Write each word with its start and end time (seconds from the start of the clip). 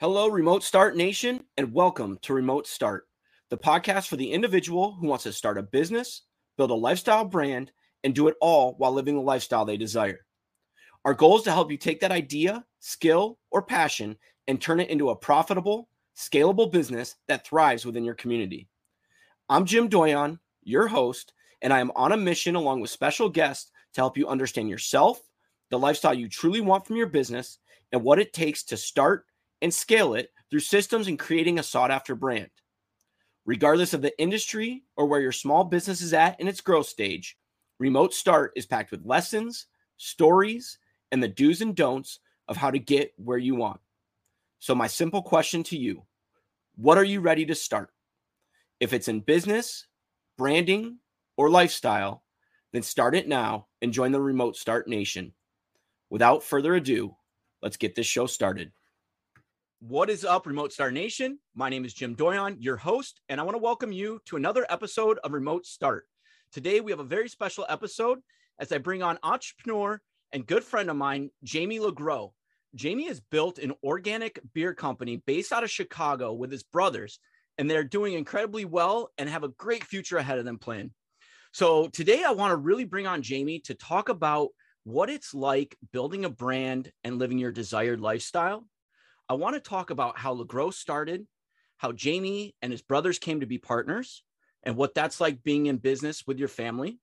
Hello, 0.00 0.28
Remote 0.28 0.62
Start 0.62 0.96
Nation, 0.96 1.40
and 1.56 1.74
welcome 1.74 2.20
to 2.22 2.32
Remote 2.32 2.68
Start, 2.68 3.08
the 3.50 3.58
podcast 3.58 4.06
for 4.06 4.14
the 4.14 4.30
individual 4.30 4.92
who 4.92 5.08
wants 5.08 5.24
to 5.24 5.32
start 5.32 5.58
a 5.58 5.62
business, 5.64 6.22
build 6.56 6.70
a 6.70 6.74
lifestyle 6.74 7.24
brand, 7.24 7.72
and 8.04 8.14
do 8.14 8.28
it 8.28 8.36
all 8.40 8.76
while 8.78 8.92
living 8.92 9.16
the 9.16 9.20
lifestyle 9.20 9.64
they 9.64 9.76
desire. 9.76 10.20
Our 11.04 11.14
goal 11.14 11.38
is 11.38 11.42
to 11.42 11.50
help 11.50 11.72
you 11.72 11.76
take 11.76 11.98
that 11.98 12.12
idea, 12.12 12.64
skill, 12.78 13.40
or 13.50 13.60
passion 13.60 14.16
and 14.46 14.60
turn 14.60 14.78
it 14.78 14.88
into 14.88 15.10
a 15.10 15.16
profitable, 15.16 15.88
scalable 16.16 16.70
business 16.70 17.16
that 17.26 17.44
thrives 17.44 17.84
within 17.84 18.04
your 18.04 18.14
community. 18.14 18.68
I'm 19.48 19.64
Jim 19.64 19.88
Doyon, 19.88 20.38
your 20.62 20.86
host, 20.86 21.32
and 21.60 21.72
I 21.72 21.80
am 21.80 21.90
on 21.96 22.12
a 22.12 22.16
mission 22.16 22.54
along 22.54 22.82
with 22.82 22.90
special 22.90 23.28
guests 23.28 23.72
to 23.94 24.00
help 24.00 24.16
you 24.16 24.28
understand 24.28 24.68
yourself, 24.68 25.20
the 25.70 25.78
lifestyle 25.78 26.14
you 26.14 26.28
truly 26.28 26.60
want 26.60 26.86
from 26.86 26.94
your 26.94 27.08
business, 27.08 27.58
and 27.90 28.04
what 28.04 28.20
it 28.20 28.32
takes 28.32 28.62
to 28.66 28.76
start 28.76 29.24
and 29.62 29.72
scale 29.72 30.14
it 30.14 30.30
through 30.50 30.60
systems 30.60 31.08
and 31.08 31.18
creating 31.18 31.58
a 31.58 31.62
sought 31.62 31.90
after 31.90 32.14
brand. 32.14 32.50
Regardless 33.44 33.94
of 33.94 34.02
the 34.02 34.18
industry 34.20 34.84
or 34.96 35.06
where 35.06 35.20
your 35.20 35.32
small 35.32 35.64
business 35.64 36.00
is 36.00 36.12
at 36.12 36.38
in 36.40 36.48
its 36.48 36.60
growth 36.60 36.86
stage, 36.86 37.36
Remote 37.78 38.12
Start 38.12 38.52
is 38.56 38.66
packed 38.66 38.90
with 38.90 39.06
lessons, 39.06 39.66
stories, 39.96 40.78
and 41.12 41.22
the 41.22 41.28
do's 41.28 41.60
and 41.60 41.74
don'ts 41.74 42.20
of 42.48 42.56
how 42.56 42.70
to 42.70 42.78
get 42.78 43.12
where 43.16 43.38
you 43.38 43.54
want. 43.54 43.80
So, 44.58 44.74
my 44.74 44.86
simple 44.86 45.22
question 45.22 45.62
to 45.64 45.78
you 45.78 46.02
what 46.76 46.98
are 46.98 47.04
you 47.04 47.20
ready 47.20 47.44
to 47.46 47.54
start? 47.54 47.90
If 48.80 48.92
it's 48.92 49.08
in 49.08 49.20
business, 49.20 49.86
branding, 50.36 50.98
or 51.36 51.50
lifestyle, 51.50 52.22
then 52.72 52.82
start 52.82 53.14
it 53.14 53.26
now 53.26 53.66
and 53.82 53.92
join 53.92 54.12
the 54.12 54.20
Remote 54.20 54.56
Start 54.56 54.88
Nation. 54.88 55.32
Without 56.10 56.42
further 56.42 56.74
ado, 56.74 57.16
let's 57.62 57.76
get 57.76 57.94
this 57.94 58.06
show 58.06 58.26
started. 58.26 58.72
What 59.80 60.10
is 60.10 60.24
up, 60.24 60.44
Remote 60.44 60.72
Start 60.72 60.92
Nation? 60.92 61.38
My 61.54 61.68
name 61.68 61.84
is 61.84 61.94
Jim 61.94 62.16
Doyon, 62.16 62.56
your 62.58 62.76
host, 62.76 63.20
and 63.28 63.40
I 63.40 63.44
want 63.44 63.54
to 63.54 63.62
welcome 63.62 63.92
you 63.92 64.20
to 64.24 64.34
another 64.34 64.66
episode 64.68 65.20
of 65.22 65.32
Remote 65.32 65.66
Start. 65.66 66.04
Today, 66.50 66.80
we 66.80 66.90
have 66.90 66.98
a 66.98 67.04
very 67.04 67.28
special 67.28 67.64
episode 67.68 68.18
as 68.58 68.72
I 68.72 68.78
bring 68.78 69.04
on 69.04 69.20
entrepreneur 69.22 70.00
and 70.32 70.44
good 70.44 70.64
friend 70.64 70.90
of 70.90 70.96
mine, 70.96 71.30
Jamie 71.44 71.78
LaGrow. 71.78 72.32
Jamie 72.74 73.06
has 73.06 73.20
built 73.20 73.58
an 73.58 73.72
organic 73.84 74.40
beer 74.52 74.74
company 74.74 75.22
based 75.24 75.52
out 75.52 75.62
of 75.62 75.70
Chicago 75.70 76.32
with 76.32 76.50
his 76.50 76.64
brothers, 76.64 77.20
and 77.56 77.70
they're 77.70 77.84
doing 77.84 78.14
incredibly 78.14 78.64
well 78.64 79.12
and 79.16 79.28
have 79.28 79.44
a 79.44 79.48
great 79.48 79.84
future 79.84 80.16
ahead 80.16 80.40
of 80.40 80.44
them 80.44 80.58
planned. 80.58 80.90
So, 81.52 81.86
today, 81.86 82.24
I 82.24 82.32
want 82.32 82.50
to 82.50 82.56
really 82.56 82.84
bring 82.84 83.06
on 83.06 83.22
Jamie 83.22 83.60
to 83.66 83.74
talk 83.74 84.08
about 84.08 84.48
what 84.82 85.08
it's 85.08 85.34
like 85.34 85.76
building 85.92 86.24
a 86.24 86.30
brand 86.30 86.90
and 87.04 87.20
living 87.20 87.38
your 87.38 87.52
desired 87.52 88.00
lifestyle 88.00 88.64
I 89.28 89.34
want 89.34 89.54
to 89.54 89.60
talk 89.60 89.90
about 89.90 90.18
how 90.18 90.34
LaGrow 90.34 90.72
started, 90.72 91.26
how 91.76 91.92
Jamie 91.92 92.54
and 92.62 92.72
his 92.72 92.82
brothers 92.82 93.18
came 93.18 93.40
to 93.40 93.46
be 93.46 93.58
partners, 93.58 94.24
and 94.62 94.76
what 94.76 94.94
that's 94.94 95.20
like 95.20 95.42
being 95.42 95.66
in 95.66 95.76
business 95.76 96.26
with 96.26 96.38
your 96.38 96.48
family. 96.48 96.98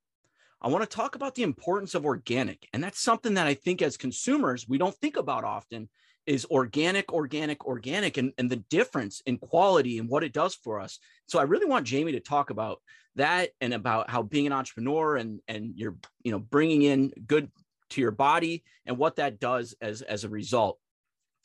I 0.61 0.69
want 0.69 0.89
to 0.89 0.95
talk 0.95 1.15
about 1.15 1.35
the 1.35 1.43
importance 1.43 1.93
of 1.93 2.05
organic. 2.05 2.67
And 2.73 2.83
that's 2.83 2.99
something 2.99 3.35
that 3.35 3.45
I 3.45 3.53
think 3.53 3.81
as 3.81 3.97
consumers, 3.97 4.67
we 4.67 4.79
don't 4.79 4.95
think 4.95 5.17
about 5.17 5.43
often 5.43 5.89
is 6.25 6.45
organic, 6.45 7.13
organic, 7.13 7.65
organic, 7.65 8.17
and, 8.17 8.33
and 8.39 8.49
the 8.49 8.55
difference 8.55 9.21
in 9.27 9.37
quality 9.37 9.99
and 9.99 10.09
what 10.09 10.23
it 10.23 10.33
does 10.33 10.55
for 10.55 10.79
us. 10.79 10.97
So 11.27 11.37
I 11.37 11.43
really 11.43 11.67
want 11.67 11.85
Jamie 11.85 12.13
to 12.13 12.19
talk 12.19 12.49
about 12.49 12.81
that 13.15 13.51
and 13.61 13.73
about 13.73 14.09
how 14.09 14.23
being 14.23 14.47
an 14.47 14.53
entrepreneur 14.53 15.17
and, 15.17 15.39
and 15.47 15.73
you're, 15.75 15.95
you 16.23 16.31
know, 16.31 16.39
bringing 16.39 16.81
in 16.81 17.13
good 17.27 17.51
to 17.91 18.01
your 18.01 18.11
body 18.11 18.63
and 18.87 18.97
what 18.97 19.17
that 19.17 19.39
does 19.39 19.75
as, 19.79 20.01
as 20.01 20.23
a 20.23 20.29
result. 20.29 20.79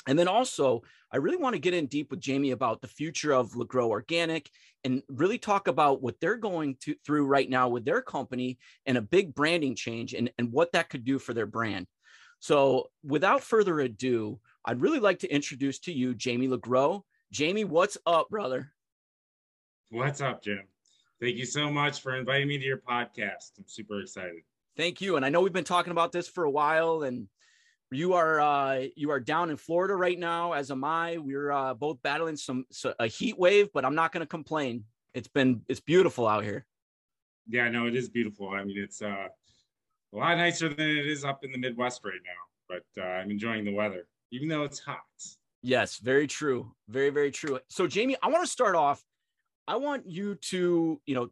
And 0.07 0.19
then 0.19 0.29
also, 0.29 0.83
I 1.13 1.19
really 1.19 1.37
want 1.37 1.55
to 1.55 1.61
get 1.61 1.75
in 1.75 1.87
deep 1.87 2.11
with 2.11 2.21
Jamie 2.21 2.53
about 2.53 2.81
the 2.81 2.89
future 2.89 3.33
of 3.33 3.53
LaGrow 3.53 3.89
Organic 3.89 4.51
and 4.85 5.03
really 5.09 5.39
talk 5.39 5.69
about 5.69 6.03
what 6.03 6.19
they're 6.21 6.37
going 6.37 6.77
to, 6.83 6.95
through 7.05 7.27
right 7.27 7.49
now 7.49 7.69
with 7.69 7.85
their 7.85 8.01
company 8.01 8.59
and 8.87 8.97
a 8.97 9.03
big 9.03 9.35
branding 9.35 9.75
change 9.75 10.15
and, 10.15 10.31
and 10.39 10.53
what 10.53 10.73
that 10.73 10.89
could 10.89 11.05
do 11.05 11.19
for 11.19 11.35
their 11.35 11.47
brand. 11.47 11.87
So, 12.39 12.89
without 13.05 13.43
further 13.43 13.81
ado, 13.81 14.41
I'd 14.65 14.81
really 14.81 15.01
like 15.01 15.19
to 15.21 15.29
introduce 15.29 15.79
to 15.81 15.93
you 15.93 16.15
Jamie 16.15 16.49
LaGrow. 16.49 17.03
Jamie, 17.31 17.65
what's 17.65 17.99
up, 18.07 18.31
brother? 18.31 18.73
What's 19.91 20.23
up, 20.23 20.43
Jim? 20.43 20.63
Thank 21.21 21.37
you 21.37 21.45
so 21.45 21.71
much 21.71 22.01
for 22.01 22.17
inviting 22.17 22.49
me 22.49 22.57
to 22.57 22.65
your 22.65 22.79
podcast. 22.79 23.59
I'm 23.59 23.67
super 23.67 24.01
excited. 24.01 24.43
Thank 24.77 25.03
you. 25.03 25.17
And 25.17 25.27
I 25.27 25.29
know 25.29 25.43
we've 25.43 25.53
been 25.53 25.65
talking 25.65 25.91
about 25.91 26.13
this 26.13 26.29
for 26.29 26.45
a 26.45 26.51
while 26.51 27.03
and 27.03 27.29
you 27.93 28.15
are 28.15 28.41
uh, 28.41 28.87
you 28.97 29.11
are 29.11 29.21
down 29.21 29.51
in 29.51 29.57
Florida 29.57 29.95
right 29.95 30.19
now, 30.19 30.53
as 30.53 30.71
am 30.71 30.85
I. 30.85 31.19
We're 31.19 31.51
uh, 31.51 31.75
both 31.75 32.01
battling 32.03 32.37
some 32.37 32.65
so, 32.71 32.95
a 32.99 33.07
heat 33.07 33.39
wave, 33.39 33.69
but 33.75 33.85
I'm 33.85 33.95
not 33.95 34.13
going 34.13 34.21
to 34.21 34.27
complain. 34.27 34.85
It's 35.15 35.29
been 35.29 35.63
it's 35.69 35.81
beautiful 35.81 36.27
out 36.27 36.45
here. 36.45 36.67
Yeah, 37.49 37.69
no, 37.69 37.87
it 37.87 37.97
is 37.97 38.09
beautiful. 38.09 38.51
I 38.51 38.63
mean, 38.65 38.79
it's 38.79 39.03
uh, 39.03 39.27
a 40.13 40.17
lot 40.17 40.37
nicer 40.37 40.69
than 40.69 40.89
it 40.89 41.07
is 41.07 41.25
up 41.25 41.45
in 41.45 41.51
the 41.51 41.59
Midwest 41.59 42.03
right 42.05 42.15
now. 42.25 42.79
But 42.97 43.03
uh, 43.03 43.07
I'm 43.07 43.31
enjoying 43.31 43.65
the 43.65 43.73
weather, 43.73 44.07
even 44.31 44.49
though 44.49 44.63
it's 44.63 44.79
hot. 44.79 44.99
Yes, 45.63 45.99
very 45.99 46.27
true. 46.27 46.73
Very 46.89 47.11
very 47.11 47.33
true. 47.33 47.59
So, 47.69 47.87
Jamie, 47.87 48.17
I 48.23 48.29
want 48.29 48.45
to 48.45 48.51
start 48.51 48.77
off. 48.77 49.03
I 49.67 49.77
want 49.77 50.07
you 50.07 50.37
to, 50.37 51.01
you 51.07 51.15
know, 51.15 51.29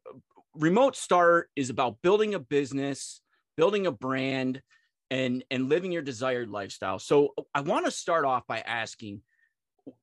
remote 0.54 0.96
start 0.96 1.50
is 1.56 1.70
about 1.70 2.02
building 2.02 2.34
a 2.34 2.38
business, 2.38 3.20
building 3.56 3.86
a 3.86 3.92
brand 3.92 4.60
and 5.10 5.44
and 5.50 5.69
living 5.69 5.92
your 5.92 6.02
desired 6.02 6.50
lifestyle. 6.50 6.98
So 6.98 7.34
I 7.54 7.60
want 7.60 7.84
to 7.86 7.91
start 7.91 8.24
off 8.24 8.46
by 8.46 8.60
asking, 8.60 9.22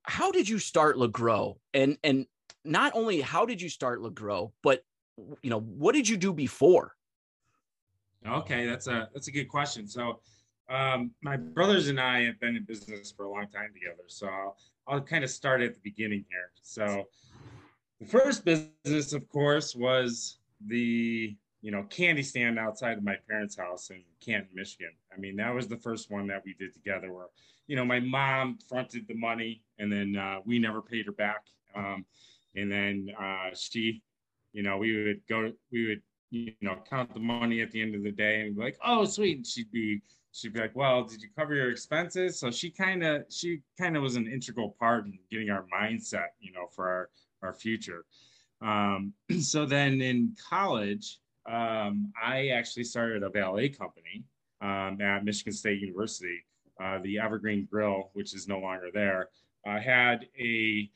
how 0.03 0.31
did 0.31 0.47
you 0.49 0.59
start 0.59 0.97
LaGrow? 0.97 1.57
And 1.73 1.97
and 2.03 2.25
not 2.63 2.93
only 2.95 3.21
how 3.21 3.45
did 3.45 3.61
you 3.61 3.69
start 3.69 4.01
LaGrow, 4.01 4.51
but 4.63 4.83
you 5.41 5.49
know 5.49 5.59
what 5.59 5.95
did 5.95 6.09
you 6.09 6.17
do 6.17 6.33
before? 6.33 6.93
Okay, 8.27 8.66
that's 8.66 8.88
a 8.88 9.09
that's 9.13 9.27
a 9.27 9.31
good 9.31 9.45
question. 9.45 9.88
So 9.88 10.19
um, 10.69 11.11
my 11.22 11.37
brothers 11.37 11.89
and 11.89 11.99
I 11.99 12.23
have 12.23 12.39
been 12.39 12.55
in 12.55 12.63
business 12.63 13.13
for 13.16 13.25
a 13.25 13.31
long 13.31 13.47
time 13.47 13.72
together. 13.73 14.03
So 14.07 14.27
I'll, 14.27 14.57
I'll 14.87 15.01
kind 15.01 15.23
of 15.23 15.29
start 15.29 15.61
at 15.61 15.75
the 15.75 15.79
beginning 15.83 16.25
here. 16.29 16.49
So 16.61 17.05
the 17.99 18.07
first 18.07 18.43
business, 18.43 19.13
of 19.13 19.29
course, 19.29 19.75
was 19.75 20.39
the 20.66 21.35
you 21.66 21.72
know, 21.72 21.81
candy 21.90 22.22
stand 22.22 22.59
outside 22.59 22.96
of 22.96 23.03
my 23.03 23.16
parents' 23.28 23.58
house 23.58 23.90
in 23.90 24.03
Canton, 24.24 24.50
Michigan. 24.53 24.92
I 25.12 25.20
mean, 25.20 25.36
that 25.38 25.52
was 25.52 25.68
the 25.68 25.78
first 25.78 26.12
one 26.12 26.28
that 26.28 26.44
we 26.46 26.53
did 26.53 26.76
together 26.76 27.12
where, 27.12 27.26
you 27.66 27.76
know, 27.76 27.84
my 27.84 28.00
mom 28.00 28.59
fronted 28.70 29.08
the 29.08 29.16
money 29.16 29.64
and 29.80 29.92
then 29.92 30.16
uh, 30.16 30.42
we 30.46 30.59
never 30.59 30.80
paid 30.80 31.08
her 31.08 31.12
back. 31.12 31.46
Um, 31.76 32.06
and 32.56 32.72
then 32.72 33.09
uh, 33.20 33.50
she, 33.56 34.03
you 34.53 34.62
know, 34.62 34.78
we 34.78 35.06
would 35.06 35.22
go, 35.28 35.52
we 35.72 35.88
would, 35.88 36.02
you 36.30 36.53
know, 36.62 36.78
count 36.88 37.12
the 37.16 37.20
money 37.20 37.62
at 37.62 37.72
the 37.72 37.82
end 37.82 37.96
of 37.96 38.03
the 38.03 38.12
day 38.12 38.42
and 38.42 38.56
be 38.56 38.62
like, 38.62 38.78
oh, 38.86 39.03
sweet. 39.06 39.38
And 39.38 39.47
she'd 39.47 39.72
be, 39.72 40.03
she'd 40.34 40.53
be 40.53 40.59
like, 40.59 40.76
well, 40.76 41.03
did 41.03 41.20
you 41.20 41.30
cover 41.36 41.56
your 41.56 41.72
expenses? 41.72 42.38
So 42.38 42.52
she 42.52 42.70
kind 42.70 43.03
of, 43.03 43.24
she 43.32 43.62
kind 43.76 43.97
of 43.97 44.03
was 44.03 44.18
an 44.18 44.28
integral 44.28 44.76
part 44.80 45.08
in 45.08 45.18
getting 45.32 45.50
our 45.50 45.66
mindset, 45.76 46.28
you 46.40 46.52
know, 46.52 46.68
for 46.68 46.88
our, 46.88 47.09
our 47.42 47.53
future. 47.56 48.06
Um, 48.62 49.14
so 49.40 49.66
then 49.66 50.00
in 50.00 50.36
college, 50.47 51.18
um, 51.45 52.11
I 52.22 52.47
actually 52.50 52.85
started 52.85 53.23
a 53.23 53.29
valet 53.29 53.69
company 53.69 54.23
um, 54.61 55.00
at 55.01 55.23
Michigan 55.23 55.53
State 55.53 55.79
University. 55.79 56.44
Uh, 56.81 57.00
the 57.03 57.19
Evergreen 57.19 57.67
Grill, 57.69 58.09
which 58.13 58.33
is 58.33 58.47
no 58.47 58.59
longer 58.59 58.89
there, 58.94 59.29
uh, 59.66 59.79
had 59.79 60.28
a, 60.38 60.89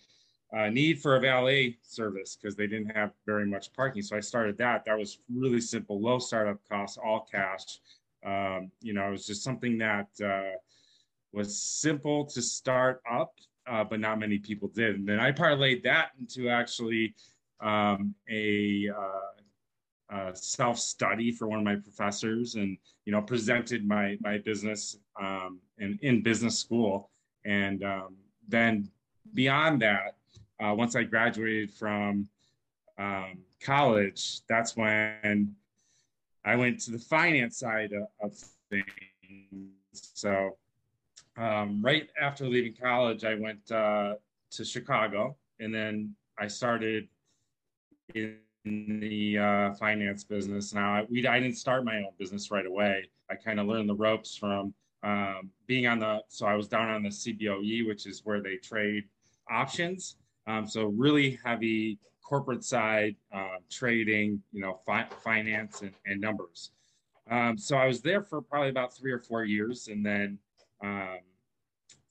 a, 0.52 0.70
need 0.70 1.02
for 1.02 1.16
a 1.16 1.20
valet 1.20 1.78
service 1.82 2.36
because 2.36 2.56
they 2.56 2.68
didn't 2.68 2.90
have 2.90 3.12
very 3.26 3.46
much 3.46 3.72
parking. 3.74 4.02
So 4.02 4.18
I 4.18 4.20
started 4.20 4.58
that. 4.58 4.84
That 4.86 4.98
was 4.98 5.20
really 5.34 5.62
simple, 5.62 6.02
low 6.02 6.20
startup 6.20 6.60
costs, 6.68 6.98
all 6.98 7.28
cash. 7.32 7.80
Um, 8.26 8.72
you 8.82 8.94
know, 8.94 9.08
it 9.08 9.12
was 9.12 9.26
just 9.26 9.44
something 9.44 9.78
that 9.78 10.10
uh, 10.24 10.58
was 11.32 11.58
simple 11.62 12.26
to 12.26 12.42
start 12.42 13.02
up, 13.10 13.34
uh, 13.68 13.84
but 13.84 14.00
not 14.00 14.20
many 14.20 14.40
people 14.40 14.68
did. 14.68 14.96
And 14.96 15.08
then 15.08 15.20
I 15.20 15.32
parlayed 15.32 15.84
that 15.84 16.10
into 16.20 16.50
actually 16.50 17.14
um, 17.62 18.14
a 18.30 18.90
uh, 18.90 19.42
uh, 20.12 20.34
self 20.34 20.80
study 20.80 21.32
for 21.32 21.48
one 21.48 21.60
of 21.60 21.66
my 21.66 21.76
professors, 21.76 22.56
and 22.56 22.78
you 23.06 23.12
know 23.12 23.22
presented 23.22 23.88
my 23.88 24.18
my 24.22 24.38
business 24.40 24.98
um, 25.20 25.60
in 25.78 26.00
in 26.02 26.24
business 26.24 26.58
school, 26.58 27.10
and 27.46 27.84
um, 27.84 28.16
then 28.48 28.90
beyond 29.34 29.82
that, 29.82 30.16
uh, 30.60 30.74
once 30.74 30.96
I 30.96 31.04
graduated 31.04 31.72
from 31.72 32.28
um, 32.98 33.40
college, 33.62 34.42
that's 34.48 34.76
when 34.76 35.56
I 36.46 36.56
went 36.56 36.80
to 36.82 36.92
the 36.92 37.00
finance 37.00 37.58
side 37.58 37.92
of, 37.94 38.08
of 38.22 38.38
things. 38.70 38.86
So 39.94 40.58
um, 41.38 41.82
right 41.82 42.10
after 42.20 42.46
leaving 42.48 42.74
college, 42.74 43.24
I 43.24 43.36
went 43.36 43.72
uh, 43.72 44.16
to 44.52 44.66
Chicago, 44.66 45.38
and 45.60 45.74
then 45.74 46.16
I 46.38 46.48
started 46.48 47.08
in 48.14 48.38
the 48.66 49.38
uh, 49.38 49.74
finance 49.76 50.24
business. 50.24 50.74
Now, 50.74 50.94
I, 50.96 51.06
we, 51.10 51.26
I 51.26 51.40
didn't 51.40 51.58
start 51.58 51.86
my 51.86 51.98
own 51.98 52.12
business 52.18 52.52
right 52.52 52.66
away. 52.66 53.10
I 53.30 53.36
kind 53.36 53.60
of 53.60 53.68
learned 53.68 53.90
the 53.90 53.96
ropes 53.96 54.36
from 54.36 54.74
um, 55.04 55.50
being 55.66 55.88
on 55.88 56.00
the 56.00 56.20
so 56.28 56.46
I 56.46 56.56
was 56.56 56.68
down 56.68 56.90
on 56.90 57.04
the 57.04 57.10
CBOE, 57.10 57.88
which 57.88 58.06
is 58.06 58.22
where 58.26 58.42
they 58.42 58.58
trade 58.58 59.06
options. 59.50 60.18
Um, 60.48 60.68
so 60.68 60.86
really 60.86 61.40
heavy 61.44 62.00
corporate 62.24 62.64
side 62.64 63.16
uh, 63.34 63.58
trading, 63.70 64.42
you 64.52 64.62
know, 64.62 64.80
fi- 64.86 65.08
finance 65.24 65.82
and, 65.82 65.94
and 66.06 66.20
numbers. 66.20 66.72
Um, 67.30 67.58
so 67.58 67.78
I 67.78 67.86
was 67.86 68.02
there 68.02 68.24
for 68.24 68.42
probably 68.42 68.70
about 68.70 68.96
three 68.96 69.12
or 69.12 69.20
four 69.20 69.46
years, 69.46 69.88
and 69.88 70.06
then 70.06 70.38
um, 70.84 71.20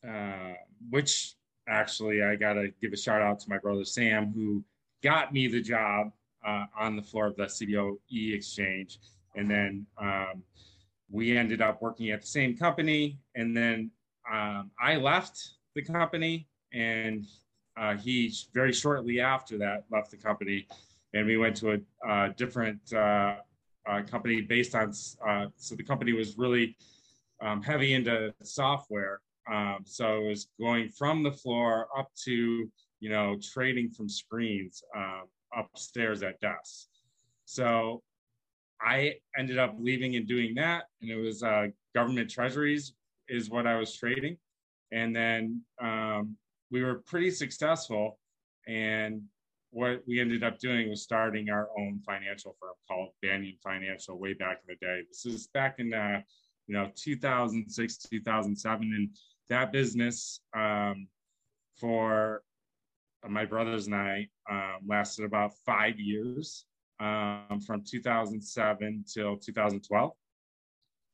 uh, 0.09 0.55
which 0.91 1.35
actually 1.69 2.23
I 2.23 2.37
got 2.37 2.55
to 2.55 2.69
give 2.81 2.93
a 2.93 2.97
shout 2.97 3.21
out 3.21 3.41
to 3.41 3.51
my 3.51 3.59
brother 3.59 3.85
Sam 3.85 4.33
who 4.35 4.65
got 5.03 5.33
me 5.33 5.49
the 5.49 5.61
job 5.61 6.13
uh, 6.47 6.65
on 6.79 6.97
the 6.97 7.03
floor 7.03 7.27
of 7.27 7.37
the 7.37 7.45
CBOE 7.45 8.35
exchange, 8.35 8.99
and 9.37 9.51
then 9.51 9.87
um, 10.01 10.43
we 11.11 11.37
ended 11.37 11.63
up 11.63 11.81
working 11.81 12.11
at 12.11 12.21
the 12.21 12.27
same 12.27 12.57
company, 12.57 13.19
and 13.35 13.57
then 13.57 13.91
um, 14.31 14.71
I 14.81 14.97
left 14.97 15.53
the 15.75 15.83
company, 15.83 16.47
and 16.73 17.27
uh, 17.77 17.97
he 17.97 18.33
very 18.53 18.73
shortly 18.73 19.21
after 19.21 19.57
that 19.59 19.85
left 19.91 20.11
the 20.11 20.17
company, 20.17 20.67
and 21.15 21.27
we 21.27 21.37
went 21.37 21.57
to 21.57 21.73
a, 21.73 22.11
a 22.11 22.35
different 22.37 22.93
uh, 22.93 23.37
uh, 23.89 24.03
company 24.03 24.41
based 24.41 24.75
on. 24.75 24.93
Uh, 25.27 25.47
so 25.57 25.75
the 25.75 25.83
company 25.83 26.13
was 26.13 26.37
really 26.37 26.77
um, 27.41 27.63
heavy 27.63 27.95
into 27.95 28.35
software, 28.43 29.21
um, 29.51 29.79
so 29.85 30.25
it 30.25 30.29
was 30.29 30.49
going 30.61 30.89
from 30.91 31.23
the 31.23 31.33
floor 31.33 31.89
up 31.97 32.11
to 32.25 32.71
you 33.01 33.11
know 33.11 33.37
trading 33.41 33.89
from 33.91 34.09
screens. 34.09 34.83
Um, 34.95 35.25
upstairs 35.57 36.23
at 36.23 36.41
desks. 36.41 36.89
So 37.45 38.03
I 38.81 39.15
ended 39.37 39.59
up 39.59 39.75
leaving 39.79 40.17
and 40.17 40.27
doing 40.27 40.55
that, 40.57 40.85
and 41.01 41.11
it 41.11 41.17
was 41.17 41.43
uh, 41.43 41.69
government 41.95 42.31
treasuries 42.31 42.93
is 43.29 43.51
what 43.51 43.67
I 43.67 43.77
was 43.77 43.95
trading, 43.95 44.37
and 44.93 45.15
then 45.15 45.63
um, 45.81 46.37
we 46.71 46.83
were 46.83 47.03
pretty 47.07 47.31
successful. 47.31 48.19
And 48.67 49.23
what 49.71 50.03
we 50.07 50.21
ended 50.21 50.45
up 50.45 50.59
doing 50.59 50.89
was 50.89 51.03
starting 51.03 51.51
our 51.51 51.69
own 51.79 52.01
financial 52.07 52.57
firm 52.61 52.75
called 52.87 53.11
Banyan 53.23 53.57
Financial 53.63 54.19
way 54.19 54.33
back 54.33 54.61
in 54.67 54.75
the 54.75 54.87
day. 54.87 55.03
This 55.09 55.27
is 55.27 55.49
back 55.49 55.77
in 55.79 55.93
uh, 55.93 56.21
you 56.67 56.75
know 56.75 56.91
2006 56.95 57.97
2007, 57.99 58.93
and 58.95 59.11
that 59.49 59.73
business 59.73 60.41
um, 60.55 61.09
for 61.77 62.43
my 63.27 63.45
brothers 63.45 63.87
and 63.87 63.97
I 63.97 64.29
um, 64.51 64.79
lasted 64.87 65.25
about 65.25 65.53
five 65.67 65.99
years 65.99 66.65
um, 67.01 67.61
from 67.67 67.83
2007 67.83 69.05
till 69.13 69.37
2012. 69.37 70.13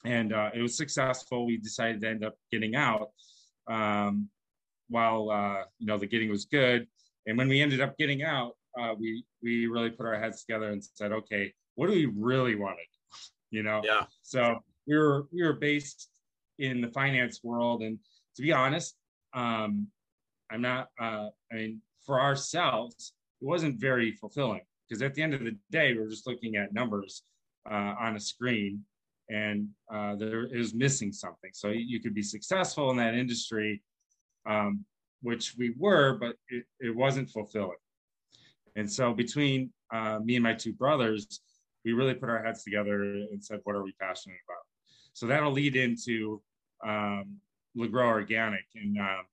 And 0.05 0.33
uh, 0.33 0.51
it 0.55 0.61
was 0.61 0.77
successful. 0.77 1.47
We 1.47 1.57
decided 1.57 2.01
to 2.03 2.09
end 2.09 2.25
up 2.25 2.35
getting 2.53 2.77
out 2.77 3.11
um, 3.67 4.29
while, 4.89 5.31
uh, 5.31 5.65
you 5.79 5.87
know, 5.87 5.97
the 5.97 6.07
getting 6.07 6.31
was 6.31 6.45
good. 6.45 6.87
And 7.27 7.39
when 7.39 7.49
we 7.49 7.63
ended 7.63 7.81
up 7.81 7.97
getting 7.97 8.23
out, 8.23 8.53
uh, 8.79 8.95
we, 8.99 9.25
we 9.43 9.67
really 9.67 9.91
put 9.91 10.05
our 10.05 10.19
heads 10.19 10.45
together 10.45 10.71
and 10.71 10.85
said, 10.85 11.13
okay, 11.13 11.53
what 11.75 11.87
do 11.87 11.93
we 11.93 12.07
really 12.07 12.55
want 12.55 12.77
to 12.77 12.83
do? 12.83 12.89
You 13.51 13.63
know? 13.63 13.83
Yeah. 13.85 14.07
So 14.23 14.59
we 14.87 14.97
were, 14.97 15.27
we 15.33 15.45
were 15.45 15.53
based 15.53 16.09
in 16.59 16.81
the 16.81 16.89
finance 16.89 17.41
world. 17.45 17.83
And 17.83 18.01
to 18.35 18.43
be 18.43 18.53
honest, 18.53 18.97
um, 19.33 19.87
I'm 20.51 20.61
not, 20.61 20.89
uh, 21.01 21.29
I 21.53 21.55
mean, 21.55 21.81
for 22.05 22.21
ourselves, 22.21 23.13
it 23.41 23.47
wasn't 23.47 23.81
very 23.81 24.13
fulfilling 24.13 24.63
because 24.89 25.03
at 25.03 25.15
the 25.15 25.23
end 25.23 25.35
of 25.35 25.41
the 25.41 25.57
day, 25.71 25.95
we're 25.95 26.09
just 26.09 26.27
looking 26.27 26.57
at 26.57 26.73
numbers 26.73 27.23
uh, 27.71 27.95
on 27.99 28.17
a 28.17 28.21
screen 28.21 28.85
and 29.31 29.69
uh, 29.93 30.15
there 30.17 30.45
is 30.45 30.75
missing 30.75 31.13
something. 31.13 31.51
So 31.55 31.69
you 31.69 32.01
could 32.01 32.15
be 32.15 32.23
successful 32.23 32.91
in 32.91 32.97
that 32.99 33.15
industry, 33.15 33.83
um, 34.47 34.85
which 35.23 35.55
we 35.57 35.75
were, 35.79 36.19
but 36.19 36.37
it, 36.49 36.65
it, 36.81 36.95
wasn't 36.95 37.31
fulfilling. 37.31 37.79
And 38.77 38.91
so 38.91 39.15
between 39.15 39.73
uh, 39.93 40.19
me 40.23 40.37
and 40.37 40.43
my 40.43 40.53
two 40.53 40.75
brothers, 40.75 41.41
we 41.85 41.93
really 41.93 42.15
put 42.15 42.29
our 42.29 42.43
heads 42.43 42.65
together 42.65 43.03
and 43.03 43.43
said, 43.43 43.61
what 43.65 43.77
are 43.77 43.83
we 43.83 43.93
passionate 43.99 44.37
about? 44.47 44.63
So 45.15 45.27
that'll 45.27 45.53
lead 45.53 45.77
into 45.77 46.43
um, 46.85 47.37
LaGrow 47.77 48.07
Organic. 48.07 48.65
And 48.75 48.99
um, 48.99 49.25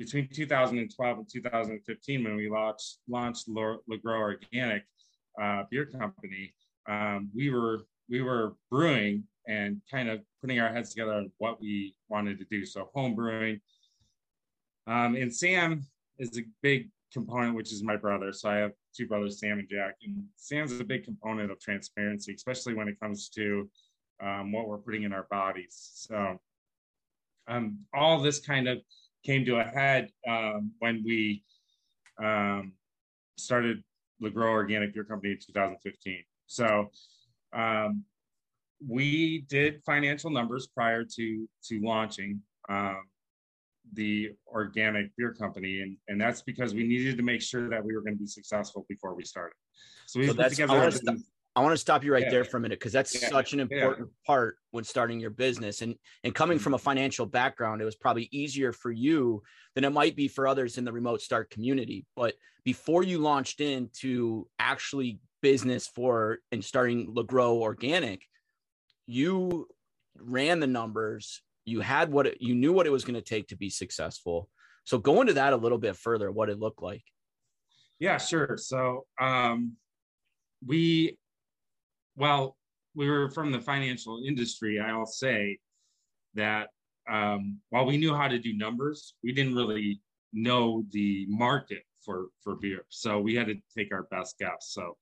between 0.00 0.26
2012 0.32 1.18
and 1.18 1.28
2015, 1.30 2.24
when 2.24 2.34
we 2.34 2.48
launched 2.48 3.00
launched 3.06 3.48
LaGrow 3.50 4.18
Organic 4.18 4.82
uh, 5.40 5.64
Beer 5.70 5.84
Company, 5.84 6.54
um, 6.88 7.30
we 7.36 7.50
were 7.50 7.82
we 8.08 8.22
were 8.22 8.54
brewing 8.70 9.24
and 9.46 9.82
kind 9.90 10.08
of 10.08 10.20
putting 10.40 10.58
our 10.58 10.72
heads 10.72 10.90
together 10.90 11.12
on 11.12 11.30
what 11.36 11.60
we 11.60 11.94
wanted 12.08 12.38
to 12.38 12.46
do. 12.50 12.64
So 12.64 12.88
home 12.94 13.14
brewing. 13.14 13.60
Um, 14.86 15.16
and 15.16 15.32
Sam 15.32 15.84
is 16.18 16.38
a 16.38 16.42
big 16.62 16.88
component, 17.12 17.54
which 17.54 17.70
is 17.70 17.82
my 17.82 17.96
brother. 17.96 18.32
So 18.32 18.48
I 18.48 18.56
have 18.56 18.72
two 18.96 19.06
brothers, 19.06 19.38
Sam 19.38 19.58
and 19.58 19.68
Jack. 19.68 19.96
And 20.02 20.24
Sam's 20.36 20.80
a 20.80 20.84
big 20.84 21.04
component 21.04 21.50
of 21.50 21.60
transparency, 21.60 22.32
especially 22.32 22.72
when 22.72 22.88
it 22.88 22.98
comes 23.00 23.28
to 23.30 23.68
um, 24.22 24.50
what 24.50 24.66
we're 24.66 24.78
putting 24.78 25.02
in 25.02 25.12
our 25.12 25.26
bodies. 25.30 25.90
So 25.94 26.38
um, 27.48 27.80
all 27.92 28.20
this 28.22 28.40
kind 28.40 28.66
of 28.66 28.78
came 29.24 29.44
to 29.44 29.56
a 29.56 29.64
head 29.64 30.10
um, 30.28 30.72
when 30.78 31.02
we 31.04 31.42
um, 32.22 32.72
started 33.36 33.82
LaGrow 34.22 34.50
Organic 34.50 34.94
Beer 34.94 35.04
Company 35.04 35.32
in 35.32 35.38
2015. 35.38 36.22
So 36.46 36.90
um, 37.52 38.04
we 38.86 39.44
did 39.48 39.82
financial 39.84 40.30
numbers 40.30 40.66
prior 40.66 41.04
to 41.04 41.48
to 41.64 41.80
launching 41.80 42.40
um, 42.68 43.02
the 43.92 44.30
organic 44.46 45.14
beer 45.16 45.32
company, 45.32 45.80
and 45.80 45.96
and 46.08 46.20
that's 46.20 46.42
because 46.42 46.74
we 46.74 46.84
needed 46.86 47.16
to 47.16 47.22
make 47.22 47.42
sure 47.42 47.68
that 47.68 47.84
we 47.84 47.94
were 47.94 48.02
going 48.02 48.14
to 48.14 48.20
be 48.20 48.26
successful 48.26 48.86
before 48.88 49.14
we 49.14 49.24
started. 49.24 49.54
So 50.06 50.20
we 50.20 50.28
so 50.28 50.34
put 50.34 50.50
together. 50.50 50.90
I 51.60 51.62
want 51.62 51.74
to 51.74 51.78
stop 51.78 52.02
you 52.02 52.14
right 52.14 52.22
yeah. 52.22 52.30
there 52.30 52.44
for 52.44 52.56
a 52.56 52.60
minute 52.60 52.78
because 52.78 52.92
that's 52.92 53.20
yeah. 53.20 53.28
such 53.28 53.52
an 53.52 53.60
important 53.60 54.08
yeah. 54.08 54.26
part 54.26 54.56
when 54.70 54.82
starting 54.82 55.20
your 55.20 55.28
business. 55.28 55.82
And 55.82 55.94
and 56.24 56.34
coming 56.34 56.58
from 56.58 56.72
a 56.72 56.78
mm-hmm. 56.78 56.84
financial 56.84 57.26
background, 57.26 57.82
it 57.82 57.84
was 57.84 57.96
probably 57.96 58.30
easier 58.32 58.72
for 58.72 58.90
you 58.90 59.42
than 59.74 59.84
it 59.84 59.90
might 59.90 60.16
be 60.16 60.26
for 60.26 60.48
others 60.48 60.78
in 60.78 60.86
the 60.86 60.92
remote 60.92 61.20
start 61.20 61.50
community. 61.50 62.06
But 62.16 62.34
before 62.64 63.02
you 63.02 63.18
launched 63.18 63.60
into 63.60 64.48
actually 64.58 65.20
business 65.42 65.86
for 65.86 66.38
and 66.50 66.64
starting 66.64 67.14
LaGrow 67.14 67.52
Organic, 67.52 68.22
you 69.06 69.68
ran 70.16 70.60
the 70.60 70.66
numbers. 70.66 71.42
You 71.66 71.80
had 71.80 72.10
what 72.10 72.26
it, 72.26 72.38
you 72.40 72.54
knew 72.54 72.72
what 72.72 72.86
it 72.86 72.92
was 72.92 73.04
going 73.04 73.16
to 73.16 73.20
take 73.20 73.48
to 73.48 73.56
be 73.56 73.68
successful. 73.68 74.48
So 74.84 74.96
go 74.96 75.20
into 75.20 75.34
that 75.34 75.52
a 75.52 75.56
little 75.56 75.76
bit 75.76 75.96
further, 75.96 76.32
what 76.32 76.48
it 76.48 76.58
looked 76.58 76.82
like. 76.82 77.04
Yeah, 77.98 78.16
sure. 78.16 78.56
So 78.56 79.04
um, 79.20 79.76
we 80.66 81.18
well, 82.16 82.56
we 82.94 83.08
were 83.08 83.30
from 83.30 83.52
the 83.52 83.60
financial 83.60 84.22
industry. 84.26 84.80
I'll 84.80 85.06
say 85.06 85.58
that 86.34 86.68
um, 87.08 87.58
while 87.70 87.86
we 87.86 87.96
knew 87.96 88.14
how 88.14 88.28
to 88.28 88.38
do 88.38 88.56
numbers, 88.56 89.14
we 89.22 89.32
didn't 89.32 89.54
really 89.54 90.00
know 90.32 90.84
the 90.90 91.26
market 91.28 91.82
for 92.04 92.26
for 92.42 92.56
beer. 92.56 92.84
So 92.88 93.20
we 93.20 93.34
had 93.34 93.46
to 93.48 93.56
take 93.76 93.92
our 93.92 94.04
best 94.04 94.38
guess. 94.38 94.68
So 94.70 94.96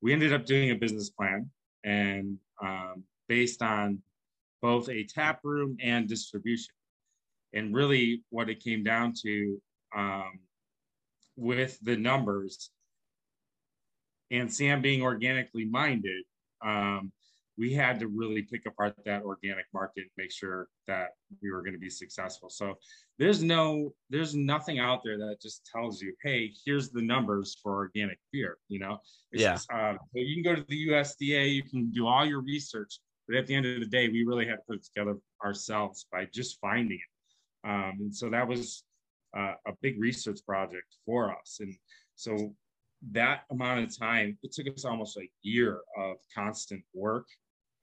we 0.00 0.12
ended 0.12 0.32
up 0.32 0.46
doing 0.46 0.70
a 0.70 0.74
business 0.74 1.10
plan, 1.10 1.50
and 1.84 2.38
um, 2.62 3.04
based 3.28 3.62
on 3.62 4.00
both 4.62 4.88
a 4.88 5.04
tap 5.04 5.40
room 5.44 5.76
and 5.82 6.08
distribution. 6.08 6.74
And 7.52 7.74
really, 7.74 8.22
what 8.30 8.50
it 8.50 8.64
came 8.64 8.82
down 8.82 9.12
to 9.22 9.60
um, 9.96 10.40
with 11.36 11.78
the 11.82 11.96
numbers 11.96 12.70
and 14.30 14.52
Sam 14.52 14.82
being 14.82 15.02
organically 15.02 15.64
minded, 15.64 16.24
um, 16.64 17.12
we 17.56 17.72
had 17.72 18.00
to 18.00 18.08
really 18.08 18.42
pick 18.42 18.66
apart 18.66 18.94
that 19.04 19.22
organic 19.22 19.66
market 19.72 20.00
and 20.00 20.10
make 20.16 20.32
sure 20.32 20.68
that 20.88 21.10
we 21.40 21.52
were 21.52 21.60
going 21.60 21.72
to 21.72 21.78
be 21.78 21.90
successful. 21.90 22.50
So 22.50 22.74
there's 23.18 23.42
no, 23.42 23.94
there's 24.10 24.34
nothing 24.34 24.80
out 24.80 25.02
there 25.04 25.16
that 25.18 25.40
just 25.40 25.68
tells 25.72 26.02
you, 26.02 26.14
hey, 26.22 26.52
here's 26.64 26.90
the 26.90 27.02
numbers 27.02 27.56
for 27.62 27.74
organic 27.74 28.18
beer. 28.32 28.58
You 28.68 28.80
know, 28.80 28.98
it's 29.30 29.42
yeah. 29.42 29.52
Just, 29.52 29.70
um, 29.72 29.98
so 30.00 30.18
you 30.18 30.34
can 30.34 30.52
go 30.52 30.60
to 30.60 30.66
the 30.68 30.88
USDA, 30.88 31.54
you 31.54 31.62
can 31.62 31.90
do 31.90 32.08
all 32.08 32.26
your 32.26 32.40
research, 32.42 32.98
but 33.28 33.36
at 33.36 33.46
the 33.46 33.54
end 33.54 33.66
of 33.66 33.80
the 33.80 33.86
day, 33.86 34.08
we 34.08 34.24
really 34.24 34.46
had 34.46 34.56
to 34.56 34.62
put 34.68 34.76
it 34.76 34.84
together 34.84 35.16
ourselves 35.44 36.06
by 36.10 36.26
just 36.32 36.58
finding 36.60 36.98
it. 36.98 37.68
Um, 37.68 37.96
and 38.00 38.14
so 38.14 38.30
that 38.30 38.46
was 38.48 38.82
uh, 39.36 39.54
a 39.66 39.72
big 39.80 40.00
research 40.00 40.40
project 40.46 40.96
for 41.06 41.32
us. 41.32 41.58
And 41.60 41.74
so 42.16 42.54
that 43.12 43.42
amount 43.50 43.84
of 43.84 43.96
time, 43.96 44.38
it 44.42 44.52
took 44.52 44.66
us 44.68 44.84
almost 44.84 45.16
a 45.16 45.28
year 45.42 45.80
of 45.96 46.16
constant 46.34 46.82
work 46.94 47.26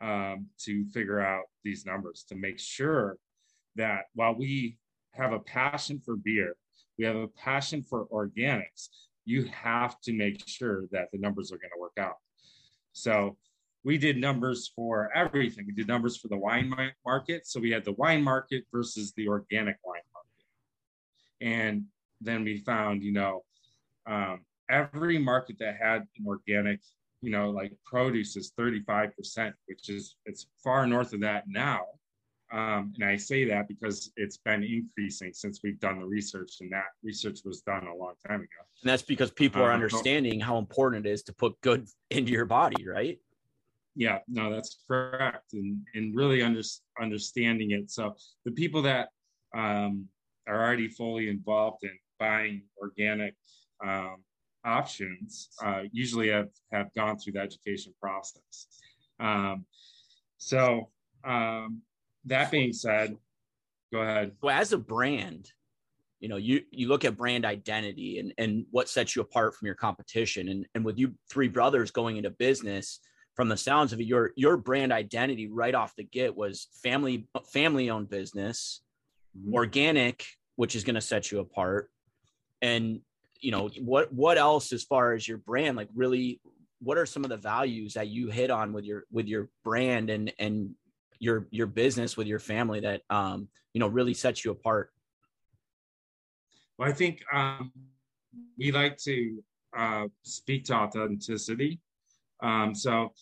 um, 0.02 0.48
to 0.60 0.86
figure 0.86 1.20
out 1.20 1.44
these 1.64 1.86
numbers 1.86 2.26
to 2.30 2.36
make 2.36 2.60
sure 2.60 3.18
that 3.76 4.06
while 4.16 4.36
we 4.36 4.78
have 5.14 5.34
a 5.34 5.40
passion 5.40 6.02
for 6.04 6.16
beer, 6.16 6.56
we 6.98 7.06
have 7.06 7.16
a 7.16 7.28
passion 7.28 7.84
for 7.84 8.08
organics, 8.08 8.90
you 9.26 9.46
have 9.46 10.00
to 10.02 10.14
make 10.14 10.48
sure 10.48 10.86
that 10.92 11.10
the 11.12 11.20
numbers 11.20 11.52
are 11.52 11.58
going 11.58 11.72
to 11.74 11.80
work 11.80 11.98
out. 12.00 12.16
So 12.94 13.38
we 13.84 13.98
did 13.98 14.18
numbers 14.18 14.72
for 14.76 15.10
everything. 15.16 15.66
We 15.68 15.74
did 15.74 15.88
numbers 15.88 16.18
for 16.18 16.28
the 16.28 16.38
wine 16.38 16.74
market. 17.06 17.48
So 17.48 17.60
we 17.60 17.72
had 17.72 17.86
the 17.86 17.94
wine 17.94 18.24
market 18.24 18.64
versus 18.72 19.14
the 19.16 19.28
organic 19.28 19.78
wine 19.84 20.02
market. 20.14 21.56
And 21.56 21.86
then 22.20 22.44
we 22.44 22.60
found, 22.60 23.04
you 23.04 23.14
know, 23.14 23.44
um, 24.06 24.42
every 24.72 25.20
market 25.20 25.58
that 25.60 25.76
had 25.80 26.08
an 26.18 26.26
organic, 26.26 26.80
you 27.22 27.30
know, 27.30 27.50
like 27.50 27.74
produce 27.86 28.36
is 28.36 28.54
35%, 28.60 29.54
which 29.68 29.90
is, 29.90 30.16
it's 30.26 30.48
far 30.64 30.88
north 30.88 31.14
of 31.14 31.20
that 31.22 31.44
now. 31.48 31.82
Um, 32.52 32.94
and 33.00 33.10
I 33.10 33.16
say 33.16 33.46
that 33.46 33.68
because 33.70 34.12
it's 34.18 34.38
been 34.38 34.64
increasing 34.64 35.32
since 35.34 35.62
we've 35.64 35.80
done 35.80 36.00
the 36.00 36.06
research, 36.06 36.58
and 36.60 36.70
that 36.74 36.88
research 37.02 37.40
was 37.46 37.62
done 37.62 37.88
a 37.88 37.96
long 37.96 38.14
time 38.28 38.42
ago. 38.42 38.62
And 38.82 38.90
that's 38.90 39.04
because 39.04 39.32
people 39.32 39.62
are 39.62 39.72
uh, 39.72 39.74
understanding 39.74 40.40
how 40.40 40.58
important 40.58 41.06
it 41.06 41.10
is 41.10 41.24
to 41.24 41.34
put 41.34 41.60
good 41.62 41.88
into 42.10 42.32
your 42.34 42.44
body, 42.44 42.86
right? 42.86 43.18
Yeah, 43.96 44.20
no, 44.28 44.54
that's 44.54 44.80
correct, 44.86 45.54
and 45.54 45.82
and 45.96 46.14
really 46.14 46.42
under, 46.42 46.62
understanding 47.00 47.72
it. 47.72 47.90
So 47.90 48.16
the 48.44 48.52
people 48.52 48.82
that 48.82 49.10
um, 49.56 50.08
are 50.46 50.62
already 50.62 50.90
fully 50.90 51.30
involved 51.30 51.84
in 51.84 51.98
buying 52.20 52.64
organic 52.82 53.34
um, 53.82 54.18
options 54.66 55.50
uh, 55.64 55.84
usually 55.92 56.30
have 56.30 56.50
have 56.72 56.94
gone 56.94 57.18
through 57.18 57.34
the 57.34 57.40
education 57.40 57.94
process. 58.02 58.68
Um, 59.20 59.66
so 60.38 60.90
um, 61.24 61.82
that 62.26 62.52
being 62.52 62.74
said, 62.74 63.16
go 63.92 64.02
ahead. 64.02 64.32
Well, 64.42 64.58
as 64.58 64.74
a 64.74 64.78
brand, 64.78 65.52
you 66.20 66.30
know, 66.30 66.38
you 66.38 66.62
you 66.72 66.88
look 66.88 67.06
at 67.06 67.18
brand 67.18 67.46
identity 67.46 68.20
and 68.20 68.34
and 68.38 68.66
what 68.72 68.90
sets 68.90 69.16
you 69.16 69.22
apart 69.22 69.56
from 69.56 69.66
your 69.66 69.76
competition. 69.76 70.50
And 70.50 70.66
and 70.76 70.86
with 70.86 70.98
you 70.98 71.14
three 71.30 71.48
brothers 71.48 71.92
going 71.92 72.18
into 72.18 72.30
business, 72.30 73.00
from 73.36 73.50
the 73.50 73.58
sounds 73.58 73.94
of 73.94 74.00
it, 74.00 74.06
your 74.06 74.32
your 74.36 74.58
brand 74.58 74.92
identity 74.92 75.48
right 75.48 75.76
off 75.76 75.96
the 75.96 76.04
get 76.04 76.36
was 76.36 76.68
family 76.84 77.28
family 77.52 77.90
owned 77.90 78.10
business, 78.10 78.82
mm-hmm. 79.38 79.54
organic, 79.54 80.26
which 80.56 80.76
is 80.76 80.84
going 80.84 80.96
to 80.96 81.02
set 81.02 81.32
you 81.32 81.40
apart. 81.40 81.90
And 82.62 83.02
you 83.42 83.52
know, 83.52 83.70
what 83.80 84.14
what 84.14 84.38
else 84.38 84.72
as 84.72 84.84
far 84.84 85.14
as 85.14 85.28
your 85.28 85.38
brand, 85.40 85.76
like 85.76 85.90
really 85.96 86.40
what 86.80 86.98
are 86.98 87.06
some 87.06 87.24
of 87.24 87.30
the 87.30 87.38
values 87.38 87.94
that 87.94 88.08
you 88.08 88.30
hit 88.30 88.50
on 88.50 88.74
with 88.74 88.86
your 88.86 89.04
with 89.12 89.28
your 89.28 89.50
brand 89.64 90.10
and 90.10 90.32
and 90.40 90.76
your 91.20 91.48
your 91.52 91.68
business 91.68 92.18
with 92.18 92.28
your 92.28 92.40
family 92.40 92.80
that 92.80 93.02
um, 93.10 93.48
you 93.74 93.80
know 93.80 93.88
really 93.88 94.14
sets 94.14 94.46
you 94.46 94.52
apart? 94.52 94.92
Well, 96.78 96.90
I 96.90 96.94
think 96.94 97.22
um, 97.34 97.72
we 98.58 98.72
like 98.72 98.98
to 99.00 99.44
uh, 99.76 100.08
speak 100.24 100.66
to 100.66 100.76
authenticity. 100.76 101.80
Um, 102.42 102.74
so 102.74 103.14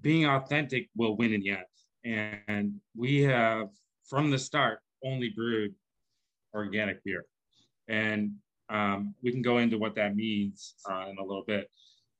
being 0.00 0.26
authentic 0.26 0.88
will 0.96 1.16
win 1.16 1.32
in 1.32 1.40
the 1.40 1.50
end. 1.50 2.46
And 2.46 2.74
we 2.96 3.22
have 3.22 3.68
from 4.08 4.30
the 4.30 4.38
start 4.38 4.80
only 5.04 5.30
brewed 5.30 5.74
organic 6.54 7.02
beer. 7.04 7.24
And 7.88 8.32
um, 8.70 9.14
we 9.22 9.30
can 9.30 9.42
go 9.42 9.58
into 9.58 9.78
what 9.78 9.94
that 9.96 10.16
means 10.16 10.74
uh, 10.88 11.06
in 11.10 11.18
a 11.18 11.24
little 11.24 11.44
bit. 11.46 11.70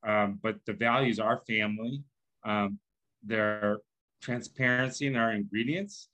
Um, 0.06 0.38
but 0.42 0.56
the 0.66 0.74
values 0.74 1.18
are 1.18 1.42
family, 1.46 2.02
um, 2.44 2.78
they're 3.22 3.78
transparency 4.22 5.06
in 5.06 5.16
our 5.16 5.32
ingredients, 5.32 6.08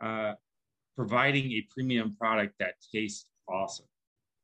uh, 0.00 0.34
providing 0.96 1.52
a 1.52 1.66
premium 1.70 2.14
product 2.16 2.54
that 2.58 2.74
tastes 2.92 3.26
awesome. 3.48 3.86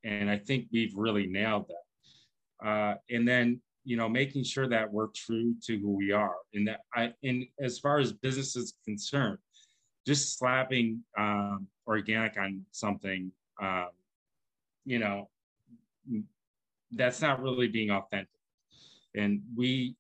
And 0.04 0.28
I 0.28 0.38
think 0.38 0.66
we've 0.72 0.94
really 0.96 1.26
nailed 1.26 1.68
that. 1.68 2.68
Uh, 2.68 2.94
and 3.10 3.26
then, 3.26 3.60
you 3.84 3.96
know, 3.96 4.08
making 4.08 4.44
sure 4.44 4.68
that 4.68 4.92
we're 4.92 5.08
true 5.14 5.54
to 5.66 5.78
who 5.78 5.90
we 5.96 6.12
are. 6.12 6.34
And 6.52 6.66
that 6.68 6.80
I, 6.94 7.12
and 7.22 7.44
as 7.60 7.78
far 7.78 7.98
as 7.98 8.12
business 8.12 8.56
is 8.56 8.74
concerned, 8.84 9.38
just 10.06 10.38
slapping 10.38 11.00
um, 11.18 11.66
organic 11.86 12.38
on 12.38 12.62
something, 12.70 13.32
um, 13.62 13.88
you 14.84 14.98
know, 14.98 15.28
that's 16.92 17.20
not 17.20 17.42
really 17.42 17.68
being 17.68 17.90
authentic. 17.90 18.28
And 19.16 19.42
we 19.56 19.96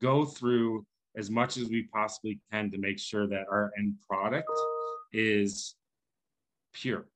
go 0.00 0.24
through 0.24 0.86
as 1.16 1.30
much 1.30 1.56
as 1.56 1.68
we 1.68 1.84
possibly 1.84 2.40
can 2.50 2.70
to 2.70 2.78
make 2.78 2.98
sure 2.98 3.26
that 3.26 3.46
our 3.50 3.70
end 3.78 3.94
product 4.08 4.50
is 5.12 5.76
pure. 6.72 7.06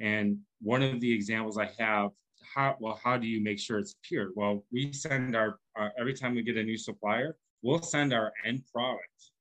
And 0.00 0.38
one 0.60 0.82
of 0.82 1.00
the 1.00 1.12
examples 1.12 1.58
I 1.58 1.70
have, 1.78 2.10
how 2.54 2.76
well, 2.80 3.00
how 3.02 3.16
do 3.16 3.26
you 3.26 3.42
make 3.42 3.58
sure 3.58 3.78
it's 3.78 3.96
pure? 4.02 4.30
Well, 4.34 4.64
we 4.72 4.92
send 4.92 5.36
our 5.36 5.58
uh, 5.78 5.88
every 5.98 6.14
time 6.14 6.34
we 6.34 6.42
get 6.42 6.56
a 6.56 6.62
new 6.62 6.78
supplier, 6.78 7.36
we'll 7.62 7.82
send 7.82 8.12
our 8.12 8.32
end 8.44 8.62
product, 8.72 9.32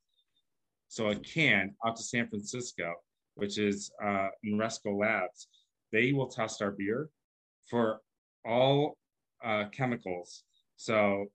so 0.87 1.09
a 1.09 1.15
can, 1.15 1.75
out 1.85 1.95
to 1.95 2.03
San 2.03 2.27
Francisco, 2.27 2.93
which 3.35 3.57
is 3.57 3.91
uh, 4.03 4.27
Resco 4.45 4.99
Labs. 4.99 5.47
They 5.91 6.13
will 6.13 6.27
test 6.27 6.61
our 6.61 6.71
beer 6.71 7.09
for 7.69 8.01
all 8.45 8.97
uh, 9.43 9.65
chemicals. 9.71 10.43
So 10.75 11.25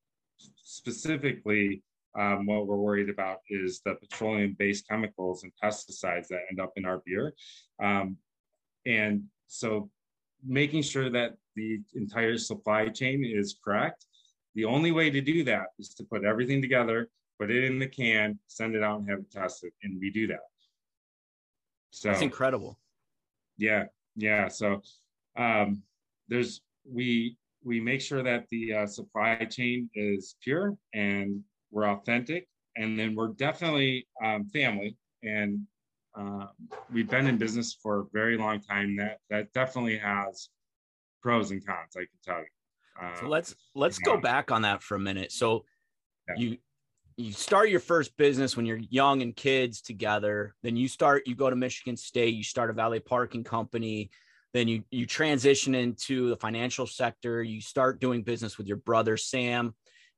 specifically, 0.56 1.82
um, 2.18 2.46
what 2.46 2.66
we're 2.66 2.76
worried 2.76 3.08
about 3.08 3.38
is 3.48 3.80
the 3.84 3.94
petroleum-based 3.94 4.86
chemicals 4.88 5.44
and 5.44 5.52
pesticides 5.62 6.28
that 6.28 6.40
end 6.50 6.60
up 6.60 6.72
in 6.76 6.84
our 6.84 7.02
beer. 7.06 7.32
Um, 7.82 8.16
and 8.84 9.24
so 9.46 9.90
making 10.46 10.82
sure 10.82 11.08
that 11.10 11.34
the 11.56 11.80
entire 11.94 12.36
supply 12.36 12.88
chain 12.88 13.24
is 13.24 13.56
correct. 13.64 14.06
The 14.54 14.64
only 14.64 14.92
way 14.92 15.08
to 15.10 15.20
do 15.20 15.44
that 15.44 15.66
is 15.78 15.94
to 15.94 16.04
put 16.04 16.24
everything 16.24 16.60
together, 16.60 17.08
put 17.40 17.50
it 17.50 17.64
in 17.64 17.78
the 17.78 17.86
can, 17.86 18.38
send 18.48 18.74
it 18.74 18.82
out 18.82 19.00
and 19.00 19.08
have 19.08 19.20
it 19.20 19.30
tested. 19.30 19.72
And 19.82 19.98
we 19.98 20.10
do 20.10 20.26
that. 20.26 20.40
So 21.90 22.08
that's 22.08 22.22
incredible. 22.22 22.78
Yeah. 23.56 23.84
Yeah. 24.16 24.48
So 24.48 24.82
um, 25.36 25.82
there's, 26.28 26.60
we, 26.84 27.36
we 27.64 27.80
make 27.80 28.00
sure 28.00 28.22
that 28.22 28.46
the 28.50 28.74
uh, 28.74 28.86
supply 28.86 29.36
chain 29.48 29.88
is 29.94 30.36
pure 30.42 30.76
and 30.92 31.42
we're 31.70 31.88
authentic, 31.88 32.46
and 32.76 32.98
then 32.98 33.14
we're 33.14 33.28
definitely 33.28 34.06
um, 34.24 34.46
family. 34.46 34.96
And 35.22 35.60
uh, 36.18 36.46
we've 36.92 37.08
been 37.08 37.26
in 37.26 37.38
business 37.38 37.76
for 37.82 38.00
a 38.00 38.04
very 38.12 38.36
long 38.36 38.60
time. 38.60 38.96
That 38.96 39.18
that 39.30 39.52
definitely 39.52 39.98
has 39.98 40.50
pros 41.22 41.50
and 41.50 41.64
cons. 41.64 41.96
I 41.96 42.00
can 42.00 42.08
tell 42.24 42.38
you. 42.38 42.46
Uh, 43.00 43.20
so 43.20 43.26
let's 43.26 43.54
let's 43.74 43.98
go 43.98 44.20
back 44.20 44.50
on 44.50 44.62
that 44.62 44.82
for 44.82 44.96
a 44.96 45.00
minute. 45.00 45.32
So 45.32 45.64
yeah. 46.28 46.34
you 46.36 46.58
you 47.16 47.32
start 47.32 47.68
your 47.68 47.80
first 47.80 48.16
business 48.16 48.56
when 48.56 48.66
you're 48.66 48.80
young 48.90 49.22
and 49.22 49.34
kids 49.34 49.80
together. 49.80 50.54
Then 50.62 50.76
you 50.76 50.88
start 50.88 51.26
you 51.26 51.34
go 51.34 51.50
to 51.50 51.56
Michigan 51.56 51.96
State. 51.96 52.34
You 52.34 52.44
start 52.44 52.70
a 52.70 52.72
valet 52.72 53.00
parking 53.00 53.44
company. 53.44 54.10
Then 54.54 54.68
you 54.68 54.84
you 54.90 55.06
transition 55.06 55.74
into 55.74 56.28
the 56.28 56.36
financial 56.36 56.86
sector. 56.86 57.42
You 57.42 57.60
start 57.60 58.00
doing 58.00 58.22
business 58.22 58.58
with 58.58 58.66
your 58.66 58.76
brother 58.76 59.16
Sam. 59.16 59.74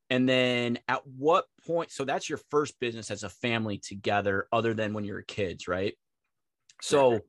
And 0.09 0.29
then 0.29 0.77
at 0.87 1.05
what 1.05 1.45
point? 1.65 1.91
So 1.91 2.05
that's 2.05 2.29
your 2.29 2.39
first 2.51 2.79
business 2.79 3.09
as 3.09 3.23
a 3.23 3.29
family 3.29 3.77
together, 3.79 4.47
other 4.51 4.73
than 4.73 4.93
when 4.93 5.03
you 5.03 5.13
were 5.13 5.23
kids, 5.23 5.67
right? 5.67 5.97
So 6.81 7.21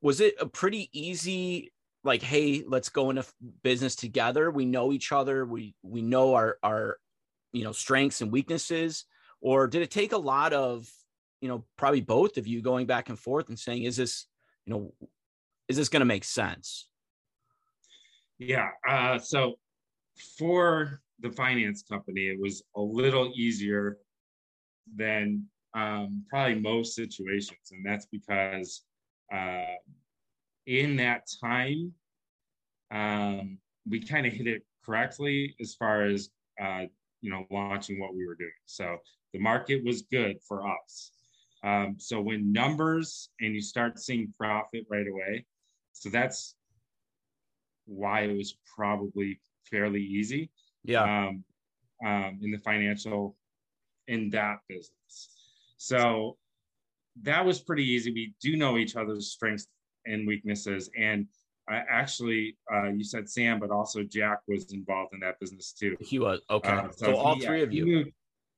was 0.00 0.20
it 0.20 0.34
a 0.40 0.46
pretty 0.46 0.88
easy, 0.92 1.72
like, 2.02 2.22
hey, 2.22 2.64
let's 2.66 2.88
go 2.88 3.10
into 3.10 3.24
business 3.62 3.94
together? 3.94 4.50
We 4.50 4.64
know 4.64 4.92
each 4.92 5.12
other. 5.12 5.44
We 5.46 5.74
we 5.82 6.02
know 6.02 6.34
our 6.34 6.58
our 6.62 6.98
you 7.56 7.64
know 7.64 7.72
strengths 7.72 8.20
and 8.20 8.30
weaknesses, 8.30 9.04
or 9.40 9.66
did 9.66 9.82
it 9.82 9.90
take 9.90 10.12
a 10.12 10.18
lot 10.18 10.52
of 10.52 10.88
you 11.40 11.48
know 11.48 11.64
probably 11.76 12.00
both 12.00 12.36
of 12.36 12.46
you 12.46 12.62
going 12.62 12.86
back 12.86 13.08
and 13.08 13.18
forth 13.18 13.48
and 13.48 13.58
saying, 13.58 13.84
is 13.84 13.96
this 13.96 14.26
you 14.64 14.72
know 14.72 14.92
is 15.68 15.76
this 15.76 15.88
going 15.88 16.00
to 16.00 16.06
make 16.06 16.24
sense? 16.24 16.88
Yeah. 18.38 18.68
Uh, 18.88 19.18
so 19.18 19.54
for 20.38 21.00
the 21.20 21.30
finance 21.30 21.82
company, 21.82 22.28
it 22.28 22.38
was 22.40 22.62
a 22.76 22.80
little 22.80 23.32
easier 23.34 23.98
than 24.94 25.44
um, 25.74 26.24
probably 26.28 26.60
most 26.60 26.94
situations. 26.94 27.72
And 27.72 27.84
that's 27.84 28.06
because 28.06 28.82
uh, 29.32 29.76
in 30.66 30.96
that 30.96 31.26
time, 31.42 31.92
um, 32.90 33.58
we 33.88 34.00
kind 34.00 34.26
of 34.26 34.32
hit 34.32 34.46
it 34.46 34.62
correctly 34.84 35.56
as 35.60 35.74
far 35.74 36.02
as, 36.04 36.30
uh, 36.62 36.84
you 37.20 37.30
know, 37.30 37.44
launching 37.50 37.98
what 38.00 38.14
we 38.14 38.26
were 38.26 38.34
doing. 38.34 38.50
So 38.66 38.98
the 39.32 39.38
market 39.38 39.84
was 39.84 40.02
good 40.02 40.36
for 40.46 40.62
us. 40.66 41.12
Um, 41.64 41.96
so 41.98 42.20
when 42.20 42.52
numbers 42.52 43.30
and 43.40 43.54
you 43.54 43.60
start 43.60 43.98
seeing 43.98 44.32
profit 44.38 44.84
right 44.90 45.06
away, 45.06 45.44
so 45.92 46.10
that's 46.10 46.54
why 47.86 48.22
it 48.22 48.36
was 48.36 48.56
probably 48.76 49.40
fairly 49.70 50.02
easy 50.02 50.50
yeah 50.84 51.02
um, 51.02 51.44
um, 52.04 52.38
in 52.42 52.50
the 52.50 52.58
financial 52.58 53.36
in 54.08 54.30
that 54.30 54.58
business 54.68 55.30
so 55.76 56.36
that 57.22 57.44
was 57.44 57.60
pretty 57.60 57.84
easy 57.84 58.12
we 58.12 58.34
do 58.40 58.56
know 58.56 58.76
each 58.76 58.96
other's 58.96 59.30
strengths 59.30 59.68
and 60.04 60.26
weaknesses 60.26 60.90
and 60.98 61.26
I 61.68 61.82
actually 61.88 62.56
uh, 62.72 62.88
you 62.88 63.04
said 63.04 63.28
sam 63.28 63.58
but 63.58 63.70
also 63.70 64.02
jack 64.02 64.38
was 64.46 64.72
involved 64.72 65.14
in 65.14 65.20
that 65.20 65.38
business 65.40 65.72
too 65.72 65.96
he 66.00 66.18
was 66.18 66.40
okay 66.50 66.70
uh, 66.70 66.90
so, 66.90 67.06
so, 67.06 67.16
all 67.16 67.34
he, 67.34 67.44
three 67.44 67.62
of 67.62 67.72
you 67.72 67.86
moved, 67.86 68.10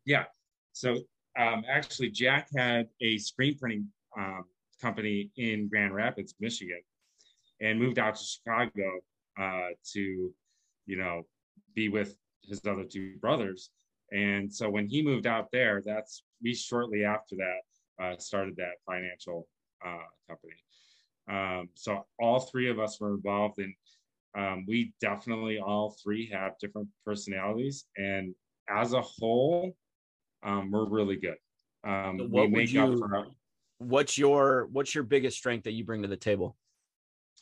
yeah 0.05 0.25
So 0.73 0.99
um, 1.39 1.65
actually, 1.69 2.11
Jack 2.11 2.49
had 2.55 2.89
a 3.01 3.19
screen 3.19 3.57
printing 3.59 3.87
um, 4.17 4.45
company 4.81 5.31
in 5.37 5.69
Grand 5.69 5.95
Rapids, 5.95 6.35
Michigan, 6.41 6.81
and 7.61 7.79
moved 7.79 7.99
out 7.99 8.17
to 8.17 8.25
Chicago 8.25 9.01
uh, 9.41 9.69
to, 9.93 10.33
you 10.87 10.97
know, 10.97 11.23
be 11.75 11.89
with 11.89 12.17
his 12.43 12.65
other 12.67 12.85
two 12.85 13.17
brothers. 13.21 13.71
And 14.13 14.53
so 14.53 14.71
when 14.71 14.89
he 14.89 15.03
moved 15.03 15.27
out 15.27 15.49
there, 15.53 15.83
that's 15.85 16.23
we 16.43 16.55
shortly 16.55 17.05
after 17.05 17.37
that 17.37 18.05
uh, 18.05 18.19
started 18.19 18.57
that 18.57 18.75
financial 18.87 19.47
uh, 19.85 20.09
company. 20.29 20.55
Um, 21.29 21.69
so 21.75 22.07
all 22.19 22.41
three 22.41 22.71
of 22.71 22.79
us 22.79 23.01
were 23.01 23.15
involved, 23.15 23.59
and 23.59 23.75
um, 24.37 24.65
we 24.67 24.95
definitely 25.01 25.59
all 25.59 25.97
three 26.03 26.31
have 26.33 26.53
different 26.61 26.89
personalities, 27.05 27.85
and 27.97 28.35
as 28.69 28.93
a 28.95 29.03
whole, 29.03 29.77
um, 30.43 30.71
we're 30.71 30.89
really 30.89 31.17
good. 31.17 31.37
Um, 31.85 32.31
what 32.31 32.51
would 32.51 32.71
you? 32.71 33.03
Our, 33.03 33.27
what's 33.79 34.17
your 34.17 34.69
What's 34.73 34.95
your 34.95 35.05
biggest 35.05 35.37
strength 35.37 35.65
that 35.65 35.73
you 35.73 35.85
bring 35.85 36.03
to 36.03 36.09
the 36.09 36.17
table? 36.17 36.57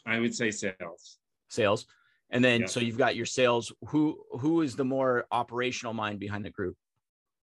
I 0.04 0.18
would 0.18 0.34
say 0.34 0.50
sales. 0.50 1.18
Sales, 1.48 1.86
and 2.30 2.44
then 2.44 2.62
yeah. 2.62 2.66
so 2.66 2.80
you've 2.80 2.98
got 2.98 3.14
your 3.14 3.26
sales. 3.26 3.72
Who 3.88 4.18
Who 4.40 4.62
is 4.62 4.74
the 4.74 4.84
more 4.84 5.26
operational 5.30 5.94
mind 5.94 6.18
behind 6.18 6.44
the 6.44 6.50
group? 6.50 6.76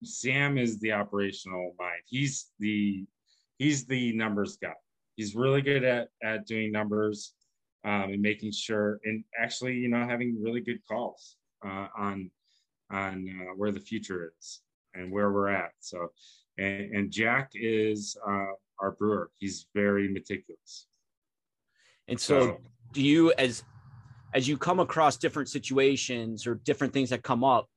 Sam 0.03 0.57
is 0.57 0.79
the 0.79 0.93
operational 0.93 1.75
mind. 1.77 2.01
He's 2.05 2.51
the 2.57 3.05
he's 3.57 3.85
the 3.85 4.13
numbers 4.13 4.57
guy 4.57 4.73
he's 5.21 5.35
really 5.35 5.61
good 5.61 5.83
at 5.83 6.07
at 6.23 6.47
doing 6.47 6.71
numbers 6.71 7.33
um, 7.85 8.09
and 8.13 8.21
making 8.21 8.51
sure 8.51 8.99
and 9.05 9.23
actually 9.39 9.75
you 9.75 9.87
know 9.87 10.03
having 10.07 10.41
really 10.41 10.61
good 10.61 10.79
calls 10.87 11.37
uh, 11.63 11.87
on 11.95 12.31
on 12.89 13.29
uh, 13.29 13.53
where 13.55 13.71
the 13.71 13.79
future 13.79 14.33
is 14.39 14.61
and 14.95 15.11
where 15.11 15.31
we're 15.31 15.47
at. 15.47 15.71
So 15.79 16.11
and, 16.57 16.95
and 16.95 17.11
jack 17.11 17.51
is 17.53 18.17
uh, 18.27 18.53
our 18.79 18.91
brewer. 18.97 19.29
He's 19.37 19.67
very 19.75 20.11
meticulous. 20.11 20.87
And 22.07 22.19
so, 22.19 22.39
so 22.39 22.57
do 22.91 23.01
you 23.01 23.31
as 23.37 23.63
as 24.33 24.47
you 24.47 24.57
come 24.57 24.79
across 24.79 25.17
different 25.17 25.49
situations 25.49 26.47
or 26.47 26.55
different 26.55 26.93
things 26.93 27.11
that 27.11 27.21
come 27.21 27.43
up 27.43 27.69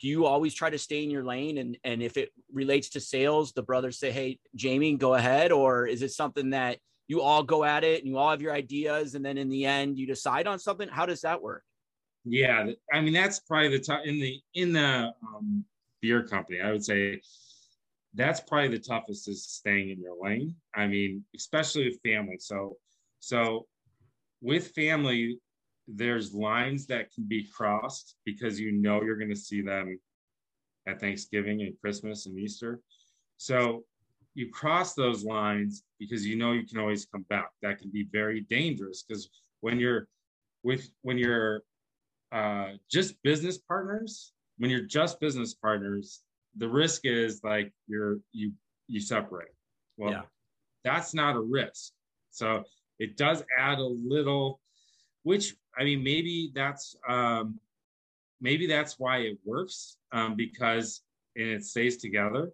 do 0.00 0.08
you 0.08 0.26
always 0.26 0.54
try 0.54 0.70
to 0.70 0.78
stay 0.78 1.02
in 1.02 1.10
your 1.10 1.24
lane? 1.24 1.58
And 1.58 1.78
and 1.84 2.02
if 2.02 2.16
it 2.16 2.30
relates 2.52 2.90
to 2.90 3.00
sales 3.00 3.52
the 3.52 3.62
brothers 3.62 3.98
say 3.98 4.10
hey 4.10 4.38
jamie 4.54 4.94
go 4.96 5.14
ahead. 5.14 5.52
Or 5.52 5.86
is 5.86 6.02
it 6.02 6.12
something 6.12 6.50
that 6.50 6.78
you 7.08 7.22
all 7.22 7.42
go 7.42 7.64
at 7.64 7.84
it 7.84 8.00
and 8.00 8.08
you 8.08 8.18
all 8.18 8.30
have 8.30 8.42
your 8.42 8.52
ideas 8.52 9.14
and 9.14 9.24
then 9.24 9.38
in 9.38 9.48
the 9.48 9.64
end 9.64 9.98
you 9.98 10.06
decide 10.06 10.46
on 10.46 10.58
something? 10.58 10.88
How 10.88 11.06
does 11.06 11.22
that 11.22 11.42
work? 11.42 11.62
Yeah 12.24 12.66
i 12.92 13.00
mean 13.00 13.12
that's 13.12 13.40
probably 13.40 13.68
the 13.68 13.78
top 13.78 14.02
in 14.04 14.18
the 14.20 14.40
in 14.54 14.72
the 14.72 15.12
um, 15.22 15.64
beer 16.02 16.24
company 16.24 16.60
i 16.60 16.72
would 16.72 16.84
say 16.84 17.20
that's 18.16 18.40
probably 18.40 18.68
the 18.68 18.78
toughest 18.78 19.28
is 19.28 19.44
staying 19.44 19.90
in 19.90 20.00
your 20.00 20.16
lane. 20.20 20.56
I 20.74 20.86
mean 20.86 21.24
especially 21.36 21.84
with 21.88 22.00
family. 22.04 22.38
So 22.38 22.76
so 23.20 23.66
with 24.40 24.68
family 24.68 25.38
there's 25.88 26.34
lines 26.34 26.86
that 26.86 27.12
can 27.12 27.24
be 27.24 27.48
crossed 27.54 28.16
because 28.24 28.58
you 28.58 28.72
know 28.72 29.02
you're 29.02 29.16
going 29.16 29.30
to 29.30 29.36
see 29.36 29.62
them 29.62 29.98
at 30.86 31.00
Thanksgiving 31.00 31.62
and 31.62 31.78
Christmas 31.80 32.26
and 32.26 32.38
Easter. 32.38 32.80
So 33.36 33.84
you 34.34 34.50
cross 34.50 34.94
those 34.94 35.24
lines 35.24 35.82
because 35.98 36.26
you 36.26 36.36
know 36.36 36.52
you 36.52 36.66
can 36.66 36.78
always 36.78 37.06
come 37.06 37.24
back. 37.28 37.50
That 37.62 37.78
can 37.78 37.90
be 37.90 38.06
very 38.10 38.40
dangerous 38.42 39.04
because 39.06 39.28
when 39.60 39.80
you're 39.80 40.08
with 40.62 40.90
when 41.02 41.18
you're 41.18 41.62
uh, 42.32 42.72
just 42.90 43.20
business 43.22 43.58
partners, 43.58 44.32
when 44.58 44.70
you're 44.70 44.80
just 44.80 45.20
business 45.20 45.54
partners, 45.54 46.22
the 46.56 46.68
risk 46.68 47.02
is 47.04 47.40
like 47.44 47.72
you're 47.86 48.18
you 48.32 48.52
you 48.88 49.00
separate. 49.00 49.54
Well, 49.96 50.12
yeah. 50.12 50.22
that's 50.84 51.14
not 51.14 51.36
a 51.36 51.40
risk. 51.40 51.92
So 52.30 52.64
it 52.98 53.16
does 53.16 53.42
add 53.58 53.78
a 53.78 53.84
little, 53.84 54.60
which 55.26 55.56
I 55.76 55.82
mean, 55.82 56.04
maybe 56.04 56.52
that's 56.54 56.94
um, 57.08 57.58
maybe 58.40 58.68
that's 58.68 58.96
why 58.96 59.18
it 59.18 59.38
works 59.44 59.96
um, 60.12 60.36
because 60.36 61.02
and 61.34 61.48
it 61.48 61.64
stays 61.64 61.96
together, 61.96 62.52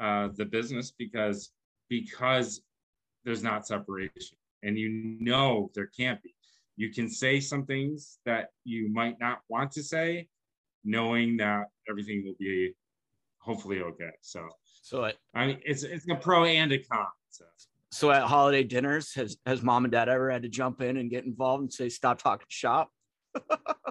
uh, 0.00 0.28
the 0.34 0.44
business 0.44 0.90
because 0.90 1.52
because 1.88 2.62
there's 3.24 3.44
not 3.44 3.64
separation, 3.64 4.36
and 4.64 4.76
you 4.76 4.88
know 5.20 5.70
there 5.76 5.86
can't 5.86 6.20
be. 6.20 6.34
You 6.76 6.92
can 6.92 7.08
say 7.08 7.38
some 7.38 7.64
things 7.64 8.18
that 8.26 8.48
you 8.64 8.92
might 8.92 9.20
not 9.20 9.38
want 9.48 9.70
to 9.72 9.82
say, 9.84 10.26
knowing 10.84 11.36
that 11.36 11.66
everything 11.88 12.24
will 12.26 12.34
be 12.40 12.74
hopefully 13.38 13.82
okay. 13.82 14.10
So, 14.20 14.48
so 14.82 15.04
it, 15.04 15.16
I 15.32 15.46
mean, 15.46 15.60
it's 15.64 15.84
it's 15.84 16.08
a 16.10 16.16
pro 16.16 16.44
and 16.44 16.72
a 16.72 16.78
con. 16.78 17.06
So 17.30 17.44
so 17.94 18.10
at 18.10 18.22
holiday 18.24 18.64
dinners, 18.64 19.14
has 19.14 19.36
has 19.46 19.62
mom 19.62 19.84
and 19.84 19.92
dad 19.92 20.08
ever 20.08 20.28
had 20.28 20.42
to 20.42 20.48
jump 20.48 20.82
in 20.82 20.96
and 20.96 21.08
get 21.08 21.24
involved 21.24 21.62
and 21.62 21.72
say, 21.72 21.88
"Stop 21.88 22.20
talking 22.20 22.46
shop"? 22.48 22.90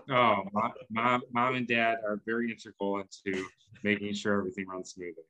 oh, 0.10 0.44
mom, 0.52 0.74
mom, 0.92 1.22
mom 1.32 1.56
and 1.56 1.66
dad 1.66 2.00
are 2.06 2.22
very 2.26 2.52
integral 2.52 3.00
into 3.00 3.46
making 3.82 4.14
sure 4.14 4.40
everything 4.40 4.68
runs 4.68 4.92
smoothly. 4.92 5.24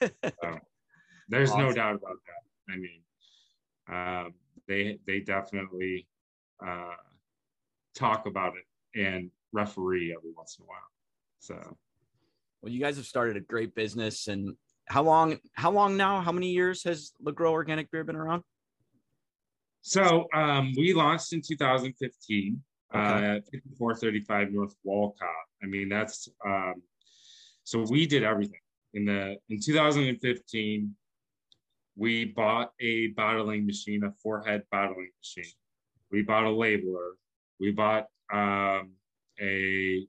So, 0.00 0.58
there's 1.28 1.50
awesome. 1.50 1.66
no 1.66 1.72
doubt 1.72 1.96
about 1.96 2.16
that. 2.26 2.72
I 2.72 2.76
mean, 2.78 3.02
um, 3.92 4.34
they 4.66 4.98
they 5.06 5.20
definitely 5.20 6.06
uh, 6.66 6.96
talk 7.94 8.24
about 8.26 8.54
it 8.56 8.98
and 8.98 9.30
referee 9.52 10.14
every 10.16 10.32
once 10.34 10.56
in 10.58 10.64
a 10.64 10.66
while. 10.66 10.90
So, 11.38 11.76
well, 12.62 12.72
you 12.72 12.80
guys 12.80 12.96
have 12.96 13.06
started 13.06 13.36
a 13.36 13.40
great 13.40 13.74
business, 13.74 14.28
and 14.28 14.56
how 14.86 15.02
long 15.02 15.38
how 15.52 15.70
long 15.70 15.96
now? 15.96 16.20
How 16.20 16.32
many 16.32 16.50
years 16.50 16.82
has 16.84 17.12
LaGrow 17.24 17.50
organic 17.50 17.90
beer 17.90 18.04
been 18.04 18.16
around? 18.16 18.42
So 19.82 20.26
um, 20.34 20.72
we 20.76 20.94
launched 20.94 21.32
in 21.32 21.42
2015 21.42 22.62
okay. 22.94 22.98
uh, 22.98 23.36
at 23.36 23.44
5435 23.46 24.52
north 24.52 24.74
wolcott. 24.84 25.28
I 25.62 25.66
mean 25.66 25.88
that's 25.88 26.28
um, 26.44 26.82
so 27.64 27.84
we 27.90 28.06
did 28.06 28.22
everything. 28.22 28.60
In 28.94 29.04
the 29.04 29.36
in 29.48 29.60
2015 29.60 30.94
we 31.96 32.26
bought 32.26 32.72
a 32.80 33.08
bottling 33.08 33.66
machine 33.66 34.04
a 34.04 34.12
four-head 34.22 34.62
bottling 34.70 35.10
machine. 35.18 35.52
We 36.12 36.22
bought 36.22 36.44
a 36.44 36.48
labeler. 36.48 37.12
We 37.58 37.72
bought 37.72 38.06
um, 38.32 38.92
a 39.40 40.06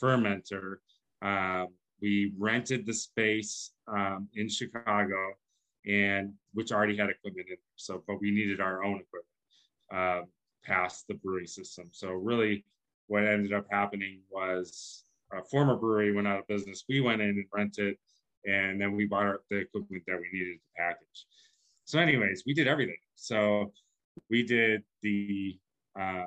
fermenter 0.00 0.76
um, 1.22 1.68
we 2.00 2.32
rented 2.38 2.86
the 2.86 2.94
space 2.94 3.72
um, 3.88 4.28
in 4.34 4.48
Chicago, 4.48 5.34
and 5.86 6.32
which 6.54 6.72
already 6.72 6.96
had 6.96 7.10
equipment 7.10 7.48
in 7.48 7.56
there. 7.56 7.76
So, 7.76 8.02
but 8.06 8.20
we 8.20 8.30
needed 8.30 8.60
our 8.60 8.84
own 8.84 9.00
equipment 9.00 9.26
uh, 9.92 10.22
past 10.64 11.06
the 11.08 11.14
brewery 11.14 11.46
system. 11.46 11.88
So, 11.92 12.10
really, 12.10 12.64
what 13.06 13.24
ended 13.24 13.52
up 13.52 13.66
happening 13.70 14.20
was 14.30 15.04
a 15.32 15.42
former 15.44 15.76
brewery 15.76 16.12
went 16.12 16.28
out 16.28 16.38
of 16.38 16.46
business. 16.48 16.84
We 16.88 17.00
went 17.00 17.20
in 17.20 17.30
and 17.30 17.46
rented, 17.52 17.96
and 18.46 18.80
then 18.80 18.94
we 18.94 19.06
bought 19.06 19.24
our, 19.24 19.40
the 19.50 19.58
equipment 19.58 20.04
that 20.06 20.18
we 20.20 20.28
needed 20.38 20.54
to 20.54 20.82
package. 20.82 21.26
So, 21.84 21.98
anyways, 21.98 22.44
we 22.46 22.54
did 22.54 22.68
everything. 22.68 22.98
So, 23.14 23.72
we 24.28 24.42
did 24.42 24.82
the 25.02 25.58
uh, 25.98 26.26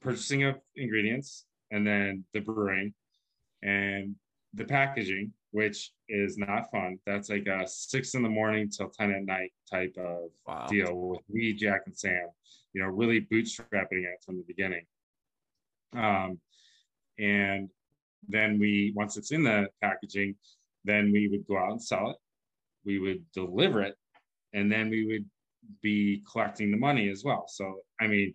purchasing 0.00 0.44
of 0.44 0.56
ingredients 0.76 1.44
and 1.70 1.86
then 1.86 2.24
the 2.32 2.40
brewing 2.40 2.94
and 3.62 4.14
the 4.54 4.64
packaging, 4.64 5.32
which 5.50 5.92
is 6.08 6.38
not 6.38 6.70
fun. 6.70 6.98
That's 7.06 7.28
like 7.28 7.46
a 7.46 7.66
six 7.66 8.14
in 8.14 8.22
the 8.22 8.28
morning 8.28 8.68
till 8.68 8.88
10 8.88 9.10
at 9.10 9.24
night 9.24 9.52
type 9.70 9.94
of 9.98 10.30
wow. 10.46 10.66
deal 10.68 10.94
with 10.94 11.20
me, 11.28 11.52
Jack, 11.52 11.82
and 11.86 11.96
Sam, 11.96 12.28
you 12.72 12.82
know, 12.82 12.88
really 12.88 13.20
bootstrapping 13.20 14.04
it 14.04 14.22
from 14.24 14.36
the 14.36 14.44
beginning. 14.46 14.84
Um, 15.94 16.38
and 17.18 17.70
then 18.28 18.58
we, 18.58 18.92
once 18.94 19.16
it's 19.16 19.32
in 19.32 19.44
the 19.44 19.68
packaging, 19.82 20.34
then 20.84 21.10
we 21.12 21.28
would 21.28 21.46
go 21.46 21.58
out 21.58 21.72
and 21.72 21.82
sell 21.82 22.10
it. 22.10 22.16
We 22.84 22.98
would 22.98 23.24
deliver 23.32 23.82
it, 23.82 23.96
and 24.52 24.70
then 24.70 24.90
we 24.90 25.06
would 25.06 25.24
be 25.82 26.22
collecting 26.30 26.70
the 26.70 26.76
money 26.76 27.08
as 27.08 27.24
well. 27.24 27.46
So, 27.48 27.80
I 28.00 28.06
mean, 28.06 28.34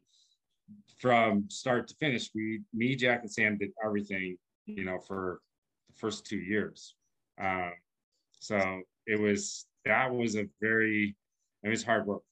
from 0.99 1.45
start 1.49 1.87
to 1.87 1.95
finish, 1.95 2.29
we, 2.35 2.61
me, 2.73 2.95
Jack, 2.95 3.21
and 3.21 3.31
Sam 3.31 3.57
did 3.57 3.71
everything, 3.83 4.37
you 4.65 4.83
know, 4.83 4.99
for 4.99 5.39
the 5.91 5.99
first 5.99 6.25
two 6.25 6.37
years. 6.37 6.95
Um, 7.41 7.71
so 8.39 8.81
it 9.07 9.19
was 9.19 9.65
that 9.85 10.13
was 10.13 10.35
a 10.35 10.47
very 10.61 11.15
it 11.63 11.69
was 11.69 11.83
hard 11.83 12.05
work. 12.05 12.23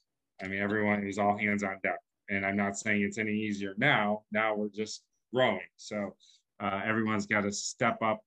I 0.41 0.47
mean, 0.47 0.59
everyone 0.59 1.01
it 1.01 1.05
was 1.05 1.19
all 1.19 1.37
hands 1.37 1.63
on 1.63 1.77
deck, 1.83 1.99
and 2.29 2.45
I'm 2.45 2.55
not 2.55 2.77
saying 2.77 3.01
it's 3.01 3.17
any 3.17 3.33
easier 3.33 3.73
now. 3.77 4.23
Now 4.31 4.55
we're 4.55 4.69
just 4.69 5.03
growing, 5.33 5.59
so 5.77 6.15
uh, 6.61 6.81
everyone's 6.85 7.25
got 7.25 7.41
to 7.41 7.51
step 7.51 8.01
up 8.01 8.19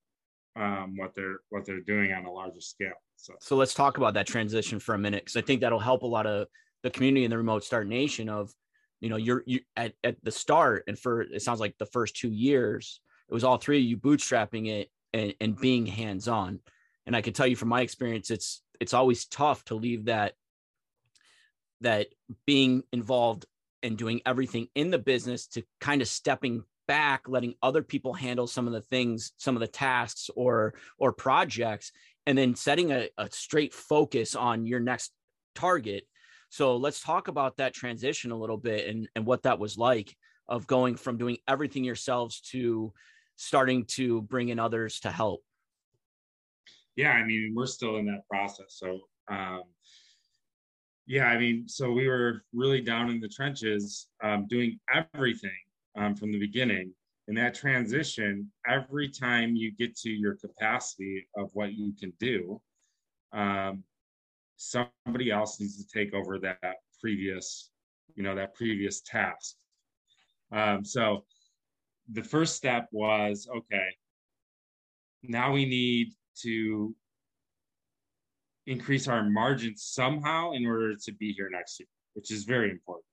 um, 0.56 0.94
what 0.96 1.14
they're 1.14 1.40
what 1.50 1.64
they're 1.64 1.80
doing 1.80 2.12
on 2.12 2.24
a 2.24 2.30
larger 2.30 2.60
scale. 2.60 2.92
So, 3.16 3.34
so 3.40 3.56
let's 3.56 3.74
talk 3.74 3.98
about 3.98 4.14
that 4.14 4.26
transition 4.26 4.80
for 4.80 4.94
a 4.94 4.98
minute 4.98 5.24
because 5.24 5.36
I 5.36 5.42
think 5.42 5.60
that'll 5.60 5.78
help 5.78 6.02
a 6.02 6.06
lot 6.06 6.26
of 6.26 6.48
the 6.82 6.90
community 6.90 7.24
in 7.24 7.30
the 7.30 7.38
remote 7.38 7.64
start 7.64 7.86
nation 7.86 8.28
of 8.28 8.52
you 9.00 9.08
know 9.08 9.16
you're 9.16 9.42
you 9.46 9.60
at, 9.76 9.92
at 10.04 10.16
the 10.22 10.30
start 10.30 10.84
and 10.88 10.98
for 10.98 11.22
it 11.22 11.42
sounds 11.42 11.60
like 11.60 11.76
the 11.78 11.86
first 11.86 12.16
two 12.16 12.30
years 12.30 13.00
it 13.28 13.34
was 13.34 13.44
all 13.44 13.56
three 13.56 13.78
of 13.78 13.84
you 13.84 13.96
bootstrapping 13.96 14.68
it 14.68 14.90
and, 15.12 15.34
and 15.40 15.58
being 15.58 15.86
hands 15.86 16.28
on. 16.28 16.60
and 17.06 17.16
I 17.16 17.20
can 17.20 17.32
tell 17.32 17.46
you 17.46 17.56
from 17.56 17.68
my 17.68 17.82
experience, 17.82 18.30
it's 18.30 18.62
it's 18.80 18.94
always 18.94 19.26
tough 19.26 19.64
to 19.66 19.74
leave 19.74 20.06
that 20.06 20.34
that 21.82 22.08
being 22.46 22.82
involved 22.92 23.46
and 23.82 23.98
doing 23.98 24.20
everything 24.24 24.68
in 24.74 24.90
the 24.90 24.98
business 24.98 25.46
to 25.48 25.62
kind 25.80 26.02
of 26.02 26.08
stepping 26.08 26.64
back 26.88 27.28
letting 27.28 27.54
other 27.62 27.82
people 27.82 28.12
handle 28.12 28.46
some 28.46 28.66
of 28.66 28.72
the 28.72 28.80
things 28.80 29.32
some 29.36 29.54
of 29.54 29.60
the 29.60 29.68
tasks 29.68 30.30
or 30.34 30.74
or 30.98 31.12
projects 31.12 31.92
and 32.26 32.36
then 32.36 32.54
setting 32.54 32.90
a, 32.90 33.08
a 33.18 33.28
straight 33.30 33.72
focus 33.72 34.34
on 34.34 34.66
your 34.66 34.80
next 34.80 35.12
target 35.54 36.04
so 36.50 36.76
let's 36.76 37.00
talk 37.00 37.28
about 37.28 37.56
that 37.56 37.72
transition 37.72 38.30
a 38.30 38.38
little 38.38 38.56
bit 38.56 38.88
and, 38.88 39.08
and 39.14 39.24
what 39.24 39.44
that 39.44 39.58
was 39.58 39.78
like 39.78 40.14
of 40.48 40.66
going 40.66 40.96
from 40.96 41.16
doing 41.16 41.38
everything 41.46 41.84
yourselves 41.84 42.40
to 42.40 42.92
starting 43.42 43.84
to 43.84 44.22
bring 44.22 44.50
in 44.50 44.58
others 44.58 45.00
to 45.00 45.10
help. 45.10 45.42
Yeah 46.96 47.12
i 47.12 47.24
mean 47.24 47.52
we're 47.56 47.66
still 47.66 47.96
in 47.96 48.06
that 48.06 48.26
process. 48.30 48.68
So 48.68 49.00
um, 49.30 49.62
yeah 51.06 51.26
i 51.26 51.38
mean 51.38 51.68
so 51.68 51.90
we 51.90 52.06
were 52.06 52.44
really 52.52 52.80
down 52.80 53.10
in 53.10 53.18
the 53.18 53.28
trenches 53.28 54.08
um, 54.22 54.46
doing 54.48 54.78
everything 54.92 55.50
um, 55.96 56.14
from 56.14 56.32
the 56.32 56.38
beginning. 56.38 56.92
And 57.28 57.36
that 57.36 57.54
transition 57.54 58.50
every 58.68 59.08
time 59.08 59.54
you 59.54 59.72
get 59.72 59.96
to 59.98 60.10
your 60.10 60.34
capacity 60.36 61.26
of 61.36 61.50
what 61.52 61.72
you 61.72 61.92
can 61.98 62.12
do 62.18 62.60
um, 63.32 63.82
somebody 64.56 65.30
else 65.30 65.58
needs 65.58 65.82
to 65.82 65.98
take 65.98 66.14
over 66.14 66.38
that 66.38 66.76
previous 67.00 67.70
you 68.14 68.22
know 68.22 68.34
that 68.34 68.54
previous 68.54 69.00
task. 69.00 69.56
Um, 70.52 70.84
so 70.84 71.24
the 72.10 72.22
first 72.22 72.56
step 72.56 72.88
was 72.92 73.48
okay 73.54 73.88
now 75.22 75.52
we 75.52 75.64
need 75.64 76.12
to 76.36 76.94
increase 78.66 79.08
our 79.08 79.28
margins 79.28 79.82
somehow 79.82 80.52
in 80.52 80.66
order 80.66 80.94
to 80.96 81.12
be 81.12 81.32
here 81.32 81.48
next 81.50 81.78
year 81.78 81.88
which 82.14 82.30
is 82.30 82.44
very 82.44 82.70
important 82.70 83.04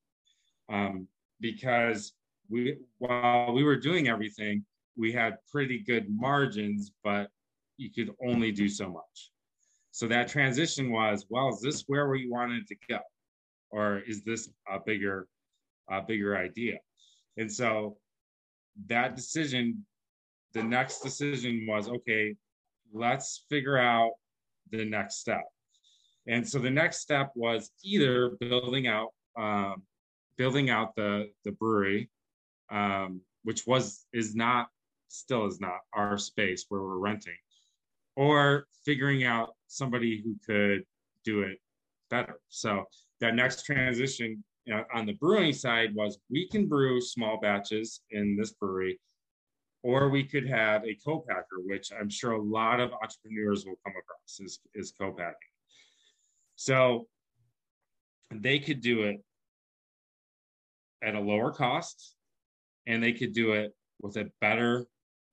um, 0.69 1.07
because 1.39 2.13
we 2.49 2.77
while 2.97 3.53
we 3.53 3.63
were 3.63 3.75
doing 3.75 4.07
everything, 4.07 4.65
we 4.97 5.11
had 5.11 5.37
pretty 5.51 5.79
good 5.79 6.07
margins, 6.09 6.91
but 7.03 7.29
you 7.77 7.89
could 7.91 8.13
only 8.25 8.51
do 8.51 8.67
so 8.67 8.89
much. 8.89 9.31
So 9.91 10.07
that 10.07 10.27
transition 10.27 10.91
was, 10.91 11.25
well, 11.29 11.49
is 11.49 11.61
this 11.61 11.83
where 11.87 12.09
we 12.09 12.29
wanted 12.29 12.67
to 12.67 12.75
go, 12.87 12.99
or 13.71 13.99
is 14.07 14.23
this 14.23 14.49
a 14.69 14.79
bigger, 14.85 15.27
a 15.89 16.01
bigger 16.01 16.37
idea? 16.37 16.77
And 17.37 17.51
so 17.51 17.97
that 18.87 19.15
decision, 19.15 19.85
the 20.53 20.63
next 20.63 21.01
decision 21.01 21.65
was, 21.67 21.87
okay, 21.87 22.35
let's 22.93 23.45
figure 23.49 23.77
out 23.77 24.11
the 24.71 24.85
next 24.85 25.19
step. 25.19 25.43
And 26.27 26.47
so 26.47 26.59
the 26.59 26.69
next 26.69 26.99
step 26.99 27.31
was 27.35 27.71
either 27.83 28.31
building 28.39 28.87
out, 28.87 29.09
um, 29.37 29.83
building 30.37 30.69
out 30.69 30.95
the 30.95 31.29
the 31.43 31.51
brewery 31.51 32.09
um, 32.71 33.21
which 33.43 33.65
was 33.65 34.05
is 34.13 34.35
not 34.35 34.67
still 35.07 35.45
is 35.45 35.59
not 35.59 35.79
our 35.93 36.17
space 36.17 36.65
where 36.69 36.81
we're 36.81 36.97
renting, 36.97 37.37
or 38.15 38.65
figuring 38.85 39.23
out 39.23 39.55
somebody 39.67 40.21
who 40.23 40.35
could 40.45 40.83
do 41.23 41.41
it 41.41 41.59
better. 42.09 42.39
So 42.49 42.85
that 43.21 43.35
next 43.35 43.65
transition 43.65 44.43
you 44.69 44.83
on 44.93 45.05
the 45.05 45.13
brewing 45.13 45.53
side 45.53 45.95
was 45.95 46.19
we 46.29 46.47
can 46.47 46.67
brew 46.67 47.01
small 47.01 47.39
batches 47.39 48.01
in 48.11 48.37
this 48.37 48.51
brewery, 48.51 48.99
or 49.83 50.09
we 50.09 50.23
could 50.23 50.47
have 50.47 50.85
a 50.85 50.97
co-packer, 51.03 51.61
which 51.65 51.91
I'm 51.97 52.09
sure 52.09 52.33
a 52.33 52.41
lot 52.41 52.79
of 52.79 52.91
entrepreneurs 52.93 53.65
will 53.65 53.79
come 53.83 53.93
across 53.97 54.39
is, 54.39 54.59
is 54.75 54.91
co-packing. 54.91 55.35
So 56.55 57.07
they 58.31 58.59
could 58.59 58.81
do 58.81 59.03
it 59.03 59.23
at 61.01 61.15
a 61.15 61.19
lower 61.19 61.51
cost 61.51 62.15
and 62.85 63.01
they 63.01 63.13
could 63.13 63.33
do 63.33 63.53
it 63.53 63.73
with 64.01 64.17
a 64.17 64.29
better 64.41 64.85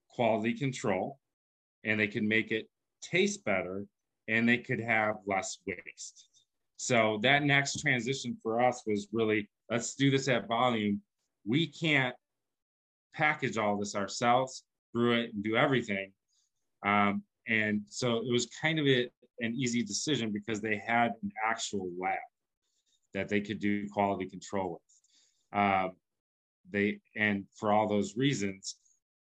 quality 0.09 0.55
control 0.55 1.19
and 1.85 2.01
they 2.01 2.09
could 2.09 2.23
make 2.23 2.53
it 2.53 2.69
taste 3.03 3.45
better 3.45 3.85
and 4.29 4.49
they 4.49 4.59
could 4.59 4.81
have 4.81 5.17
less 5.27 5.59
waste. 5.67 6.29
So 6.77 7.19
that 7.23 7.43
next 7.43 7.81
transition 7.81 8.37
for 8.43 8.61
us 8.61 8.83
was 8.87 9.09
really 9.13 9.49
let's 9.71 9.95
do 9.95 10.11
this 10.11 10.29
at 10.29 10.47
volume. 10.47 11.01
We 11.47 11.67
can't 11.67 12.15
package 13.15 13.57
all 13.57 13.79
this 13.79 13.95
ourselves, 13.95 14.65
brew 14.93 15.13
it, 15.21 15.35
and 15.35 15.43
do 15.43 15.57
everything. 15.57 16.13
Um, 16.85 17.23
and 17.49 17.83
so 17.89 18.19
it 18.19 18.31
was 18.31 18.47
kind 18.61 18.79
of 18.79 18.87
a, 18.87 19.09
an 19.41 19.55
easy 19.55 19.83
decision 19.83 20.33
because 20.33 20.61
they 20.61 20.83
had 20.85 21.13
an 21.23 21.33
actual 21.45 21.91
lab 21.99 22.19
that 23.15 23.29
they 23.29 23.41
could 23.41 23.59
do 23.59 23.89
quality 23.89 24.29
control 24.29 24.81
with. 25.53 25.61
Um, 25.61 25.93
they 26.71 26.99
and 27.15 27.45
for 27.55 27.73
all 27.73 27.89
those 27.89 28.17
reasons 28.17 28.77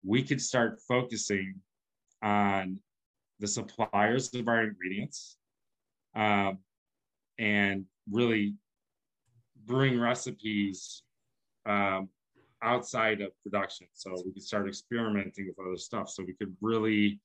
we 0.03 0.23
could 0.23 0.41
start 0.41 0.79
focusing 0.87 1.55
on 2.21 2.79
the 3.39 3.47
suppliers 3.47 4.33
of 4.33 4.47
our 4.47 4.63
ingredients 4.63 5.37
um, 6.15 6.57
and 7.39 7.85
really 8.11 8.53
brewing 9.65 9.99
recipes 9.99 11.03
um, 11.65 12.09
outside 12.61 13.21
of 13.21 13.31
production. 13.43 13.87
So 13.93 14.21
we 14.25 14.33
could 14.33 14.43
start 14.43 14.67
experimenting 14.67 15.47
with 15.47 15.65
other 15.65 15.77
stuff. 15.77 16.09
So 16.09 16.23
we 16.23 16.33
could 16.33 16.55
really 16.61 17.19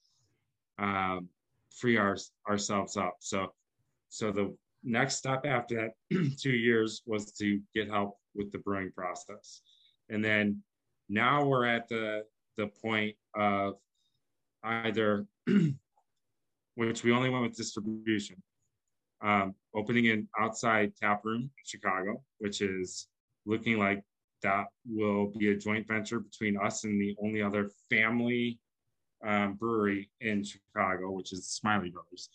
um, 0.78 1.28
free 1.70 1.96
our, 1.96 2.16
ourselves 2.48 2.96
up. 2.96 3.16
So 3.20 3.52
so 4.08 4.30
the 4.30 4.56
next 4.84 5.16
step 5.16 5.44
after 5.44 5.90
that 6.10 6.28
two 6.38 6.52
years 6.52 7.02
was 7.04 7.32
to 7.32 7.60
get 7.74 7.88
help 7.88 8.16
with 8.36 8.52
the 8.52 8.58
brewing 8.58 8.92
process. 8.94 9.62
And 10.08 10.24
then 10.24 10.62
now 11.08 11.44
we're 11.44 11.66
at 11.66 11.88
the 11.88 12.22
the 12.56 12.68
point 12.68 13.16
of 13.34 13.74
either 14.62 15.26
which 16.76 17.02
we 17.02 17.10
only 17.12 17.28
went 17.28 17.42
with 17.42 17.56
distribution 17.56 18.40
um, 19.24 19.54
opening 19.74 20.08
an 20.08 20.28
outside 20.38 20.92
tap 20.96 21.24
room 21.24 21.42
in 21.42 21.64
chicago 21.64 22.22
which 22.38 22.60
is 22.60 23.08
looking 23.46 23.78
like 23.78 24.02
that 24.42 24.66
will 24.86 25.32
be 25.38 25.50
a 25.50 25.56
joint 25.56 25.86
venture 25.88 26.20
between 26.20 26.56
us 26.56 26.84
and 26.84 27.00
the 27.00 27.16
only 27.22 27.42
other 27.42 27.70
family 27.90 28.58
um, 29.26 29.54
brewery 29.54 30.10
in 30.20 30.44
chicago 30.44 31.10
which 31.10 31.32
is 31.32 31.60
Smylie 31.64 31.92
brothers 31.92 32.28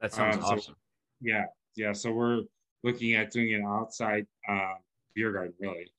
that 0.00 0.12
sounds 0.12 0.36
um, 0.36 0.44
awesome 0.44 0.76
yeah 1.20 1.44
yeah 1.76 1.92
so 1.92 2.12
we're 2.12 2.42
looking 2.82 3.14
at 3.14 3.30
doing 3.30 3.54
an 3.54 3.64
outside 3.66 4.26
uh, 4.48 4.74
beer 5.14 5.32
garden 5.32 5.54
really 5.58 5.90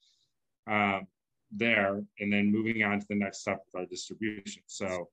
um, 0.68 1.08
there 1.52 2.02
and 2.20 2.34
then 2.34 2.52
moving 2.52 2.84
on 2.84 3.00
to 3.00 3.06
the 3.10 3.16
next 3.16 3.40
step 3.40 3.62
with 3.66 3.82
our 3.82 3.86
distribution. 3.86 4.64
So 4.68 5.10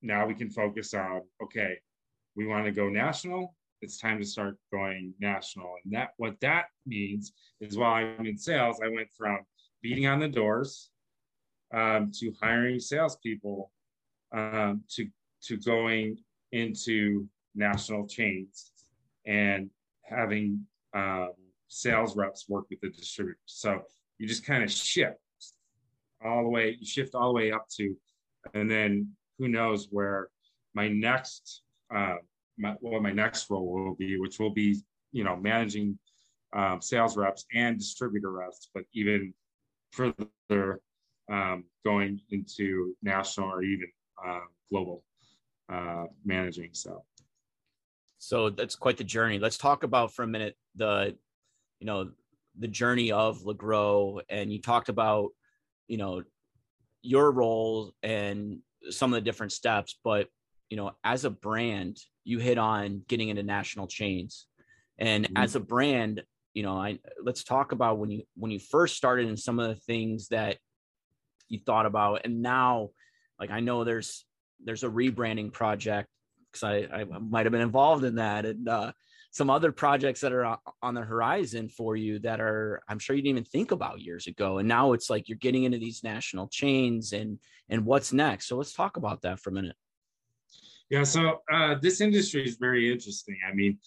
now 0.00 0.26
we 0.26 0.34
can 0.34 0.50
focus 0.50 0.94
on 0.94 1.22
okay, 1.42 1.78
we 2.36 2.46
want 2.46 2.64
to 2.64 2.72
go 2.72 2.88
national. 2.88 3.54
It's 3.80 3.98
time 3.98 4.18
to 4.18 4.24
start 4.24 4.56
going 4.72 5.14
national. 5.20 5.74
And 5.84 5.92
that 5.94 6.10
what 6.16 6.38
that 6.40 6.66
means 6.86 7.32
is 7.60 7.76
while 7.76 7.94
I'm 7.94 8.26
in 8.26 8.38
sales, 8.38 8.80
I 8.82 8.88
went 8.88 9.08
from 9.16 9.40
beating 9.82 10.06
on 10.06 10.20
the 10.20 10.28
doors 10.28 10.90
um, 11.74 12.10
to 12.20 12.32
hiring 12.40 12.78
salespeople 12.78 13.70
um, 14.32 14.82
to 14.90 15.06
to 15.44 15.56
going 15.56 16.18
into 16.52 17.26
national 17.54 18.06
chains 18.06 18.72
and 19.26 19.70
having 20.04 20.64
um, 20.94 21.32
sales 21.68 22.16
reps 22.16 22.48
work 22.48 22.66
with 22.70 22.80
the 22.80 22.90
distributors. 22.90 23.38
So 23.46 23.82
you 24.18 24.28
just 24.28 24.44
kind 24.44 24.62
of 24.62 24.70
shift 24.70 25.18
all 26.24 26.42
the 26.42 26.48
way, 26.48 26.76
you 26.78 26.86
shift 26.86 27.14
all 27.14 27.28
the 27.28 27.34
way 27.34 27.52
up 27.52 27.66
to, 27.76 27.94
and 28.54 28.70
then 28.70 29.08
who 29.38 29.48
knows 29.48 29.88
where 29.90 30.28
my 30.74 30.88
next, 30.88 31.62
uh, 31.94 32.16
my, 32.58 32.74
what 32.80 33.02
my 33.02 33.12
next 33.12 33.50
role 33.50 33.72
will 33.72 33.94
be, 33.94 34.18
which 34.18 34.38
will 34.38 34.52
be, 34.52 34.80
you 35.12 35.24
know, 35.24 35.36
managing 35.36 35.98
um, 36.54 36.80
sales 36.80 37.16
reps 37.16 37.46
and 37.54 37.78
distributor 37.78 38.30
reps, 38.30 38.68
but 38.74 38.84
even 38.92 39.32
further 39.90 40.80
um, 41.30 41.64
going 41.84 42.20
into 42.30 42.94
national 43.02 43.48
or 43.48 43.62
even 43.62 43.88
uh, 44.26 44.40
global 44.70 45.02
uh, 45.72 46.04
managing. 46.24 46.70
So, 46.72 47.04
so 48.18 48.50
that's 48.50 48.76
quite 48.76 48.96
the 48.96 49.04
journey. 49.04 49.38
Let's 49.38 49.58
talk 49.58 49.82
about 49.82 50.14
for 50.14 50.22
a 50.22 50.26
minute 50.26 50.56
the, 50.76 51.16
you 51.80 51.86
know, 51.86 52.10
the 52.58 52.68
journey 52.68 53.12
of 53.12 53.42
LaGrow, 53.44 54.20
and 54.28 54.52
you 54.52 54.60
talked 54.60 54.88
about, 54.88 55.30
you 55.88 55.96
know, 55.96 56.22
your 57.00 57.32
role 57.32 57.94
and 58.02 58.58
some 58.90 59.12
of 59.12 59.16
the 59.16 59.22
different 59.22 59.52
steps. 59.52 59.98
But 60.04 60.28
you 60.72 60.76
know, 60.76 60.92
as 61.04 61.26
a 61.26 61.30
brand, 61.30 61.98
you 62.24 62.38
hit 62.38 62.56
on 62.56 63.02
getting 63.06 63.28
into 63.28 63.42
national 63.42 63.86
chains, 63.88 64.46
and 64.96 65.26
mm-hmm. 65.26 65.36
as 65.36 65.54
a 65.54 65.60
brand, 65.60 66.22
you 66.54 66.62
know, 66.62 66.78
I 66.78 66.98
let's 67.22 67.44
talk 67.44 67.72
about 67.72 67.98
when 67.98 68.10
you 68.10 68.22
when 68.36 68.50
you 68.50 68.58
first 68.58 68.96
started 68.96 69.28
and 69.28 69.38
some 69.38 69.58
of 69.58 69.68
the 69.68 69.74
things 69.82 70.28
that 70.28 70.56
you 71.50 71.60
thought 71.66 71.84
about, 71.84 72.22
and 72.24 72.40
now, 72.40 72.88
like 73.38 73.50
I 73.50 73.60
know 73.60 73.84
there's 73.84 74.24
there's 74.64 74.82
a 74.82 74.88
rebranding 74.88 75.52
project 75.52 76.08
because 76.50 76.62
I, 76.62 77.00
I 77.00 77.04
might 77.04 77.44
have 77.44 77.52
been 77.52 77.60
involved 77.60 78.04
in 78.04 78.14
that 78.14 78.46
and 78.46 78.66
uh, 78.66 78.92
some 79.30 79.50
other 79.50 79.72
projects 79.72 80.22
that 80.22 80.32
are 80.32 80.56
on 80.80 80.94
the 80.94 81.02
horizon 81.02 81.68
for 81.68 81.96
you 81.96 82.18
that 82.20 82.40
are 82.40 82.80
I'm 82.88 82.98
sure 82.98 83.14
you 83.14 83.20
didn't 83.20 83.36
even 83.36 83.44
think 83.44 83.72
about 83.72 84.00
years 84.00 84.26
ago. 84.26 84.56
And 84.56 84.68
now 84.68 84.94
it's 84.94 85.10
like 85.10 85.28
you're 85.28 85.36
getting 85.36 85.64
into 85.64 85.78
these 85.78 86.02
national 86.02 86.48
chains 86.48 87.12
and 87.12 87.38
and 87.68 87.84
what's 87.84 88.10
next. 88.14 88.48
So 88.48 88.56
let's 88.56 88.72
talk 88.72 88.96
about 88.96 89.20
that 89.20 89.38
for 89.38 89.50
a 89.50 89.52
minute. 89.52 89.76
Yeah, 90.92 91.04
so 91.04 91.40
uh, 91.50 91.76
this 91.80 92.02
industry 92.02 92.46
is 92.46 92.56
very 92.56 92.92
interesting. 92.92 93.38
I 93.50 93.54
mean, 93.54 93.78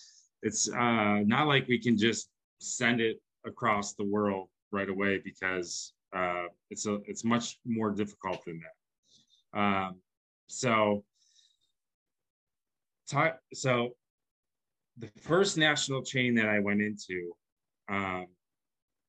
it's 0.41 0.67
uh, 0.67 1.19
not 1.23 1.45
like 1.45 1.67
we 1.67 1.77
can 1.77 1.95
just 1.95 2.31
send 2.59 2.99
it 2.99 3.21
across 3.45 3.93
the 3.93 4.03
world 4.03 4.47
right 4.71 4.89
away 4.89 5.21
because 5.23 5.93
uh, 6.15 6.45
it's 6.71 6.87
a 6.87 6.95
it's 7.05 7.23
much 7.23 7.59
more 7.63 7.91
difficult 7.91 8.43
than 8.45 8.59
that. 9.53 9.59
Um, 9.59 9.97
so, 10.47 11.03
so 13.53 13.89
the 14.97 15.11
first 15.21 15.59
national 15.59 16.01
chain 16.01 16.33
that 16.33 16.49
I 16.49 16.57
went 16.57 16.81
into 16.81 17.33
um, 17.87 18.25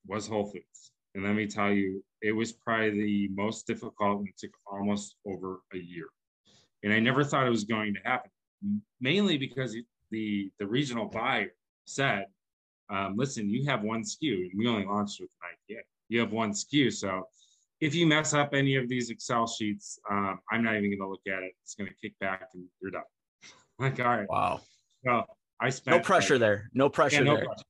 was 0.07 0.29
Whole 0.29 0.45
Foods, 0.45 0.93
and 1.15 1.25
let 1.25 1.35
me 1.35 1.47
tell 1.47 1.73
you, 1.73 2.05
it 2.21 2.33
was 2.33 2.53
probably 2.53 2.91
the 2.91 3.29
most 3.29 3.67
difficult, 3.67 4.19
and 4.19 4.29
it 4.29 4.37
took 4.37 4.53
almost 4.71 5.17
over 5.25 5.61
a 5.73 5.79
year. 5.79 6.09
And 6.83 6.93
I 6.93 7.01
never 7.01 7.25
thought 7.25 7.47
it 7.47 7.51
was 7.51 7.65
going 7.65 7.95
to 7.95 8.01
happen, 8.05 8.31
mainly 9.01 9.39
because 9.39 9.77
the 10.11 10.51
the 10.59 10.67
regional 10.67 11.07
buyer 11.07 11.49
said, 11.85 12.27
um, 12.91 13.17
"Listen, 13.17 13.51
you 13.51 13.65
have 13.67 13.83
one 13.83 14.03
SKU, 14.03 14.51
and 14.51 14.53
we 14.57 14.69
only 14.69 14.85
launched 14.85 15.21
with 15.21 15.31
an 15.43 15.77
IPA. 15.77 15.81
You 16.09 16.21
have 16.21 16.33
one 16.33 16.53
SKU, 16.53 16.93
so." 16.93 17.25
If 17.79 17.95
you 17.95 18.07
mess 18.07 18.33
up 18.33 18.55
any 18.55 18.77
of 18.77 18.89
these 18.89 19.11
Excel 19.11 19.47
sheets, 19.47 19.99
um, 20.11 20.39
I'm 20.51 20.65
not 20.65 20.77
even 20.77 20.89
going 20.89 20.99
to 20.99 21.09
look 21.09 21.21
at 21.29 21.43
it. 21.43 21.53
It's 21.63 21.75
going 21.75 21.91
to 21.91 21.95
kick 22.01 22.19
back 22.21 22.49
and 22.55 22.65
you're 22.81 22.91
done. 22.91 23.03
like, 23.79 24.01
all 24.01 24.07
right. 24.07 24.27
Wow. 24.31 24.63
So 25.05 25.25
I 25.61 25.69
spent 25.69 25.99
no 25.99 26.03
pressure 26.03 26.35
like, 26.37 26.41
there. 26.41 26.71
No 26.73 26.89
pressure 26.89 27.17
yeah, 27.17 27.25
no 27.25 27.37
there. 27.37 27.45
Pressure. 27.45 27.65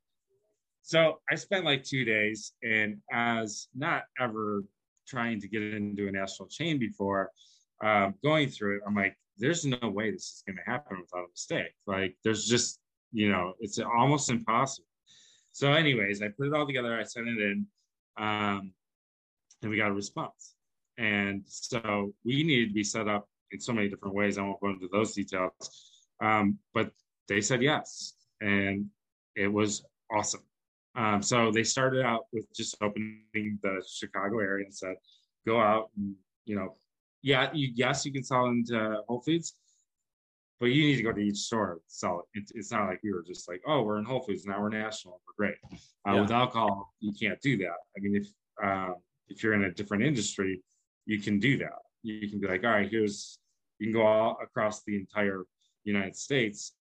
So 0.82 1.18
I 1.28 1.34
spent 1.34 1.64
like 1.64 1.82
two 1.82 2.04
days, 2.04 2.52
and 2.62 2.98
as 3.12 3.66
not 3.74 4.04
ever 4.20 4.62
trying 5.08 5.40
to 5.40 5.48
get 5.48 5.62
into 5.62 6.06
a 6.06 6.12
national 6.12 6.48
chain 6.48 6.78
before, 6.78 7.30
um, 7.82 8.14
going 8.22 8.48
through 8.48 8.76
it, 8.76 8.82
I'm 8.86 8.94
like, 8.94 9.16
there's 9.38 9.64
no 9.64 9.78
way 9.82 10.10
this 10.10 10.22
is 10.22 10.42
going 10.46 10.56
to 10.56 10.70
happen 10.70 10.98
without 11.00 11.24
a 11.24 11.30
mistake. 11.30 11.74
Like, 11.86 12.16
there's 12.24 12.46
just, 12.46 12.78
you 13.12 13.30
know, 13.30 13.54
it's 13.60 13.78
almost 13.78 14.30
impossible. 14.30 14.86
So, 15.52 15.72
anyways, 15.72 16.22
I 16.22 16.28
put 16.28 16.48
it 16.48 16.54
all 16.54 16.66
together. 16.66 16.98
I 16.98 17.02
sent 17.04 17.28
it 17.28 17.38
in, 17.38 17.66
um, 18.18 18.72
and 19.62 19.70
we 19.70 19.76
got 19.76 19.90
a 19.90 19.94
response. 19.94 20.54
And 20.98 21.42
so 21.46 22.14
we 22.24 22.42
needed 22.42 22.68
to 22.68 22.74
be 22.74 22.84
set 22.84 23.08
up 23.08 23.28
in 23.52 23.60
so 23.60 23.72
many 23.72 23.88
different 23.88 24.14
ways. 24.14 24.38
I 24.38 24.42
won't 24.42 24.60
go 24.60 24.68
into 24.70 24.88
those 24.90 25.12
details. 25.12 25.52
Um, 26.22 26.58
but 26.72 26.90
they 27.28 27.40
said 27.40 27.62
yes, 27.62 28.14
and 28.40 28.86
it 29.34 29.48
was 29.48 29.84
awesome. 30.10 30.42
Um, 30.94 31.22
so 31.22 31.50
they 31.50 31.64
started 31.64 32.04
out 32.04 32.24
with 32.32 32.46
just 32.54 32.76
opening 32.80 33.58
the 33.62 33.84
Chicago 33.86 34.38
area 34.38 34.64
and 34.64 34.74
said, 34.74 34.94
go 35.46 35.60
out 35.60 35.90
and 35.96 36.14
you 36.46 36.56
know, 36.56 36.76
yeah, 37.26 37.50
you 37.52 37.72
yes, 37.74 38.06
you 38.06 38.12
can 38.12 38.22
sell 38.22 38.46
into 38.46 39.02
Whole 39.08 39.20
Foods, 39.20 39.56
but 40.60 40.66
you 40.66 40.86
need 40.86 40.96
to 40.96 41.02
go 41.02 41.12
to 41.12 41.18
each 41.18 41.38
store 41.38 41.74
to 41.74 41.80
sell 41.88 42.20
it. 42.20 42.38
It's, 42.38 42.52
it's 42.54 42.70
not 42.70 42.86
like 42.86 43.00
we 43.02 43.12
were 43.12 43.24
just 43.26 43.48
like, 43.48 43.60
oh, 43.66 43.82
we're 43.82 43.98
in 43.98 44.04
Whole 44.04 44.20
Foods 44.20 44.46
now, 44.46 44.62
we're 44.62 44.68
national, 44.68 45.20
we're 45.26 45.46
great. 45.46 45.56
Uh, 46.08 46.12
yeah. 46.12 46.20
With 46.20 46.30
alcohol, 46.30 46.94
you 47.00 47.12
can't 47.20 47.40
do 47.40 47.56
that. 47.56 47.78
I 47.96 48.00
mean, 48.00 48.14
if 48.14 48.28
um, 48.62 48.94
if 49.26 49.42
you're 49.42 49.54
in 49.54 49.64
a 49.64 49.72
different 49.72 50.04
industry, 50.04 50.62
you 51.04 51.20
can 51.20 51.40
do 51.40 51.58
that. 51.58 51.80
You 52.04 52.30
can 52.30 52.38
be 52.38 52.46
like, 52.46 52.62
all 52.62 52.70
right, 52.70 52.88
here's 52.88 53.40
you 53.80 53.86
can 53.88 53.94
go 53.94 54.06
all 54.06 54.38
across 54.40 54.84
the 54.84 54.94
entire 54.94 55.42
United 55.82 56.14
States 56.14 56.74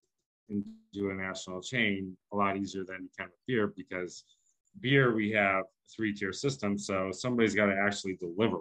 and 0.50 0.64
do 0.94 1.10
a 1.10 1.14
national 1.16 1.60
chain 1.60 2.16
a 2.34 2.36
lot 2.36 2.56
easier 2.56 2.84
than 2.84 3.02
you 3.02 3.10
can 3.18 3.26
with 3.26 3.48
beer 3.48 3.74
because 3.76 4.24
beer 4.80 5.16
we 5.16 5.32
have 5.32 5.64
three 5.94 6.14
tier 6.14 6.32
system 6.32 6.78
so 6.78 7.10
somebody's 7.12 7.56
got 7.56 7.66
to 7.66 7.76
actually 7.76 8.16
deliver 8.18 8.60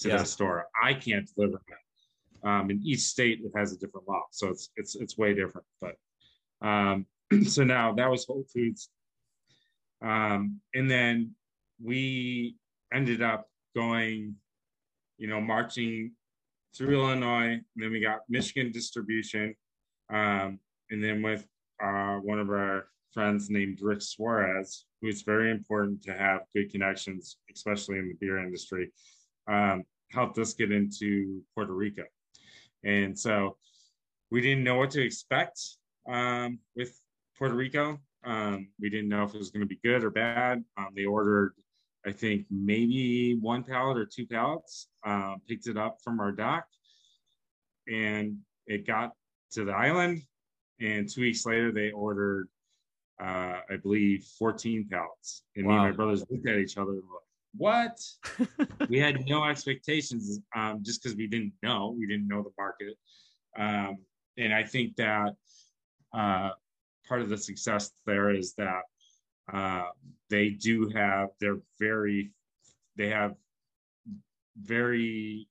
to 0.00 0.08
yeah. 0.08 0.18
the 0.18 0.24
store. 0.24 0.66
I 0.82 0.94
can't 0.94 1.28
deliver 1.34 1.60
that 1.68 2.48
um, 2.48 2.70
in 2.70 2.80
each 2.84 3.00
state 3.00 3.40
it 3.42 3.52
has 3.56 3.72
a 3.72 3.78
different 3.78 4.06
law 4.06 4.22
so 4.30 4.48
it's 4.48 4.70
it's 4.76 4.94
it's 4.96 5.16
way 5.16 5.34
different 5.34 5.66
but 5.80 5.96
um, 6.66 7.06
so 7.46 7.64
now 7.64 7.92
that 7.92 8.10
was 8.10 8.24
whole 8.24 8.44
foods. 8.52 8.90
Um, 10.02 10.60
and 10.74 10.90
then 10.90 11.32
we 11.82 12.56
ended 12.92 13.22
up 13.22 13.48
going 13.74 14.36
you 15.18 15.26
know 15.26 15.40
marching 15.40 16.12
through 16.76 17.00
illinois 17.00 17.52
and 17.52 17.64
then 17.76 17.90
we 17.90 18.00
got 18.00 18.20
michigan 18.28 18.70
distribution 18.70 19.54
um, 20.12 20.58
and 20.90 21.02
then 21.02 21.22
with 21.22 21.46
uh, 21.82 22.16
one 22.16 22.38
of 22.38 22.50
our 22.50 22.86
friends 23.12 23.48
named 23.48 23.80
Rick 23.80 24.02
Suarez, 24.02 24.86
who 25.00 25.08
it's 25.08 25.22
very 25.22 25.50
important 25.50 26.02
to 26.02 26.12
have 26.12 26.40
good 26.54 26.70
connections, 26.70 27.36
especially 27.54 27.98
in 27.98 28.08
the 28.08 28.14
beer 28.20 28.38
industry, 28.38 28.92
um, 29.48 29.84
helped 30.10 30.38
us 30.38 30.54
get 30.54 30.72
into 30.72 31.42
Puerto 31.54 31.72
Rico. 31.72 32.04
And 32.84 33.18
so 33.18 33.56
we 34.30 34.40
didn't 34.40 34.64
know 34.64 34.76
what 34.76 34.90
to 34.90 35.02
expect 35.02 35.60
um, 36.08 36.58
with 36.76 36.98
Puerto 37.38 37.54
Rico. 37.54 37.98
Um, 38.24 38.68
we 38.80 38.90
didn't 38.90 39.08
know 39.08 39.24
if 39.24 39.34
it 39.34 39.38
was 39.38 39.50
going 39.50 39.60
to 39.60 39.66
be 39.66 39.80
good 39.82 40.04
or 40.04 40.10
bad. 40.10 40.64
Um, 40.76 40.88
they 40.94 41.04
ordered, 41.04 41.54
I 42.06 42.12
think, 42.12 42.46
maybe 42.50 43.36
one 43.40 43.64
pallet 43.64 43.98
or 43.98 44.06
two 44.06 44.26
pallets, 44.26 44.88
uh, 45.06 45.34
picked 45.48 45.66
it 45.66 45.76
up 45.76 45.98
from 46.02 46.20
our 46.20 46.32
dock, 46.32 46.64
and 47.86 48.38
it 48.66 48.86
got 48.86 49.12
to 49.52 49.64
the 49.64 49.72
island 49.72 50.22
and 50.80 51.08
two 51.08 51.20
weeks 51.20 51.46
later 51.46 51.72
they 51.72 51.90
ordered 51.90 52.48
uh, 53.22 53.60
I 53.70 53.76
believe 53.80 54.24
14 54.38 54.88
pallets. 54.90 55.44
And 55.54 55.66
wow. 55.66 55.72
me 55.72 55.78
and 55.78 55.90
my 55.90 55.96
brothers 55.96 56.24
looked 56.28 56.48
at 56.48 56.58
each 56.58 56.76
other 56.76 56.90
and 56.92 57.02
were 57.02 57.14
like, 57.14 57.22
what? 57.56 57.98
we 58.88 58.98
had 58.98 59.26
no 59.26 59.44
expectations 59.44 60.40
um, 60.56 60.80
just 60.82 61.02
because 61.02 61.16
we 61.16 61.26
didn't 61.26 61.52
know. 61.62 61.94
We 61.98 62.06
didn't 62.06 62.28
know 62.28 62.42
the 62.42 62.52
market. 62.58 62.94
Um, 63.58 63.98
and 64.36 64.52
I 64.52 64.64
think 64.64 64.96
that 64.96 65.34
uh, 66.12 66.50
part 67.08 67.22
of 67.22 67.28
the 67.28 67.36
success 67.36 67.92
there 68.06 68.30
is 68.30 68.54
that 68.54 68.82
uh, 69.52 69.84
they 70.30 70.50
do 70.50 70.88
have, 70.94 71.28
they're 71.40 71.60
very, 71.78 72.32
they 72.96 73.08
have 73.08 73.34
very 74.60 75.48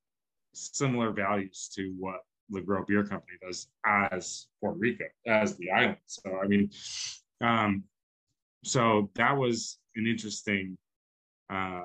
similar 0.53 1.11
values 1.11 1.69
to 1.75 1.93
what 1.99 2.21
LaGrow 2.51 2.85
Beer 2.87 3.03
Company 3.03 3.37
does 3.41 3.67
as 3.85 4.47
Puerto 4.59 4.77
Rico, 4.77 5.05
as 5.25 5.55
the 5.57 5.71
island. 5.71 5.97
So 6.07 6.39
I 6.41 6.47
mean, 6.47 6.69
um, 7.41 7.83
so 8.63 9.09
that 9.15 9.35
was 9.35 9.79
an 9.95 10.07
interesting, 10.07 10.77
uh, 11.49 11.81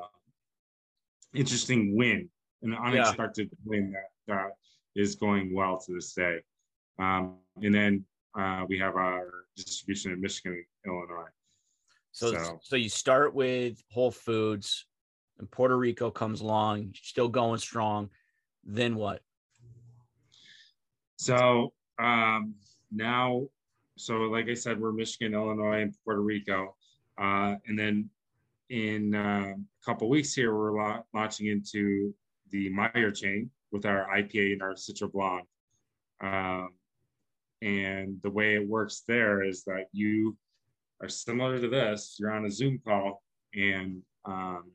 interesting 1.34 1.96
win, 1.96 2.28
an 2.62 2.74
unexpected 2.74 3.48
yeah. 3.50 3.58
win 3.64 3.92
that 3.92 4.10
that 4.26 4.50
is 4.94 5.14
going 5.16 5.54
well 5.54 5.78
to 5.78 5.94
this 5.94 6.12
day. 6.12 6.38
Um, 6.98 7.36
and 7.62 7.74
then 7.74 8.04
uh, 8.38 8.64
we 8.68 8.78
have 8.78 8.96
our 8.96 9.44
distribution 9.56 10.12
in 10.12 10.20
Michigan, 10.20 10.64
Illinois. 10.86 11.30
So, 12.12 12.32
so, 12.32 12.58
so 12.62 12.76
you 12.76 12.88
start 12.88 13.34
with 13.34 13.82
Whole 13.90 14.10
Foods, 14.10 14.86
and 15.38 15.50
Puerto 15.50 15.76
Rico 15.76 16.10
comes 16.10 16.40
along, 16.40 16.94
still 17.00 17.28
going 17.28 17.58
strong. 17.58 18.10
Then 18.64 18.96
what? 18.96 19.22
So 21.16 21.72
um, 21.98 22.54
now, 22.92 23.46
so 23.96 24.14
like 24.22 24.48
I 24.48 24.54
said, 24.54 24.80
we're 24.80 24.92
Michigan, 24.92 25.34
Illinois, 25.34 25.82
and 25.82 25.94
Puerto 26.04 26.22
Rico. 26.22 26.76
Uh, 27.20 27.56
and 27.66 27.78
then 27.78 28.10
in 28.70 29.14
uh, 29.14 29.52
a 29.54 29.84
couple 29.84 30.08
weeks 30.08 30.34
here, 30.34 30.54
we're 30.54 30.76
la- 30.76 31.02
launching 31.14 31.46
into 31.46 32.14
the 32.50 32.70
Meijer 32.70 33.14
chain 33.14 33.50
with 33.72 33.86
our 33.86 34.06
IPA 34.14 34.54
and 34.54 34.62
our 34.62 34.74
Citra 34.74 35.10
Blonde. 35.10 35.46
Um, 36.20 36.70
and 37.62 38.18
the 38.22 38.30
way 38.30 38.54
it 38.54 38.66
works 38.66 39.02
there 39.06 39.42
is 39.42 39.64
that 39.64 39.86
you 39.92 40.36
are 41.02 41.08
similar 41.08 41.60
to 41.60 41.68
this. 41.68 42.16
You're 42.18 42.32
on 42.32 42.44
a 42.44 42.50
Zoom 42.50 42.80
call 42.84 43.22
and 43.54 44.02
um, 44.24 44.70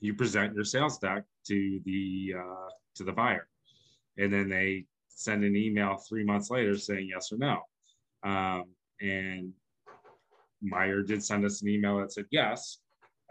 you 0.00 0.14
present 0.14 0.54
your 0.54 0.64
sales 0.64 0.98
deck 0.98 1.24
to 1.46 1.80
the 1.84 2.34
uh, 2.38 2.68
to 2.96 3.04
the 3.04 3.12
buyer, 3.12 3.46
and 4.16 4.32
then 4.32 4.48
they 4.48 4.86
send 5.08 5.44
an 5.44 5.54
email 5.54 5.96
three 6.08 6.24
months 6.24 6.50
later 6.50 6.76
saying 6.76 7.08
yes 7.12 7.30
or 7.32 7.36
no. 7.36 7.60
Um, 8.22 8.64
and 9.00 9.52
Meijer 10.64 11.06
did 11.06 11.22
send 11.22 11.44
us 11.44 11.62
an 11.62 11.68
email 11.68 11.98
that 11.98 12.12
said 12.12 12.26
yes 12.30 12.78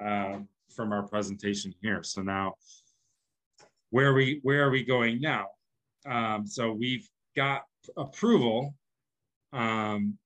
um, 0.01 0.47
from 0.75 0.91
our 0.91 1.07
presentation 1.07 1.73
here. 1.81 2.03
So 2.03 2.21
now, 2.21 2.55
where 3.91 4.09
are 4.09 4.13
we 4.13 4.39
where 4.43 4.65
are 4.65 4.69
we 4.69 4.83
going 4.83 5.21
now? 5.21 5.47
Um, 6.07 6.45
so 6.45 6.71
we've 6.71 7.07
got 7.35 7.63
approval 7.97 8.73
um, 9.53 10.17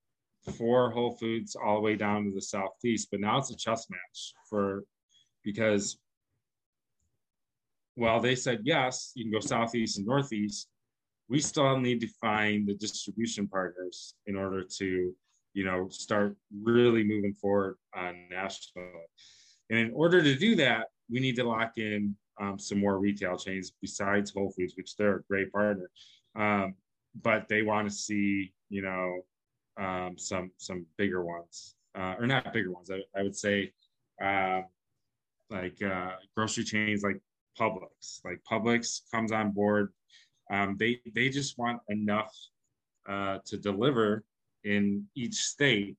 for 0.57 0.91
Whole 0.91 1.17
Foods 1.17 1.55
all 1.55 1.75
the 1.75 1.81
way 1.81 1.95
down 1.95 2.25
to 2.25 2.31
the 2.31 2.41
southeast, 2.41 3.09
but 3.11 3.19
now 3.19 3.37
it's 3.37 3.51
a 3.51 3.55
chess 3.55 3.87
match 3.89 4.33
for 4.49 4.83
because 5.43 5.97
well 7.95 8.19
they 8.19 8.35
said 8.35 8.61
yes, 8.63 9.11
you 9.15 9.23
can 9.23 9.31
go 9.31 9.39
southeast 9.39 9.97
and 9.97 10.07
northeast 10.07 10.67
we 11.29 11.39
still 11.39 11.79
need 11.79 12.01
to 12.01 12.07
find 12.21 12.67
the 12.67 12.73
distribution 12.73 13.47
partners 13.47 14.13
in 14.27 14.35
order 14.35 14.63
to, 14.63 15.15
you 15.53 15.63
know, 15.63 15.87
start 15.89 16.35
really 16.63 17.03
moving 17.03 17.33
forward 17.33 17.77
on 17.95 18.27
national. 18.29 18.85
And 19.69 19.79
in 19.79 19.91
order 19.93 20.21
to 20.21 20.35
do 20.35 20.55
that, 20.55 20.87
we 21.09 21.19
need 21.19 21.35
to 21.37 21.43
lock 21.43 21.77
in 21.77 22.15
um, 22.41 22.57
some 22.57 22.79
more 22.79 22.99
retail 22.99 23.37
chains 23.37 23.71
besides 23.81 24.31
Whole 24.31 24.51
Foods, 24.51 24.73
which 24.75 24.95
they're 24.95 25.17
a 25.17 25.23
great 25.23 25.51
partner. 25.51 25.89
Um, 26.35 26.75
but 27.21 27.47
they 27.47 27.61
want 27.61 27.87
to 27.87 27.93
see, 27.93 28.53
you 28.69 28.81
know, 28.81 29.21
um, 29.77 30.17
some 30.17 30.51
some 30.57 30.85
bigger 30.97 31.23
ones, 31.23 31.75
uh, 31.95 32.15
or 32.19 32.27
not 32.27 32.53
bigger 32.53 32.71
ones. 32.71 32.89
I, 32.91 33.01
I 33.17 33.23
would 33.23 33.35
say, 33.35 33.71
uh, 34.23 34.61
like 35.49 35.81
uh, 35.81 36.11
grocery 36.35 36.63
chains 36.63 37.03
like 37.03 37.19
Publix. 37.59 38.19
Like 38.25 38.41
Publix 38.49 39.01
comes 39.11 39.31
on 39.31 39.51
board. 39.51 39.93
Um, 40.51 40.75
they 40.79 40.99
they 41.13 41.29
just 41.29 41.57
want 41.57 41.81
enough 41.87 42.35
uh, 43.07 43.39
to 43.45 43.57
deliver 43.57 44.23
in 44.63 45.05
each 45.15 45.35
state 45.35 45.95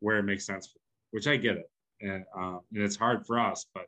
where 0.00 0.18
it 0.18 0.24
makes 0.24 0.44
sense, 0.46 0.66
for, 0.66 0.78
which 1.10 1.26
I 1.26 1.36
get 1.36 1.56
it, 1.56 1.70
and 2.00 2.24
um, 2.36 2.60
and 2.72 2.82
it's 2.82 2.96
hard 2.96 3.26
for 3.26 3.38
us, 3.38 3.66
but 3.74 3.86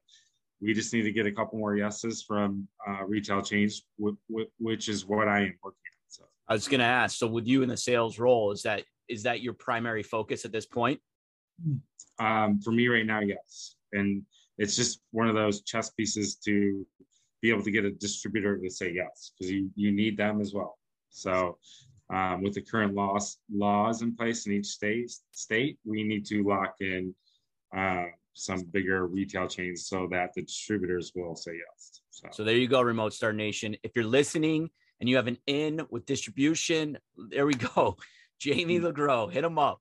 we 0.60 0.74
just 0.74 0.92
need 0.92 1.02
to 1.02 1.12
get 1.12 1.26
a 1.26 1.32
couple 1.32 1.58
more 1.58 1.76
yeses 1.76 2.22
from 2.22 2.66
uh, 2.86 3.04
retail 3.04 3.42
chains, 3.42 3.82
which 3.98 4.88
is 4.88 5.06
what 5.06 5.28
I 5.28 5.40
am 5.40 5.54
working 5.62 5.78
on. 5.78 6.08
So 6.08 6.24
I 6.48 6.54
was 6.54 6.66
going 6.66 6.80
to 6.80 6.86
ask. 6.86 7.16
So 7.16 7.26
with 7.26 7.46
you 7.46 7.62
in 7.62 7.68
the 7.68 7.76
sales 7.76 8.18
role, 8.18 8.50
is 8.50 8.62
that 8.62 8.84
is 9.08 9.22
that 9.22 9.40
your 9.40 9.52
primary 9.52 10.02
focus 10.02 10.44
at 10.44 10.52
this 10.52 10.66
point? 10.66 11.00
Um, 12.18 12.60
for 12.60 12.72
me 12.72 12.88
right 12.88 13.06
now, 13.06 13.20
yes, 13.20 13.76
and 13.92 14.22
it's 14.58 14.74
just 14.74 15.00
one 15.12 15.28
of 15.28 15.34
those 15.34 15.62
chess 15.62 15.90
pieces 15.90 16.36
to 16.44 16.84
be 17.40 17.50
able 17.50 17.62
to 17.62 17.70
get 17.70 17.84
a 17.84 17.92
distributor 17.92 18.58
to 18.58 18.70
say 18.70 18.92
yes 18.92 19.32
because 19.38 19.52
you 19.52 19.70
you 19.74 19.92
need 19.92 20.16
them 20.16 20.40
as 20.40 20.54
well. 20.54 20.78
So. 21.10 21.58
Um, 22.10 22.42
with 22.42 22.54
the 22.54 22.62
current 22.62 22.94
laws 22.94 23.36
laws 23.52 24.00
in 24.00 24.16
place 24.16 24.46
in 24.46 24.52
each 24.52 24.66
state, 24.66 25.10
state 25.32 25.78
we 25.84 26.02
need 26.02 26.24
to 26.26 26.42
lock 26.42 26.76
in 26.80 27.14
uh, 27.76 28.06
some 28.32 28.62
bigger 28.72 29.06
retail 29.06 29.46
chains 29.46 29.86
so 29.86 30.08
that 30.10 30.32
the 30.34 30.42
distributors 30.42 31.12
will 31.14 31.36
say 31.36 31.52
yes. 31.52 32.00
So, 32.10 32.28
so 32.30 32.44
there 32.44 32.56
you 32.56 32.68
go, 32.68 32.80
Remote 32.80 33.12
Start 33.12 33.36
Nation. 33.36 33.76
If 33.82 33.92
you're 33.94 34.04
listening 34.06 34.70
and 35.00 35.08
you 35.08 35.16
have 35.16 35.26
an 35.26 35.38
in 35.46 35.82
with 35.90 36.06
distribution, 36.06 36.96
there 37.30 37.46
we 37.46 37.54
go. 37.54 37.96
Jamie 38.38 38.78
mm. 38.78 38.92
LaGrow, 38.92 39.30
hit 39.30 39.44
him 39.44 39.58
up. 39.58 39.80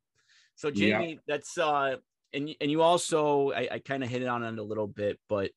So 0.56 0.72
Jamie, 0.72 1.14
yeah. 1.14 1.20
that's 1.28 1.58
uh 1.58 1.98
and 2.34 2.50
and 2.60 2.72
you 2.72 2.82
also 2.82 3.52
I, 3.52 3.68
I 3.74 3.80
kind 3.80 4.04
of 4.04 4.10
hit 4.10 4.22
it 4.24 4.28
on 4.28 4.44
it 4.44 4.58
a 4.58 4.64
little 4.64 4.88
bit, 4.88 5.20
but 5.30 5.52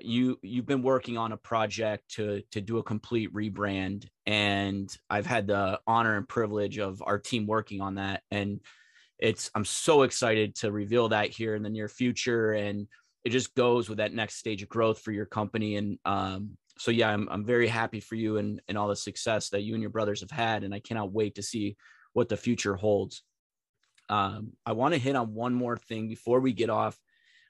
you 0.00 0.38
you've 0.42 0.66
been 0.66 0.82
working 0.82 1.16
on 1.16 1.32
a 1.32 1.36
project 1.36 2.08
to 2.14 2.42
to 2.50 2.60
do 2.60 2.78
a 2.78 2.82
complete 2.82 3.32
rebrand 3.32 4.06
and 4.26 4.94
I've 5.08 5.26
had 5.26 5.46
the 5.46 5.80
honor 5.86 6.16
and 6.16 6.28
privilege 6.28 6.78
of 6.78 7.02
our 7.04 7.18
team 7.18 7.46
working 7.46 7.80
on 7.80 7.96
that 7.96 8.22
and 8.30 8.60
it's 9.18 9.50
i'm 9.54 9.64
so 9.64 10.02
excited 10.02 10.54
to 10.56 10.72
reveal 10.72 11.08
that 11.08 11.30
here 11.30 11.54
in 11.54 11.62
the 11.62 11.70
near 11.70 11.88
future 11.88 12.52
and 12.52 12.88
it 13.24 13.30
just 13.30 13.54
goes 13.54 13.88
with 13.88 13.98
that 13.98 14.12
next 14.12 14.36
stage 14.36 14.62
of 14.62 14.68
growth 14.68 15.00
for 15.00 15.12
your 15.12 15.26
company 15.26 15.76
and 15.76 15.98
um, 16.04 16.50
so 16.76 16.90
yeah 16.90 17.08
I'm, 17.08 17.28
I'm 17.30 17.44
very 17.44 17.68
happy 17.68 18.00
for 18.00 18.16
you 18.16 18.38
and, 18.38 18.60
and 18.68 18.76
all 18.76 18.88
the 18.88 18.96
success 18.96 19.50
that 19.50 19.62
you 19.62 19.74
and 19.74 19.82
your 19.82 19.90
brothers 19.90 20.20
have 20.20 20.30
had 20.30 20.64
and 20.64 20.74
i 20.74 20.80
cannot 20.80 21.12
wait 21.12 21.36
to 21.36 21.42
see 21.42 21.76
what 22.12 22.28
the 22.28 22.36
future 22.36 22.74
holds. 22.74 23.22
Um, 24.08 24.52
i 24.66 24.72
want 24.72 24.94
to 24.94 25.00
hit 25.00 25.16
on 25.16 25.34
one 25.34 25.54
more 25.54 25.76
thing 25.76 26.08
before 26.08 26.40
we 26.40 26.52
get 26.52 26.70
off 26.70 26.98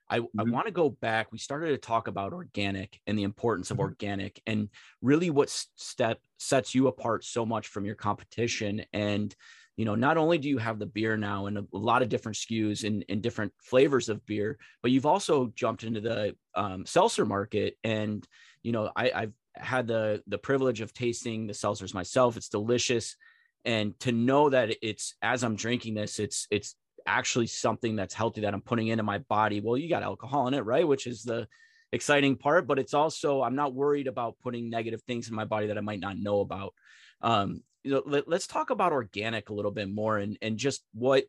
I, 0.09 0.21
mm-hmm. 0.21 0.41
I 0.41 0.43
want 0.45 0.67
to 0.67 0.73
go 0.73 0.91
back. 0.91 1.33
We 1.33 1.39
started 1.39 1.69
to 1.69 1.79
talk 1.79 2.09
about 2.09 2.33
organic 2.33 3.01
and 3.07 3.19
the 3.19 3.23
importance 3.23 3.71
of 3.71 3.77
mm-hmm. 3.77 3.85
organic 3.85 4.41
and 4.47 4.69
really 5.03 5.31
what 5.31 5.51
step 5.51 6.21
sets 6.39 6.75
you 6.75 6.89
apart 6.89 7.25
so 7.25 7.47
much 7.47 7.69
from 7.69 7.85
your 7.85 7.95
competition. 7.95 8.85
And 8.93 9.35
you 9.77 9.85
know, 9.85 9.97
not 9.97 10.17
only 10.17 10.39
do 10.39 10.49
you 10.49 10.59
have 10.59 10.79
the 10.79 10.87
beer 10.87 11.17
now 11.17 11.47
and 11.47 11.59
a, 11.59 11.67
a 11.75 11.79
lot 11.79 12.03
of 12.03 12.09
different 12.09 12.37
SKUs 12.37 12.85
and, 12.85 13.05
and, 13.09 13.21
different 13.21 13.53
flavors 13.61 14.09
of 14.09 14.25
beer, 14.25 14.57
but 14.83 14.93
you've 14.93 15.07
also 15.07 15.53
jumped 15.57 15.83
into 15.83 16.01
the 16.01 16.37
um, 16.55 16.87
seltzer 16.87 17.27
market. 17.27 17.77
And, 17.83 18.25
you 18.63 18.71
know, 18.71 18.93
I, 18.95 19.11
I've 19.13 19.33
had 19.57 19.87
the 19.87 20.23
the 20.27 20.39
privilege 20.39 20.81
of 20.81 20.93
tasting 20.93 21.47
the 21.47 21.53
seltzers 21.53 21.95
myself. 21.95 22.37
It's 22.37 22.49
delicious. 22.49 23.17
And 23.65 23.99
to 24.01 24.13
know 24.13 24.51
that 24.51 24.77
it's 24.83 25.15
as 25.23 25.43
I'm 25.43 25.57
drinking 25.57 25.95
this, 25.95 26.19
it's 26.19 26.47
it's 26.51 26.77
actually 27.07 27.47
something 27.47 27.97
that's 27.97 28.15
healthy 28.15 28.43
that 28.43 28.55
I'm 28.55 28.61
putting 28.61 28.89
into 28.89 29.03
my 29.03 29.19
body. 29.19 29.61
Well, 29.61 29.77
you 29.77 29.89
got 29.89 30.03
alcohol 30.03 30.49
in 30.49 30.55
it, 30.55 30.65
right? 30.65 30.87
Which 30.87 31.07
is 31.07 31.23
the 31.23 31.47
exciting 31.93 32.37
part, 32.37 32.67
but 32.67 32.79
it's 32.79 32.95
also 32.95 33.43
I'm 33.43 33.55
not 33.55 33.75
worried 33.75 34.07
about 34.07 34.37
putting 34.43 34.71
negative 34.71 35.03
things 35.03 35.29
in 35.29 35.35
my 35.35 35.45
body 35.45 35.69
that 35.69 35.79
I 35.79 35.83
might 35.83 36.01
not 36.01 36.19
know 36.19 36.41
about. 36.41 36.75
Um, 37.21 37.63
you 37.83 37.93
know, 37.93 38.03
let, 38.07 38.29
us 38.29 38.47
talk 38.47 38.71
about 38.71 38.93
organic 38.93 39.49
a 39.49 39.55
little 39.55 39.71
bit 39.71 39.91
more 39.91 40.19
and 40.19 40.39
and 40.43 40.57
just 40.57 40.83
what 40.93 41.25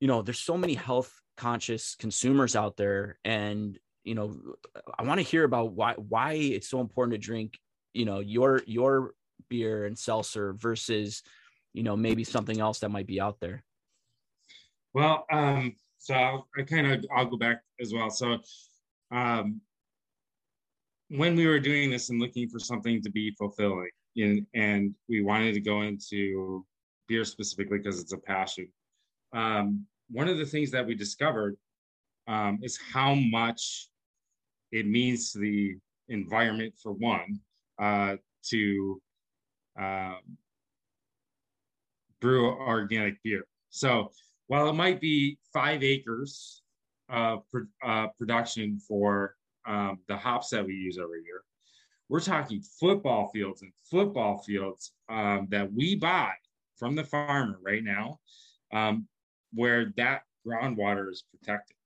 you 0.00 0.08
know. 0.08 0.22
There's 0.22 0.40
so 0.40 0.56
many 0.56 0.74
health 0.74 1.12
conscious 1.36 1.94
consumers 1.94 2.56
out 2.56 2.76
there, 2.76 3.18
and 3.24 3.78
you 4.02 4.14
know, 4.14 4.36
I 4.98 5.02
want 5.02 5.18
to 5.18 5.26
hear 5.26 5.44
about 5.44 5.72
why 5.72 5.94
why 5.94 6.32
it's 6.32 6.68
so 6.68 6.80
important 6.80 7.12
to 7.12 7.24
drink. 7.24 7.58
You 7.92 8.06
know, 8.06 8.20
your 8.20 8.62
your 8.66 9.12
beer 9.48 9.84
and 9.84 9.98
seltzer 9.98 10.54
versus 10.54 11.22
you 11.72 11.82
know 11.82 11.96
maybe 11.96 12.24
something 12.24 12.58
else 12.58 12.80
that 12.80 12.90
might 12.90 13.06
be 13.06 13.20
out 13.20 13.38
there. 13.40 13.62
Well, 14.96 15.26
um, 15.30 15.74
so 15.98 16.14
I 16.58 16.62
kind 16.62 16.86
of 16.86 17.04
I'll 17.14 17.26
go 17.26 17.36
back 17.36 17.60
as 17.82 17.92
well. 17.92 18.08
So 18.08 18.38
um, 19.10 19.60
when 21.08 21.36
we 21.36 21.46
were 21.46 21.60
doing 21.60 21.90
this 21.90 22.08
and 22.08 22.18
looking 22.18 22.48
for 22.48 22.58
something 22.58 23.02
to 23.02 23.10
be 23.10 23.30
fulfilling, 23.32 23.90
in, 24.16 24.46
and 24.54 24.94
we 25.06 25.20
wanted 25.20 25.52
to 25.52 25.60
go 25.60 25.82
into 25.82 26.64
beer 27.08 27.26
specifically 27.26 27.76
because 27.76 28.00
it's 28.00 28.14
a 28.14 28.16
passion. 28.16 28.68
Um, 29.34 29.84
one 30.08 30.28
of 30.28 30.38
the 30.38 30.46
things 30.46 30.70
that 30.70 30.86
we 30.86 30.94
discovered 30.94 31.58
um, 32.26 32.60
is 32.62 32.78
how 32.78 33.14
much 33.14 33.90
it 34.72 34.86
means 34.86 35.30
to 35.32 35.40
the 35.40 35.76
environment, 36.08 36.72
for 36.82 36.92
one, 36.92 37.38
uh, 37.78 38.16
to 38.44 39.02
uh, 39.78 40.14
brew 42.18 42.48
organic 42.48 43.22
beer. 43.22 43.44
So 43.68 44.10
while 44.48 44.68
it 44.68 44.74
might 44.74 45.00
be 45.00 45.38
five 45.52 45.82
acres 45.82 46.62
of 47.08 47.42
uh, 47.84 48.08
production 48.18 48.78
for 48.78 49.34
um, 49.66 49.98
the 50.08 50.16
hops 50.16 50.50
that 50.50 50.66
we 50.66 50.74
use 50.74 50.98
every 50.98 51.22
year, 51.24 51.42
we're 52.08 52.20
talking 52.20 52.62
football 52.78 53.30
fields 53.32 53.62
and 53.62 53.72
football 53.90 54.38
fields 54.38 54.92
um, 55.08 55.48
that 55.50 55.72
we 55.72 55.96
buy 55.96 56.32
from 56.76 56.94
the 56.94 57.04
farmer 57.04 57.58
right 57.62 57.82
now, 57.82 58.20
um, 58.72 59.08
where 59.52 59.92
that 59.96 60.22
groundwater 60.46 61.10
is 61.10 61.24
protected. 61.30 61.76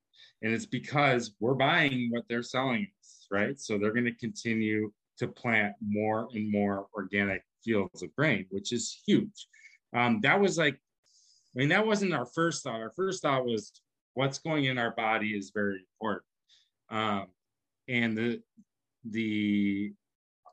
And 0.43 0.53
it's 0.53 0.65
because 0.65 1.33
we're 1.39 1.55
buying 1.55 2.09
what 2.11 2.23
they're 2.29 2.43
selling 2.43 2.87
us, 2.99 3.27
right? 3.31 3.59
So 3.59 3.77
they're 3.77 3.93
going 3.93 4.05
to 4.05 4.15
continue 4.15 4.91
to 5.17 5.27
plant 5.27 5.73
more 5.81 6.27
and 6.33 6.51
more 6.51 6.87
organic 6.95 7.43
fields 7.63 8.01
of 8.03 8.13
grain, 8.15 8.45
which 8.49 8.71
is 8.71 9.01
huge. 9.05 9.47
Um, 9.95 10.19
that 10.21 10.39
was 10.39 10.57
like, 10.57 10.79
I 11.55 11.59
mean, 11.59 11.69
that 11.69 11.85
wasn't 11.85 12.13
our 12.13 12.25
first 12.25 12.63
thought. 12.63 12.79
Our 12.79 12.91
first 12.91 13.21
thought 13.21 13.45
was 13.45 13.71
what's 14.13 14.39
going 14.39 14.65
in 14.65 14.77
our 14.77 14.91
body 14.91 15.31
is 15.31 15.51
very 15.53 15.85
important. 15.95 16.25
Um, 16.89 17.27
and 17.87 18.17
the 18.17 18.41
the 19.09 19.93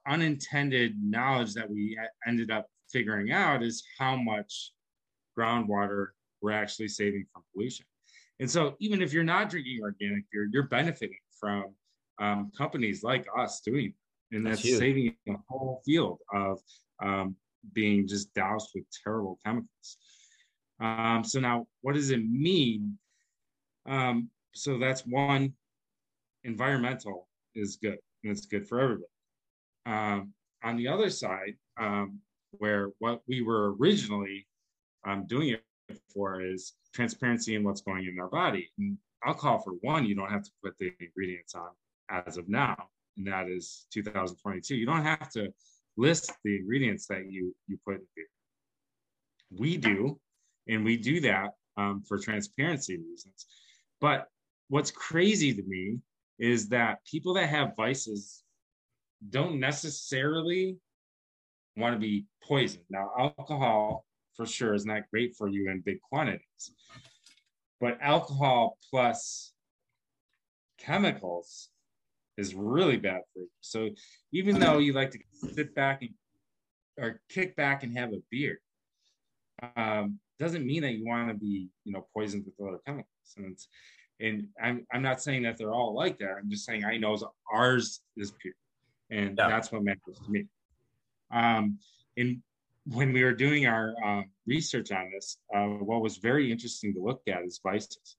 unintended 0.06 0.96
knowledge 1.02 1.54
that 1.54 1.70
we 1.70 1.98
ended 2.26 2.50
up 2.50 2.66
figuring 2.90 3.30
out 3.30 3.62
is 3.62 3.84
how 3.98 4.16
much 4.16 4.72
groundwater 5.38 6.08
we're 6.40 6.52
actually 6.52 6.88
saving 6.88 7.26
from 7.32 7.42
pollution. 7.52 7.84
And 8.40 8.50
so, 8.50 8.76
even 8.80 9.02
if 9.02 9.12
you're 9.12 9.24
not 9.24 9.50
drinking 9.50 9.80
organic 9.82 10.24
beer, 10.30 10.48
you're 10.52 10.68
benefiting 10.68 11.18
from 11.38 11.74
um, 12.20 12.50
companies 12.56 13.02
like 13.02 13.26
us 13.36 13.60
doing 13.60 13.92
that. 14.30 14.36
And 14.36 14.46
that's, 14.46 14.62
that's 14.62 14.78
saving 14.78 15.14
a 15.28 15.32
whole 15.48 15.82
field 15.84 16.18
of 16.32 16.60
um, 17.02 17.36
being 17.72 18.06
just 18.06 18.32
doused 18.34 18.70
with 18.74 18.84
terrible 19.04 19.38
chemicals. 19.44 19.96
Um, 20.80 21.24
so, 21.24 21.40
now 21.40 21.66
what 21.82 21.94
does 21.94 22.10
it 22.10 22.24
mean? 22.24 22.98
Um, 23.86 24.30
so, 24.54 24.78
that's 24.78 25.02
one 25.02 25.54
environmental 26.44 27.28
is 27.54 27.76
good 27.76 27.98
and 28.22 28.32
it's 28.32 28.46
good 28.46 28.66
for 28.66 28.80
everybody. 28.80 29.10
Um, 29.86 30.32
on 30.62 30.76
the 30.76 30.88
other 30.88 31.10
side, 31.10 31.56
um, 31.78 32.18
where 32.52 32.90
what 32.98 33.22
we 33.28 33.42
were 33.42 33.74
originally 33.74 34.46
um, 35.06 35.26
doing 35.26 35.50
it 35.50 35.62
for 36.12 36.42
is 36.42 36.74
transparency 36.92 37.54
in 37.54 37.64
what's 37.64 37.80
going 37.80 38.04
in 38.06 38.18
our 38.20 38.28
body. 38.28 38.70
And 38.78 38.98
alcohol, 39.24 39.58
for 39.58 39.72
one, 39.80 40.04
you 40.04 40.14
don't 40.14 40.30
have 40.30 40.42
to 40.42 40.50
put 40.62 40.76
the 40.78 40.92
ingredients 41.00 41.54
on 41.54 41.68
as 42.10 42.36
of 42.36 42.48
now, 42.48 42.76
and 43.16 43.26
that 43.26 43.48
is 43.48 43.86
2022. 43.92 44.76
You 44.76 44.86
don't 44.86 45.04
have 45.04 45.30
to 45.32 45.52
list 45.96 46.32
the 46.44 46.56
ingredients 46.56 47.06
that 47.06 47.30
you 47.30 47.54
you 47.66 47.78
put 47.84 47.96
in 47.96 48.06
beer. 48.16 48.26
We 49.50 49.76
do, 49.76 50.18
and 50.68 50.84
we 50.84 50.96
do 50.96 51.20
that 51.20 51.50
um, 51.76 52.02
for 52.06 52.18
transparency 52.18 52.96
reasons. 52.96 53.46
But 54.00 54.26
what's 54.68 54.90
crazy 54.90 55.54
to 55.54 55.62
me 55.62 55.98
is 56.38 56.68
that 56.68 57.04
people 57.04 57.34
that 57.34 57.48
have 57.48 57.76
vices 57.76 58.42
don't 59.30 59.58
necessarily 59.58 60.76
want 61.76 61.94
to 61.94 61.98
be 61.98 62.26
poisoned. 62.42 62.84
Now, 62.90 63.10
alcohol 63.18 64.04
for 64.34 64.46
sure 64.46 64.74
is 64.74 64.86
not 64.86 65.10
great 65.10 65.34
for 65.36 65.48
you 65.48 65.70
in 65.70 65.80
big 65.80 66.00
quantities, 66.00 66.72
but 67.80 67.98
alcohol 68.00 68.78
plus 68.90 69.52
chemicals 70.78 71.70
is 72.36 72.54
really 72.54 72.96
bad 72.96 73.22
for 73.32 73.40
you. 73.40 73.48
So 73.60 73.90
even 74.32 74.60
though 74.60 74.78
you 74.78 74.92
like 74.92 75.10
to 75.10 75.18
sit 75.54 75.74
back 75.74 76.02
and 76.02 76.10
or 76.96 77.20
kick 77.28 77.56
back 77.56 77.82
and 77.82 77.96
have 77.96 78.12
a 78.12 78.22
beer, 78.30 78.60
um, 79.76 80.18
doesn't 80.38 80.66
mean 80.66 80.82
that 80.82 80.92
you 80.92 81.06
want 81.06 81.28
to 81.28 81.34
be, 81.34 81.68
you 81.84 81.92
know, 81.92 82.06
poisoned 82.14 82.44
with 82.46 82.68
other 82.68 82.78
chemicals. 82.86 83.06
And 83.36 83.52
it's, 83.52 83.68
and 84.20 84.48
I'm 84.62 84.86
I'm 84.92 85.02
not 85.02 85.22
saying 85.22 85.42
that 85.44 85.56
they're 85.56 85.72
all 85.72 85.94
like 85.94 86.18
that. 86.18 86.36
I'm 86.38 86.50
just 86.50 86.64
saying 86.64 86.84
I 86.84 86.96
know 86.96 87.16
ours 87.52 88.00
is 88.16 88.32
pure, 88.32 88.54
and 89.10 89.36
yeah. 89.38 89.48
that's 89.48 89.70
what 89.70 89.84
matters 89.84 90.18
to 90.24 90.30
me. 90.30 90.46
Um, 91.30 91.78
and 92.16 92.42
when 92.86 93.12
we 93.12 93.22
were 93.22 93.34
doing 93.34 93.66
our 93.66 93.94
um, 94.04 94.30
research 94.46 94.90
on 94.92 95.10
this, 95.14 95.38
uh, 95.54 95.66
what 95.66 96.00
was 96.00 96.16
very 96.16 96.50
interesting 96.50 96.94
to 96.94 97.00
look 97.00 97.22
at 97.28 97.44
is 97.44 97.60
vices. 97.62 98.16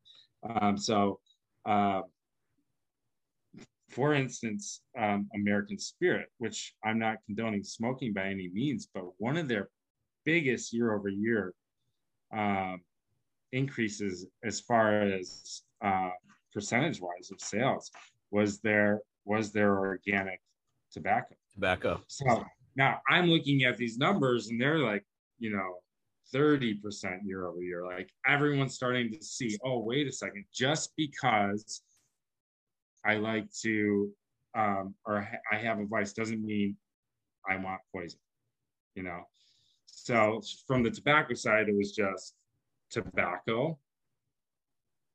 Um, 0.47 0.78
so, 0.78 1.20
uh, 1.65 2.01
for 3.89 4.13
instance, 4.13 4.82
um, 4.97 5.28
American 5.36 5.80
Spirit, 5.80 6.28
which 6.38 6.76
I'm 6.84 6.99
not 6.99 7.17
condoning 7.26 7.63
smoking 7.63 8.13
by 8.13 8.28
any 8.28 8.49
means, 8.53 8.88
but 8.93 9.03
one 9.17 9.38
of 9.38 9.47
their 9.47 9.70
biggest 10.24 10.72
year 10.72 10.93
over 10.93 11.09
year 11.09 11.53
um, 12.36 12.82
increases 13.52 14.26
as 14.44 14.60
far 14.60 15.02
as 15.02 15.64
uh, 15.84 16.10
percentage 16.54 17.00
wise 17.02 17.32
of 17.32 17.40
sales 17.40 17.92
was 18.32 18.60
there 18.60 19.02
was 19.26 19.52
there 19.52 19.78
organic 19.78 20.40
tobacco. 20.92 21.36
Tobacco. 21.54 22.02
So 22.08 22.44
now 22.76 23.00
I'm 23.10 23.28
looking 23.28 23.64
at 23.64 23.78
these 23.78 23.98
numbers 23.98 24.50
and 24.50 24.60
they're 24.60 24.80
like, 24.80 25.06
you 25.40 25.52
know, 25.52 25.76
30% 26.34 27.20
year 27.24 27.48
over 27.48 27.62
year. 27.62 27.86
Like 27.86 28.10
everyone's 28.26 28.76
starting 28.76 29.12
to 29.12 29.24
see, 29.24 29.58
oh, 29.64 29.80
wait 29.80 30.08
a 30.08 30.12
second, 30.12 30.46
just 30.54 30.92
because 30.96 31.82
I 33.06 33.16
like 33.16 33.52
to 33.62 34.12
um, 34.56 34.96
or 35.06 35.28
I 35.52 35.56
have 35.58 35.80
a 35.80 35.86
vice 35.86 36.14
doesn't 36.14 36.44
mean 36.44 36.76
I 37.48 37.58
want 37.58 37.82
poison, 37.94 38.20
you 38.96 39.04
know. 39.04 39.22
So 40.10 40.41
from 40.66 40.82
the 40.82 40.89
tobacco 40.89 41.36
side, 41.36 41.70
it 41.70 41.76
was 41.78 41.91
just 41.91 42.34
tobacco 42.89 43.78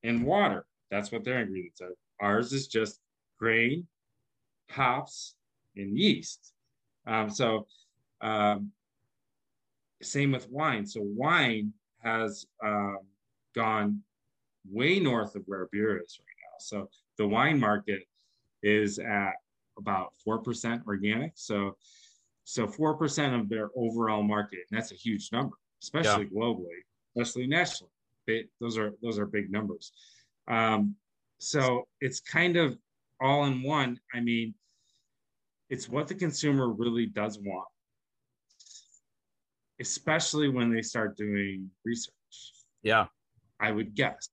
and 0.05 0.25
water. 0.25 0.67
That's 0.89 1.11
what 1.11 1.25
their 1.25 1.41
ingredients 1.41 1.81
are. 1.81 1.97
Ours 2.21 2.53
is 2.53 2.69
just 2.69 3.01
grain, 3.37 3.89
hops, 4.71 5.35
and 5.75 5.99
yeast. 5.99 6.53
Um, 7.09 7.29
so 7.29 7.67
um, 8.21 8.71
same 10.01 10.31
with 10.31 10.49
wine. 10.49 10.87
So 10.87 11.01
wine 11.03 11.73
has 12.05 12.47
um, 12.65 12.99
gone 13.53 14.01
way 14.71 15.01
north 15.01 15.35
of 15.35 15.43
where 15.47 15.67
beer 15.73 16.01
is 16.01 16.21
right 16.21 16.37
now. 16.39 16.57
So 16.61 16.89
the 17.19 17.27
wine 17.27 17.59
market 17.59 18.07
is 18.63 19.01
at 19.01 19.33
about 19.77 20.13
four 20.25 20.39
percent 20.39 20.83
organic. 20.87 21.33
So 21.35 21.79
so 22.45 22.67
four 22.67 22.95
percent 22.95 23.35
of 23.35 23.49
their 23.49 23.71
overall 23.75 24.23
market, 24.23 24.61
and 24.71 24.79
that's 24.79 24.93
a 24.93 24.97
huge 24.97 25.31
number, 25.33 25.57
especially 25.83 26.25
yeah. 26.25 26.39
globally, 26.39 26.83
especially 27.17 27.47
nationally. 27.47 27.91
They, 28.27 28.45
those 28.61 28.79
are 28.79 28.93
those 29.03 29.19
are 29.19 29.27
big 29.27 29.51
numbers. 29.51 29.93
Um, 30.49 30.95
so 31.39 31.89
it's 32.01 32.21
kind 32.21 32.57
of 32.57 32.77
all 33.21 33.45
in 33.47 33.63
one. 33.63 33.99
I 34.15 34.21
mean, 34.21 34.55
it's 35.71 35.89
what 35.89 36.07
the 36.07 36.15
consumer 36.15 36.69
really 36.71 37.07
does 37.07 37.39
want, 37.39 37.69
especially 39.81 40.49
when 40.49 40.73
they 40.73 40.83
start 40.83 41.17
doing 41.17 41.71
research. 41.85 42.13
Yeah, 42.83 43.07
I 43.59 43.73
would 43.73 43.95
guess. 43.95 44.29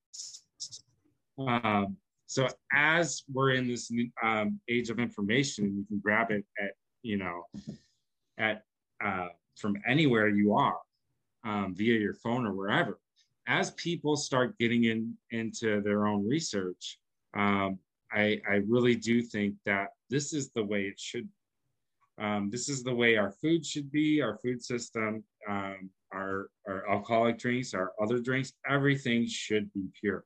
Um, 1.39 1.97
so 2.28 2.47
as 2.74 3.24
we're 3.32 3.51
in 3.51 3.68
this 3.68 3.91
um, 4.22 4.59
age 4.70 4.89
of 4.89 4.99
information, 4.99 5.78
you 5.78 5.86
can 5.88 5.99
grab 5.99 6.32
it 6.32 6.45
at 6.62 6.72
you 7.03 7.18
know 7.18 7.43
at 8.38 8.64
uh, 9.04 9.28
from 9.56 9.76
anywhere 9.88 10.28
you 10.28 10.54
are 10.54 10.78
um, 11.44 11.74
via 11.76 11.98
your 12.00 12.14
phone 12.14 12.46
or 12.46 12.54
wherever. 12.54 13.00
As 13.48 13.72
people 13.72 14.16
start 14.16 14.58
getting 14.60 14.86
in 14.86 15.16
into 15.32 15.82
their 15.82 16.08
own 16.08 16.28
research, 16.28 17.00
um, 17.36 17.80
I, 18.12 18.42
I 18.48 18.56
really 18.68 18.96
do 18.96 19.22
think 19.22 19.56
that 19.66 19.90
this 20.10 20.34
is 20.34 20.52
the 20.52 20.64
way 20.64 20.84
it 20.84 21.00
should. 21.00 21.28
Um, 22.20 22.50
this 22.52 22.70
is 22.70 22.84
the 22.84 22.94
way 22.94 23.18
our 23.18 23.32
food 23.32 23.66
should 23.66 23.92
be, 23.92 24.22
our 24.22 24.38
food 24.38 24.64
system, 24.64 25.24
um, 25.50 25.90
our, 26.14 26.50
our 26.68 26.90
alcoholic 26.92 27.40
drinks, 27.40 27.74
our 27.74 27.94
other 28.02 28.20
drinks, 28.20 28.54
everything 28.70 29.26
should 29.28 29.74
be 29.74 29.86
pure. 30.00 30.26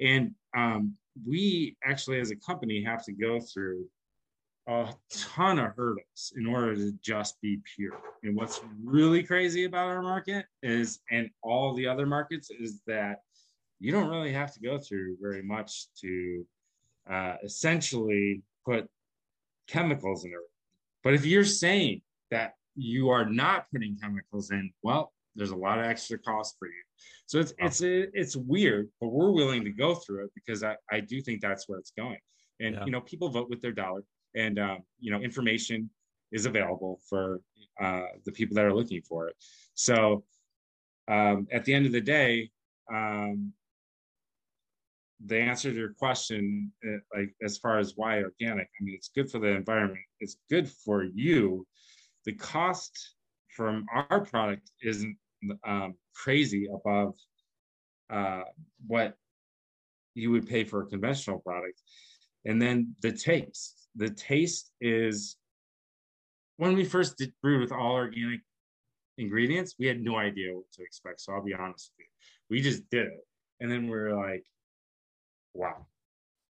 And 0.00 0.34
um, 0.56 0.96
we 1.26 1.76
actually, 1.84 2.20
as 2.20 2.30
a 2.30 2.36
company, 2.36 2.82
have 2.82 3.04
to 3.04 3.12
go 3.12 3.38
through 3.38 3.84
a 4.70 4.94
ton 5.10 5.58
of 5.58 5.74
hurdles 5.74 6.32
in 6.36 6.46
order 6.46 6.76
to 6.76 6.92
just 7.02 7.40
be 7.40 7.58
pure. 7.74 8.00
And 8.22 8.36
what's 8.36 8.60
really 8.82 9.24
crazy 9.24 9.64
about 9.64 9.88
our 9.88 10.00
market 10.00 10.46
is, 10.62 11.00
and 11.10 11.28
all 11.42 11.74
the 11.74 11.88
other 11.88 12.06
markets, 12.06 12.50
is 12.50 12.80
that 12.86 13.22
you 13.80 13.90
don't 13.90 14.08
really 14.08 14.32
have 14.32 14.54
to 14.54 14.60
go 14.60 14.78
through 14.78 15.16
very 15.20 15.42
much 15.42 15.86
to 16.02 16.46
uh, 17.10 17.34
essentially 17.42 18.42
put 18.64 18.86
chemicals 19.66 20.24
in 20.24 20.30
it. 20.30 20.36
But 21.02 21.14
if 21.14 21.26
you're 21.26 21.44
saying 21.44 22.02
that 22.30 22.52
you 22.76 23.10
are 23.10 23.24
not 23.24 23.66
putting 23.72 23.98
chemicals 24.00 24.52
in, 24.52 24.70
well, 24.84 25.12
there's 25.34 25.50
a 25.50 25.56
lot 25.56 25.80
of 25.80 25.84
extra 25.84 26.16
cost 26.18 26.54
for 26.60 26.68
you. 26.68 26.82
So 27.26 27.40
it's 27.40 27.54
it's 27.58 27.80
it's 27.80 28.36
weird, 28.36 28.88
but 29.00 29.08
we're 29.08 29.30
willing 29.32 29.64
to 29.64 29.70
go 29.70 29.94
through 29.94 30.26
it 30.26 30.30
because 30.34 30.62
I, 30.62 30.76
I 30.92 31.00
do 31.00 31.20
think 31.22 31.40
that's 31.40 31.68
where 31.68 31.78
it's 31.78 31.92
going. 31.96 32.18
And 32.60 32.74
yeah. 32.74 32.84
you 32.84 32.92
know, 32.92 33.00
people 33.00 33.28
vote 33.30 33.48
with 33.48 33.62
their 33.62 33.72
dollar 33.72 34.02
and 34.34 34.58
um, 34.58 34.78
you 34.98 35.10
know 35.10 35.20
information 35.20 35.90
is 36.32 36.46
available 36.46 37.00
for 37.08 37.40
uh, 37.80 38.06
the 38.24 38.32
people 38.32 38.54
that 38.54 38.64
are 38.64 38.74
looking 38.74 39.02
for 39.02 39.28
it. 39.28 39.36
So 39.74 40.24
um, 41.08 41.48
at 41.52 41.64
the 41.64 41.74
end 41.74 41.86
of 41.86 41.92
the 41.92 42.00
day 42.00 42.50
um, 42.92 43.52
the 45.26 45.38
answer 45.38 45.70
to 45.70 45.76
your 45.76 45.92
question 45.94 46.72
uh, 46.86 47.18
like 47.18 47.34
as 47.42 47.58
far 47.58 47.78
as 47.78 47.92
why 47.94 48.22
organic 48.22 48.68
i 48.80 48.84
mean 48.84 48.94
it's 48.94 49.10
good 49.14 49.30
for 49.30 49.38
the 49.38 49.48
environment. 49.48 50.00
It's 50.20 50.36
good 50.48 50.68
for 50.68 51.04
you. 51.04 51.66
The 52.24 52.32
cost 52.32 53.14
from 53.48 53.86
our 53.92 54.20
product 54.20 54.70
isn't 54.82 55.16
um, 55.66 55.94
crazy 56.14 56.68
above 56.72 57.14
uh, 58.10 58.42
what 58.86 59.16
you 60.14 60.30
would 60.30 60.48
pay 60.48 60.64
for 60.64 60.82
a 60.82 60.86
conventional 60.86 61.38
product. 61.38 61.80
And 62.44 62.60
then 62.60 62.94
the 63.00 63.12
taste 63.12 63.79
the 63.96 64.10
taste 64.10 64.70
is 64.80 65.36
when 66.56 66.74
we 66.74 66.84
first 66.84 67.16
did 67.16 67.32
brewed 67.42 67.60
with 67.60 67.72
all 67.72 67.92
organic 67.92 68.40
ingredients, 69.18 69.76
we 69.78 69.86
had 69.86 70.02
no 70.02 70.16
idea 70.16 70.54
what 70.54 70.70
to 70.72 70.82
expect. 70.82 71.20
So 71.20 71.32
I'll 71.32 71.42
be 71.42 71.54
honest 71.54 71.92
with 71.96 72.06
you. 72.06 72.10
We 72.50 72.60
just 72.60 72.88
did 72.90 73.06
it. 73.06 73.26
And 73.60 73.70
then 73.70 73.88
we 73.88 73.96
are 73.96 74.16
like, 74.16 74.44
wow, 75.54 75.86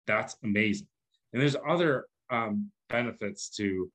that's 0.07 0.37
amazing. 0.43 0.87
And 1.33 1.41
there's 1.41 1.55
other 1.67 2.05
um, 2.29 2.71
benefits 2.89 3.49
to 3.57 3.91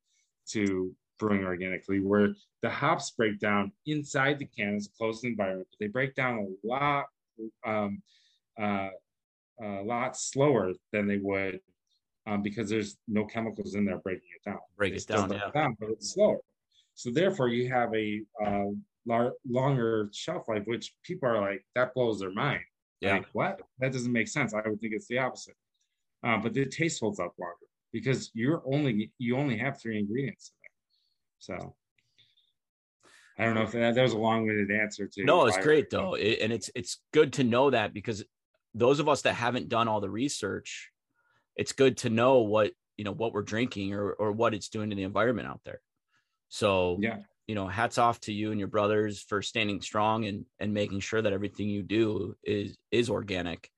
to 0.51 0.95
brewing 1.18 1.45
organically 1.45 2.01
where 2.01 2.34
the 2.62 2.70
hops 2.70 3.11
break 3.11 3.41
down 3.41 3.72
inside 3.87 4.39
the 4.39 4.47
can 4.47 4.76
as 4.76 4.87
a 4.87 4.97
closed 4.97 5.24
environment, 5.24 5.66
but 5.70 5.84
they 5.84 5.89
break 5.89 6.14
down 6.14 6.39
a 6.39 6.66
lot 6.66 7.07
um, 7.66 8.03
uh, 8.61 8.89
a 9.61 9.82
lot 9.82 10.16
slower 10.16 10.72
than 10.93 11.07
they 11.07 11.18
would 11.18 11.61
um, 12.26 12.42
because 12.42 12.68
there's 12.68 12.96
no 13.08 13.24
chemicals 13.24 13.74
in 13.74 13.84
there 13.84 13.98
breaking 13.98 14.28
it 14.36 14.48
down. 14.48 14.58
Break 14.76 14.94
it 14.94 15.06
down, 15.06 15.30
yeah. 15.32 15.50
down, 15.54 15.76
but 15.78 15.90
it's 15.90 16.14
slower. 16.14 16.38
So 16.94 17.10
therefore, 17.10 17.48
you 17.48 17.68
have 17.70 17.94
a 17.94 18.22
uh, 18.44 18.70
lar- 19.06 19.34
longer 19.48 20.08
shelf 20.12 20.48
life, 20.48 20.62
which 20.64 20.94
people 21.02 21.28
are 21.28 21.40
like, 21.40 21.64
that 21.74 21.94
blows 21.94 22.20
their 22.20 22.32
mind. 22.32 22.62
Yeah. 23.00 23.14
Like, 23.14 23.26
what? 23.32 23.60
That 23.78 23.92
doesn't 23.92 24.12
make 24.12 24.28
sense. 24.28 24.54
I 24.54 24.66
would 24.66 24.80
think 24.80 24.94
it's 24.94 25.06
the 25.06 25.18
opposite. 25.18 25.54
Uh, 26.24 26.38
but 26.38 26.54
the 26.54 26.64
taste 26.64 27.00
holds 27.00 27.20
up 27.20 27.34
longer 27.38 27.54
because 27.92 28.30
you're 28.34 28.62
only 28.66 29.12
you 29.18 29.36
only 29.36 29.56
have 29.56 29.80
three 29.80 29.98
ingredients 29.98 30.50
in 30.50 31.54
there. 31.54 31.58
So 31.58 31.74
I 33.38 33.44
don't 33.44 33.54
know 33.54 33.62
if 33.62 33.72
that, 33.72 33.94
that 33.94 34.02
was 34.02 34.14
a 34.14 34.18
long-winded 34.18 34.70
answer 34.70 35.06
to. 35.06 35.24
No, 35.24 35.46
it's 35.46 35.58
great 35.58 35.90
though, 35.90 36.14
it, 36.14 36.40
and 36.40 36.52
it's 36.52 36.70
it's 36.74 37.02
good 37.12 37.34
to 37.34 37.44
know 37.44 37.70
that 37.70 37.92
because 37.92 38.24
those 38.74 38.98
of 38.98 39.08
us 39.08 39.22
that 39.22 39.34
haven't 39.34 39.68
done 39.68 39.88
all 39.88 40.00
the 40.00 40.10
research 40.10 40.90
it's 41.57 41.72
good 41.72 41.96
to 41.98 42.11
know 42.11 42.38
what 42.38 42.72
you 42.96 43.04
know 43.04 43.12
what 43.12 43.32
we're 43.32 43.42
drinking 43.42 43.94
or 43.94 44.12
or 44.12 44.32
what 44.32 44.54
it's 44.54 44.68
doing 44.68 44.90
to 44.90 44.96
the 44.96 45.02
environment 45.02 45.48
out 45.48 45.61
there 45.64 45.80
so 46.48 46.96
yeah 47.00 47.18
you 47.46 47.54
know 47.54 47.68
hats 47.68 47.98
off 47.98 48.20
to 48.20 48.32
you 48.32 48.50
and 48.50 48.59
your 48.59 48.68
brothers 48.68 49.22
for 49.22 49.42
standing 49.42 49.80
strong 49.80 50.24
and 50.24 50.44
and 50.59 50.72
making 50.74 51.00
sure 51.00 51.22
that 51.22 51.32
everything 51.32 51.68
you 51.68 51.82
do 51.82 52.34
is 52.42 52.76
is 52.90 53.11
organic 53.11 53.70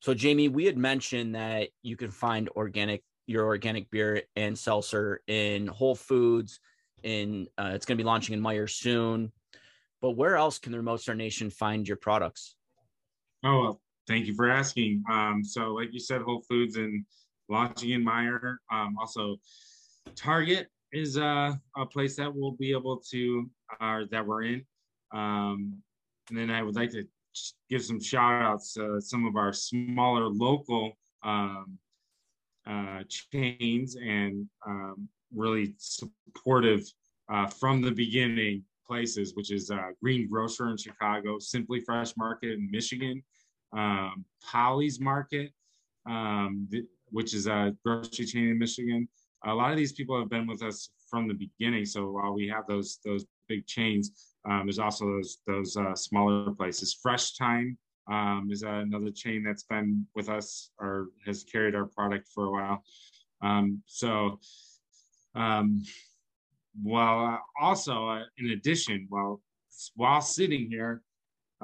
so 0.00 0.14
jamie 0.14 0.48
we 0.48 0.64
had 0.64 0.76
mentioned 0.76 1.34
that 1.34 1.68
you 1.82 1.96
can 1.96 2.10
find 2.10 2.48
organic 2.50 3.02
your 3.26 3.44
organic 3.44 3.88
beer 3.90 4.22
and 4.34 4.58
seltzer 4.58 5.20
in 5.28 5.68
whole 5.68 5.94
foods 5.94 6.58
in 7.02 7.46
uh, 7.58 7.70
it's 7.74 7.86
going 7.86 7.96
to 7.96 8.02
be 8.02 8.06
launching 8.06 8.34
in 8.34 8.42
Meijer 8.42 8.68
soon. 8.68 9.32
But 10.02 10.12
where 10.12 10.36
else 10.36 10.58
can 10.58 10.72
the 10.72 10.78
Remote 10.78 11.00
Start 11.00 11.18
Nation 11.18 11.50
find 11.50 11.86
your 11.86 11.96
products? 11.96 12.56
Oh, 13.44 13.60
well, 13.60 13.80
thank 14.10 14.26
you 14.26 14.34
for 14.34 14.50
asking. 14.50 15.04
Um, 15.08 15.44
so, 15.44 15.72
like 15.74 15.92
you 15.92 16.00
said, 16.00 16.20
Whole 16.20 16.42
Foods 16.48 16.76
and 16.76 17.04
launching 17.48 17.90
in 17.90 18.04
Meijer. 18.04 18.56
Um, 18.72 18.96
also, 18.98 19.36
Target 20.16 20.66
is 20.92 21.16
uh, 21.16 21.52
a 21.76 21.86
place 21.86 22.16
that 22.16 22.34
we'll 22.34 22.52
be 22.52 22.72
able 22.72 23.00
to, 23.12 23.48
uh, 23.80 24.00
that 24.10 24.26
we're 24.26 24.42
in. 24.42 24.64
Um, 25.12 25.74
and 26.28 26.36
then 26.36 26.50
I 26.50 26.62
would 26.64 26.74
like 26.74 26.90
to 26.90 27.04
give 27.68 27.84
some 27.84 28.00
shout 28.00 28.42
outs 28.42 28.74
to 28.74 29.00
some 29.00 29.26
of 29.26 29.36
our 29.36 29.52
smaller 29.52 30.26
local 30.26 30.92
um, 31.22 31.78
uh, 32.68 33.04
chains 33.08 33.94
and 33.94 34.48
um, 34.66 35.08
really 35.32 35.74
supportive 35.78 36.82
uh, 37.32 37.46
from 37.46 37.80
the 37.80 37.92
beginning 37.92 38.64
places, 38.84 39.36
which 39.36 39.52
is 39.52 39.70
uh, 39.70 39.90
Green 40.02 40.28
Grocer 40.28 40.68
in 40.68 40.76
Chicago, 40.76 41.38
Simply 41.38 41.80
Fresh 41.80 42.16
Market 42.16 42.50
in 42.50 42.68
Michigan, 42.72 43.22
um, 43.72 44.24
Polly's 44.42 45.00
Market, 45.00 45.52
um, 46.08 46.68
which 47.10 47.34
is 47.34 47.46
a 47.46 47.74
grocery 47.84 48.26
chain 48.26 48.48
in 48.48 48.58
Michigan. 48.58 49.08
A 49.44 49.54
lot 49.54 49.70
of 49.70 49.76
these 49.76 49.92
people 49.92 50.18
have 50.18 50.28
been 50.28 50.46
with 50.46 50.62
us 50.62 50.90
from 51.08 51.26
the 51.26 51.34
beginning. 51.34 51.84
So 51.84 52.10
while 52.10 52.32
we 52.32 52.48
have 52.48 52.66
those 52.66 52.98
those 53.04 53.24
big 53.48 53.66
chains, 53.66 54.30
um, 54.48 54.62
there's 54.66 54.78
also 54.78 55.06
those 55.06 55.38
those 55.46 55.76
uh, 55.76 55.94
smaller 55.94 56.52
places. 56.52 56.98
Fresh 57.02 57.36
Thyme 57.36 57.76
um, 58.10 58.48
is 58.50 58.62
another 58.62 59.10
chain 59.10 59.42
that's 59.44 59.64
been 59.64 60.06
with 60.14 60.28
us 60.28 60.70
or 60.78 61.08
has 61.26 61.44
carried 61.44 61.74
our 61.74 61.86
product 61.86 62.28
for 62.34 62.46
a 62.46 62.50
while. 62.50 62.84
Um, 63.42 63.82
so, 63.86 64.38
um, 65.34 65.82
while 66.82 67.34
uh, 67.34 67.38
also 67.64 68.08
uh, 68.08 68.22
in 68.38 68.50
addition, 68.50 69.06
while 69.08 69.40
while 69.94 70.20
sitting 70.20 70.68
here, 70.68 71.02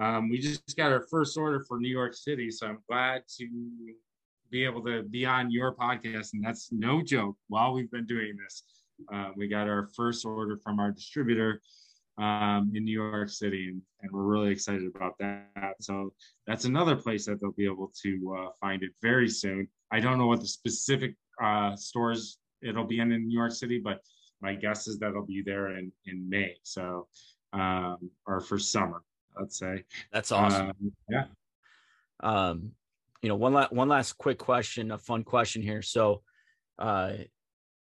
um, 0.01 0.29
we 0.29 0.39
just 0.39 0.77
got 0.77 0.93
our 0.93 1.07
first 1.11 1.37
order 1.39 1.65
for 1.67 1.79
New 1.79 1.89
York 1.89 2.15
City. 2.15 2.51
So 2.51 2.67
I'm 2.67 2.79
glad 2.89 3.23
to 3.39 3.49
be 4.51 4.65
able 4.65 4.85
to 4.85 5.03
be 5.03 5.25
on 5.25 5.51
your 5.51 5.75
podcast, 5.75 6.35
and 6.35 6.45
that's 6.45 6.71
no 6.71 7.03
joke. 7.03 7.37
While 7.49 7.73
we've 7.73 7.91
been 7.91 8.07
doing 8.07 8.37
this, 8.43 8.63
uh, 9.13 9.31
we 9.37 9.49
got 9.49 9.69
our 9.69 9.89
first 9.97 10.25
order 10.25 10.59
from 10.63 10.81
our 10.81 10.93
distributor 10.93 11.61
um, 12.19 12.73
in 12.75 12.85
New 12.85 12.93
York 12.93 13.29
City, 13.29 13.69
and, 13.69 13.83
and, 14.01 14.11
we're 14.11 14.23
really 14.23 14.51
excited 14.51 14.87
about 14.95 15.19
that. 15.19 15.75
So 15.81 16.15
that's 16.47 16.65
another 16.65 16.97
place 16.97 17.27
that 17.27 17.41
they'll 17.41 17.53
be 17.53 17.67
able 17.67 17.93
to 18.03 18.37
uh, 18.39 18.51
find 18.59 18.83
it 18.83 18.93
very 19.03 19.29
soon. 19.29 19.69
I 19.91 20.01
don't 20.01 20.17
know 20.17 20.27
what 20.27 20.41
the 20.41 20.47
specific 20.47 21.15
uh, 21.43 21.77
stores 21.77 22.39
it'll 22.63 22.87
be 22.87 23.01
in 23.01 23.13
in 23.13 23.29
New 23.29 23.37
York 23.37 23.53
City, 23.53 23.81
but 23.83 24.01
my 24.41 24.55
guess 24.55 24.87
is 24.87 24.99
that 24.99 25.11
it'll 25.11 25.27
be 25.27 25.43
there 25.45 25.77
in 25.77 25.93
in 26.07 26.29
May. 26.29 26.57
So 26.63 27.07
um, 27.53 28.11
or 28.27 28.41
for 28.41 28.59
summer, 28.59 29.03
let's 29.39 29.59
say. 29.59 29.85
That's 30.13 30.33
awesome. 30.33 30.71
Um, 30.71 30.93
yeah. 31.11 31.25
Um, 32.21 32.73
you 33.23 33.29
know, 33.29 33.37
one 33.37 33.53
last 33.53 33.73
one 33.73 33.89
last 33.89 34.19
quick 34.19 34.39
question, 34.39 34.91
a 34.91 34.99
fun 34.99 35.25
question 35.25 35.63
here. 35.63 35.83
So, 35.83 36.23
uh, 36.79 37.13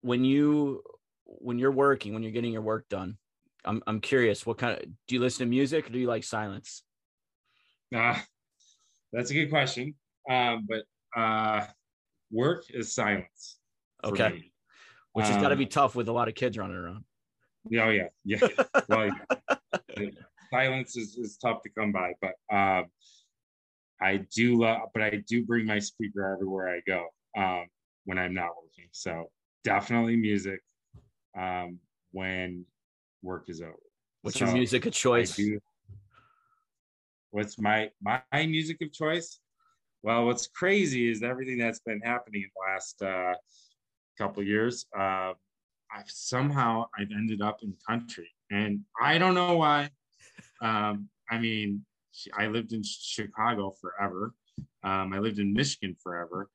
when 0.00 0.24
you 0.24 0.82
when 1.24 1.59
you're 1.59 1.72
working, 1.72 2.14
when 2.14 2.22
you're 2.22 2.32
getting 2.32 2.53
your 2.53 2.62
work 2.62 2.88
done, 2.88 3.16
I'm 3.64 3.82
I'm 3.86 4.00
curious. 4.00 4.46
What 4.46 4.59
kind 4.59 4.78
of 4.78 4.84
do 5.07 5.14
you 5.14 5.20
listen 5.20 5.46
to 5.46 5.50
music 5.50 5.86
or 5.86 5.90
do 5.90 5.98
you 5.98 6.07
like 6.07 6.24
silence? 6.24 6.82
Uh, 7.94 8.18
that's 9.12 9.30
a 9.30 9.34
good 9.34 9.50
question. 9.50 9.94
Um, 10.28 10.66
but 10.68 10.84
uh, 11.20 11.66
work 12.30 12.64
is 12.70 12.94
silence. 12.94 13.59
Okay. 14.05 14.50
Which 15.12 15.26
has 15.26 15.42
got 15.42 15.50
to 15.50 15.57
be 15.57 15.64
um, 15.64 15.70
tough 15.70 15.94
with 15.94 16.09
a 16.09 16.12
lot 16.12 16.28
of 16.28 16.34
kids 16.34 16.57
running 16.57 16.76
around. 16.76 17.05
Oh 17.78 17.90
yeah, 17.90 18.09
yeah. 18.24 18.38
well, 18.88 19.11
yeah. 19.96 20.09
Silence 20.53 20.96
is, 20.96 21.16
is 21.16 21.38
tough 21.38 21.62
to 21.62 21.70
come 21.70 21.92
by, 21.92 22.12
but 22.20 22.34
um, 22.55 22.84
I 24.00 24.26
do 24.34 24.61
love. 24.61 24.90
But 24.92 25.03
I 25.03 25.22
do 25.26 25.44
bring 25.44 25.66
my 25.66 25.78
speaker 25.78 26.32
everywhere 26.32 26.68
I 26.68 26.80
go 26.86 27.07
um, 27.36 27.66
when 28.05 28.18
I'm 28.18 28.34
not 28.34 28.50
working. 28.57 28.90
So 28.92 29.30
definitely 29.64 30.16
music. 30.16 30.61
Um, 31.36 31.78
when 32.12 32.66
work 33.22 33.48
is 33.48 33.62
over. 33.62 33.72
What's 34.20 34.38
so 34.38 34.44
your 34.44 34.55
music 34.55 34.86
of 34.86 34.92
choice? 34.92 35.34
Do, 35.34 35.59
what's 37.30 37.59
my 37.59 37.90
my 38.03 38.46
music 38.46 38.82
of 38.82 38.92
choice? 38.92 39.40
Well, 40.03 40.26
what's 40.26 40.46
crazy 40.48 41.11
is 41.11 41.22
everything 41.22 41.59
that's 41.59 41.80
been 41.80 42.00
happening 42.00 42.42
in 42.42 42.50
the 42.55 42.72
last 42.72 43.03
uh, 43.03 43.34
couple 44.18 44.42
years. 44.42 44.86
Uh, 44.96 45.32
I've 45.94 46.09
somehow 46.09 46.86
I've 46.98 47.11
ended 47.11 47.40
up 47.40 47.59
in 47.62 47.74
country, 47.88 48.28
and 48.50 48.80
I 49.00 49.18
don't 49.18 49.34
know 49.34 49.57
why. 49.57 49.90
Um, 50.62 51.08
I 51.30 51.38
mean, 51.38 51.84
I 52.36 52.46
lived 52.46 52.72
in 52.72 52.82
Chicago 52.84 53.74
forever. 53.80 54.34
Um, 54.84 55.12
I 55.12 55.18
lived 55.18 55.38
in 55.38 55.52
Michigan 55.52 55.96
forever. 56.02 56.48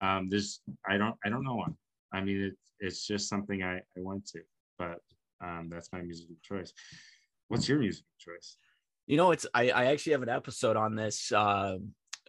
Um, 0.00 0.28
there's 0.28 0.60
I 0.86 0.98
don't 0.98 1.16
I 1.24 1.28
don't 1.28 1.44
know 1.44 1.56
why. 1.56 1.68
I 2.12 2.22
mean, 2.22 2.42
it's 2.42 2.70
it's 2.80 3.06
just 3.06 3.28
something 3.28 3.62
I, 3.62 3.76
I 3.76 3.98
went 3.98 4.26
to, 4.28 4.40
but 4.78 4.98
um, 5.42 5.68
that's 5.70 5.92
my 5.92 6.00
musical 6.00 6.36
choice. 6.42 6.72
What's 7.48 7.68
your 7.68 7.78
musical 7.78 8.10
choice? 8.18 8.56
You 9.06 9.16
know, 9.16 9.32
it's 9.32 9.46
I, 9.54 9.70
I 9.70 9.84
actually 9.86 10.12
have 10.12 10.22
an 10.22 10.28
episode 10.28 10.76
on 10.76 10.94
this. 10.94 11.32
Uh, 11.32 11.78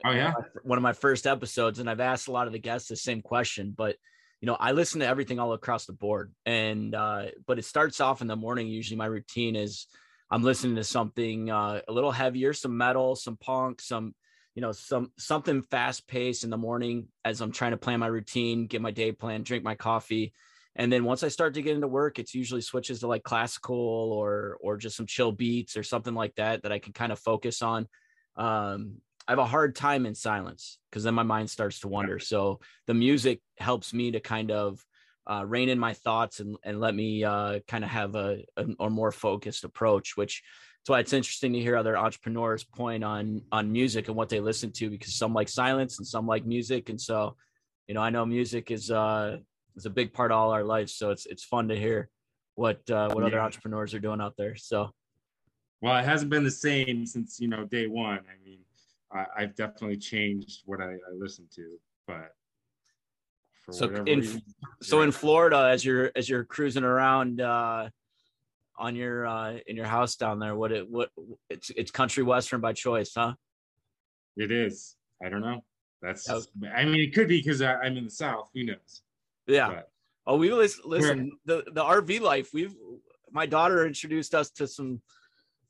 oh 0.06 0.12
yeah, 0.12 0.34
one 0.64 0.78
of 0.78 0.82
my 0.82 0.94
first 0.94 1.28
episodes, 1.28 1.80
and 1.80 1.90
I've 1.90 2.00
asked 2.00 2.28
a 2.28 2.32
lot 2.32 2.48
of 2.48 2.54
the 2.54 2.60
guests 2.60 2.88
the 2.88 2.96
same 2.96 3.22
question. 3.22 3.74
But 3.76 3.98
you 4.40 4.48
know, 4.48 4.58
I 4.60 4.72
listen 4.72 5.02
to 5.02 5.08
everything 5.08 5.40
all 5.40 5.54
across 5.54 5.86
the 5.86 5.94
board, 5.94 6.34
and 6.46 6.96
uh, 6.96 7.26
but 7.46 7.60
it 7.60 7.66
starts 7.66 8.00
off 8.00 8.22
in 8.22 8.28
the 8.28 8.36
morning. 8.36 8.68
Usually, 8.68 8.98
my 8.98 9.06
routine 9.06 9.56
is 9.56 9.88
I'm 10.32 10.44
listening 10.44 10.78
to 10.78 10.84
something 10.84 11.52
uh, 11.52 11.82
a 11.88 11.92
little 11.92 12.12
heavier, 12.12 12.54
some 12.54 12.78
metal, 12.78 13.16
some 13.18 13.36
punk, 13.38 13.82
some 13.82 14.16
you 14.56 14.62
know 14.62 14.72
some 14.72 15.12
something 15.18 15.62
fast 15.62 16.08
paced 16.08 16.44
in 16.44 16.50
the 16.50 16.58
morning 16.58 17.08
as 17.24 17.42
I'm 17.42 17.52
trying 17.52 17.72
to 17.72 17.78
plan 17.78 18.00
my 18.00 18.08
routine, 18.08 18.68
get 18.68 18.82
my 18.82 18.92
day 18.92 19.12
plan, 19.12 19.44
drink 19.44 19.64
my 19.64 19.76
coffee. 19.76 20.34
And 20.76 20.92
then 20.92 21.04
once 21.04 21.22
i 21.22 21.28
start 21.28 21.56
to 21.56 21.62
get 21.62 21.76
into 21.76 21.88
work 21.88 22.18
it's 22.18 22.34
usually 22.34 22.62
switches 22.62 23.02
to 23.02 23.08
like 23.08 23.24
classical 23.24 23.76
or 24.14 24.58
or 24.62 24.78
just 24.78 24.96
some 24.96 25.06
chill 25.06 25.34
beats 25.34 25.76
or 25.76 25.84
something 25.84 26.14
like 26.14 26.34
that 26.36 26.64
that 26.64 26.72
i 26.72 26.80
can 26.80 26.94
kind 26.94 27.12
of 27.12 27.20
focus 27.20 27.62
on. 27.62 27.88
Um 28.38 29.02
i 29.28 29.34
have 29.34 29.40
a 29.40 29.46
hard 29.46 29.76
time 29.76 30.06
in 30.06 30.16
silence 30.16 30.80
because 30.90 31.04
then 31.04 31.14
my 31.14 31.24
mind 31.24 31.50
starts 31.50 31.82
to 31.82 31.90
wander. 31.90 32.20
So 32.20 32.62
the 32.88 32.94
music 32.94 33.42
helps 33.58 33.94
me 33.94 34.12
to 34.12 34.22
kind 34.22 34.50
of 34.50 34.84
uh, 35.28 35.44
rein 35.46 35.70
in 35.70 35.80
my 35.80 35.94
thoughts 35.94 36.40
and, 36.40 36.58
and 36.64 36.80
let 36.80 36.96
me 36.96 37.24
uh, 37.24 37.60
kind 37.68 37.84
of 37.84 37.90
have 37.90 38.16
a, 38.16 38.44
a, 38.58 38.66
a 38.80 38.90
more 38.90 39.12
focused 39.12 39.64
approach 39.64 40.18
which 40.18 40.44
that's 40.80 40.90
why 40.90 41.00
it's 41.00 41.14
interesting 41.14 41.54
to 41.54 41.60
hear 41.60 41.76
other 41.76 41.98
entrepreneurs 41.98 42.64
point 42.64 43.04
on 43.04 43.42
on 43.52 43.72
music 43.72 44.08
and 44.08 44.18
what 44.18 44.30
they 44.30 44.40
listen 44.40 44.72
to 44.72 44.90
because 44.90 45.14
some 45.14 45.34
like 45.34 45.50
silence 45.50 46.00
and 46.00 46.08
some 46.08 46.26
like 46.26 46.46
music 46.46 46.90
and 46.90 47.00
so 47.00 47.36
you 47.88 47.94
know 47.94 48.02
i 48.02 48.10
know 48.10 48.26
music 48.26 48.72
is 48.72 48.90
uh 48.90 49.38
is 49.76 49.86
a 49.86 49.90
big 49.90 50.14
part 50.14 50.32
of 50.32 50.38
all 50.38 50.52
our 50.52 50.64
lives. 50.64 50.94
So 50.94 51.12
it's 51.12 51.26
it's 51.26 51.44
fun 51.44 51.68
to 51.70 51.76
hear 51.76 52.10
what 52.56 52.78
uh, 52.90 53.10
what 53.12 53.22
yeah. 53.22 53.28
other 53.28 53.42
entrepreneurs 53.42 53.94
are 53.94 54.00
doing 54.00 54.22
out 54.22 54.36
there. 54.38 54.56
So, 54.56 54.92
well, 55.82 55.98
it 55.98 56.06
hasn't 56.06 56.32
been 56.32 56.44
the 56.44 56.52
same 56.52 57.06
since 57.06 57.40
you 57.40 57.48
know 57.48 57.66
day 57.66 57.88
one. 57.88 58.20
I 58.20 58.44
mean, 58.44 58.60
I, 59.12 59.42
have 59.42 59.56
definitely 59.56 59.98
changed 59.98 60.62
what 60.66 60.82
I, 60.82 60.92
I 60.94 61.12
listen 61.18 61.48
to, 61.56 61.78
but 62.08 62.32
so 63.70 63.88
in 63.88 64.20
reason, 64.20 64.42
so 64.82 65.00
yeah. 65.00 65.06
in 65.06 65.12
Florida, 65.12 65.70
as 65.72 65.86
you're 65.86 66.12
as 66.16 66.28
you're 66.28 66.44
cruising 66.44 66.84
around 66.84 67.42
uh, 67.42 67.90
on 68.78 68.96
your 68.96 69.28
uh, 69.28 69.58
in 69.68 69.76
your 69.76 69.86
house 69.86 70.16
down 70.16 70.40
there, 70.40 70.56
what 70.56 70.72
it 70.72 70.90
what 70.90 71.10
it's 71.50 71.70
it's 71.76 71.92
country 71.92 72.24
western 72.24 72.62
by 72.62 72.74
choice, 72.74 73.12
huh? 73.16 73.34
It 74.36 74.52
is. 74.52 74.96
I 75.24 75.30
don't 75.30 75.42
know. 75.42 75.64
That's. 76.02 76.28
I 76.30 76.86
mean, 76.86 77.00
it 77.00 77.14
could 77.14 77.28
be 77.28 77.38
because 77.38 77.62
I'm 77.62 77.98
in 77.98 78.06
the 78.06 78.10
South. 78.10 78.50
Who 78.56 78.64
knows? 78.64 79.02
Yeah. 79.46 79.70
But, 79.70 79.90
oh, 80.26 80.38
we 80.38 80.52
listen. 80.52 80.82
Listen, 80.86 81.32
the 81.46 81.64
the 81.72 81.84
RV 81.84 82.22
life. 82.22 82.50
We've 82.54 82.76
my 83.32 83.46
daughter 83.46 83.86
introduced 83.86 84.34
us 84.34 84.50
to 84.52 84.68
some 84.68 85.02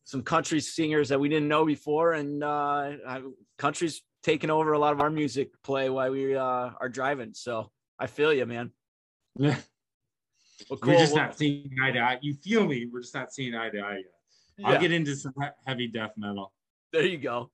some 0.04 0.24
country 0.24 0.60
singers 0.62 1.10
that 1.10 1.20
we 1.20 1.30
didn't 1.30 1.50
know 1.50 1.66
before, 1.66 2.14
and 2.14 2.44
uh, 2.44 2.92
country's 3.58 4.02
taking 4.24 4.50
over 4.50 4.74
a 4.74 4.80
lot 4.80 4.94
of 4.94 5.02
our 5.02 5.10
music 5.10 5.50
play 5.64 5.90
while 5.90 6.12
we 6.12 6.36
uh, 6.36 6.70
are 6.80 6.90
driving. 6.90 7.34
So 7.34 7.72
I 8.02 8.08
feel 8.08 8.34
you, 8.34 8.48
man. 8.48 8.72
Yeah. 9.38 9.58
Well, 10.70 10.80
cool. 10.80 10.94
We're 10.94 11.00
just 11.00 11.14
well, 11.14 11.26
not 11.26 11.38
seeing 11.38 11.70
eye 11.84 11.92
to 11.92 12.00
eye. 12.00 12.20
You 12.22 12.34
feel 12.34 12.66
me? 12.66 12.88
We're 12.92 13.02
just 13.02 13.14
not 13.14 13.32
seeing 13.32 13.54
eye 13.54 13.70
to 13.70 13.80
eye 13.80 13.98
yet. 13.98 14.66
I'll 14.66 14.82
get 14.82 14.92
into 14.92 15.16
some 15.16 15.34
heavy 15.68 15.88
death 15.88 16.14
metal. 16.18 16.52
There 16.92 17.06
you 17.06 17.20
go. 17.20 17.52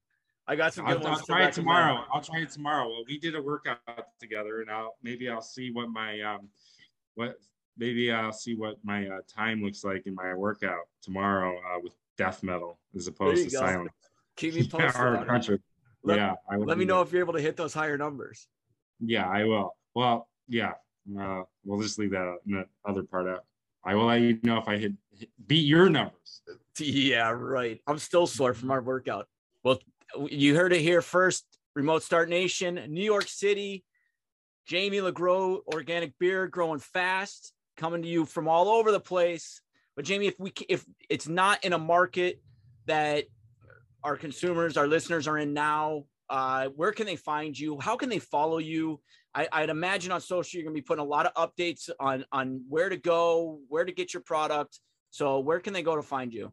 I 0.48 0.56
got 0.56 0.74
some 0.74 0.86
good 0.86 0.98
I'll, 0.98 1.04
ones. 1.04 1.20
I'll 1.20 1.26
try 1.26 1.48
it 1.48 1.54
tomorrow. 1.54 2.06
I'll 2.14 2.22
try 2.22 2.40
it 2.40 2.50
tomorrow. 2.50 2.88
Well, 2.88 3.04
we 3.06 3.20
did 3.20 3.36
a 3.36 3.42
workout 3.42 3.80
together, 4.22 4.62
and 4.62 4.72
I'll 4.72 4.96
maybe 5.04 5.30
I'll 5.30 5.42
see 5.42 5.70
what 5.72 5.90
my 5.90 6.22
um, 6.22 6.48
what 7.16 7.36
maybe 7.78 8.10
I'll 8.10 8.32
see 8.32 8.56
what 8.56 8.78
my 8.84 9.06
uh, 9.08 9.20
time 9.28 9.62
looks 9.62 9.84
like 9.84 10.08
in 10.08 10.16
my 10.16 10.34
workout 10.34 10.88
tomorrow 11.02 11.58
uh, 11.58 11.80
with 11.84 11.94
death 12.18 12.42
metal 12.42 12.80
as 12.96 13.08
opposed 13.08 13.44
to 13.44 13.52
go. 13.52 13.60
silence. 13.60 13.92
Keep 14.38 14.56
me 14.56 14.64
posted. 14.68 14.94
yeah, 14.96 15.50
let, 16.04 16.18
yeah 16.18 16.34
let 16.58 16.78
me 16.78 16.86
know 16.86 17.02
if 17.02 17.12
you're 17.12 17.22
able 17.22 17.34
to 17.34 17.42
hit 17.42 17.58
those 17.58 17.74
higher 17.74 17.98
numbers. 17.98 18.48
Yeah, 19.00 19.28
I 19.28 19.44
will. 19.44 19.76
Well, 19.94 20.30
yeah, 20.48 20.74
uh, 21.20 21.44
we'll 21.64 21.82
just 21.82 22.00
leave 22.00 22.12
that 22.12 22.38
other 22.86 23.04
part 23.04 23.28
out. 23.28 23.46
I 23.84 23.96
will 23.96 24.06
let 24.06 24.22
you 24.22 24.40
know 24.44 24.58
if 24.58 24.68
I 24.68 24.78
hit, 24.78 24.94
hit 25.12 25.30
beat 25.46 25.66
your 25.66 25.90
numbers. 25.90 26.42
Yeah, 26.80 27.32
right. 27.32 27.82
I'm 27.88 28.00
still 28.00 28.28
sore 28.28 28.54
from 28.54 28.72
our 28.72 28.82
workout. 28.82 29.28
Well, 29.64 29.80
you 30.30 30.56
heard 30.56 30.74
it 30.74 30.82
here 30.82 31.02
first. 31.02 31.46
Remote 31.76 32.04
Start 32.04 32.28
Nation, 32.30 32.82
New 32.90 33.04
York 33.04 33.28
City. 33.28 33.84
Jamie 34.66 34.98
LaGrow 35.00 35.62
organic 35.74 36.20
beer 36.20 36.48
growing 36.48 36.80
fast, 36.80 37.54
coming 37.78 38.02
to 38.02 38.08
you 38.08 38.26
from 38.26 38.50
all 38.50 38.68
over 38.68 38.92
the 38.92 39.00
place. 39.00 39.62
But 39.96 40.04
Jamie, 40.04 40.28
if 40.28 40.38
we 40.40 40.52
if 40.68 40.86
it's 41.10 41.28
not 41.28 41.64
in 41.64 41.72
a 41.72 41.80
market 41.80 42.42
that 42.86 43.26
our 44.04 44.18
consumers, 44.18 44.76
our 44.76 44.88
listeners 44.88 45.28
are 45.28 45.38
in 45.38 45.54
now, 45.54 46.04
uh, 46.30 46.68
where 46.76 46.92
can 46.92 47.06
they 47.06 47.16
find 47.16 47.58
you? 47.58 47.80
How 47.80 47.96
can 47.96 48.10
they 48.10 48.20
follow 48.20 48.58
you? 48.58 49.00
I, 49.52 49.62
would 49.62 49.70
imagine 49.70 50.12
on 50.12 50.22
social 50.22 50.58
you're 50.58 50.66
gonna 50.66 50.74
be 50.74 50.82
putting 50.82 51.04
a 51.04 51.08
lot 51.08 51.26
of 51.26 51.34
updates 51.36 51.90
on 52.00 52.26
on 52.32 52.64
where 52.68 52.90
to 52.90 52.98
go, 52.98 53.60
where 53.68 53.86
to 53.86 53.92
get 53.92 54.14
your 54.14 54.24
product. 54.24 54.80
So 55.12 55.40
where 55.40 55.60
can 55.60 55.74
they 55.74 55.84
go 55.84 55.96
to 55.96 56.02
find 56.02 56.34
you? 56.34 56.52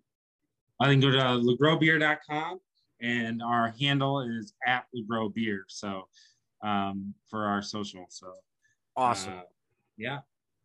I 0.81 0.91
can 0.91 1.01
go 1.01 1.11
to 1.11 1.19
lagrowbeer.com 1.19 2.61
and 3.01 3.43
our 3.43 3.75
handle 3.81 4.21
is 4.21 4.55
at 4.67 4.85
lagrowbeer. 4.95 5.61
So 5.69 6.09
um, 6.63 7.15
for 7.31 7.45
our 7.47 7.63
social. 7.63 8.07
So 8.09 8.33
awesome. 8.97 9.35
Uh, 9.35 9.43
yeah. 9.97 10.19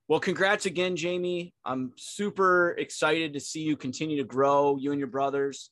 Well, 0.07 0.19
congrats 0.19 0.65
again, 0.65 0.95
Jamie. 0.95 1.53
I'm 1.65 1.93
super 1.95 2.71
excited 2.79 3.33
to 3.33 3.39
see 3.39 3.61
you 3.61 3.77
continue 3.77 4.17
to 4.17 4.23
grow, 4.23 4.75
you 4.77 4.91
and 4.91 4.99
your 4.99 5.07
brothers. 5.07 5.69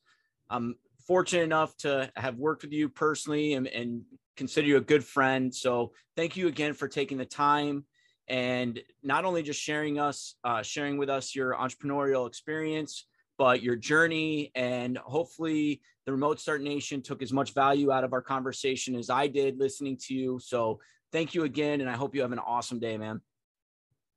I'm 0.50 0.76
fortunate 1.08 1.44
enough 1.44 1.76
to 1.78 2.12
have 2.16 2.36
worked 2.36 2.62
with 2.62 2.72
you 2.72 2.90
personally 2.90 3.54
and, 3.54 3.68
and 3.68 4.04
consider 4.38 4.68
you 4.68 4.78
a 4.78 4.82
good 4.82 5.04
friend. 5.04 5.54
So 5.54 5.92
thank 6.16 6.38
you 6.38 6.48
again 6.48 6.74
for 6.74 6.88
taking 6.88 7.18
the 7.18 7.26
time 7.26 7.86
and 8.28 8.80
not 9.04 9.26
only 9.26 9.42
just 9.42 9.62
sharing 9.62 10.00
us, 10.00 10.36
uh, 10.44 10.62
sharing 10.62 10.98
with 10.98 11.10
us 11.10 11.36
your 11.36 11.56
entrepreneurial 11.56 12.28
experience, 12.28 13.06
but 13.38 13.62
your 13.62 13.76
journey. 13.76 14.52
And 14.56 14.98
hopefully, 14.98 15.82
the 16.06 16.12
Remote 16.12 16.40
Start 16.40 16.62
Nation 16.62 17.02
took 17.02 17.22
as 17.22 17.34
much 17.34 17.54
value 17.54 17.92
out 17.92 18.04
of 18.04 18.14
our 18.14 18.22
conversation 18.22 18.96
as 18.96 19.10
I 19.10 19.28
did 19.28 19.60
listening 19.60 19.98
to 20.08 20.14
you. 20.14 20.40
So 20.42 20.80
thank 21.12 21.34
you 21.34 21.44
again. 21.44 21.82
And 21.82 21.90
I 21.90 21.96
hope 21.96 22.16
you 22.16 22.22
have 22.22 22.32
an 22.32 22.40
awesome 22.40 22.80
day, 22.80 22.98
man. 22.98 23.22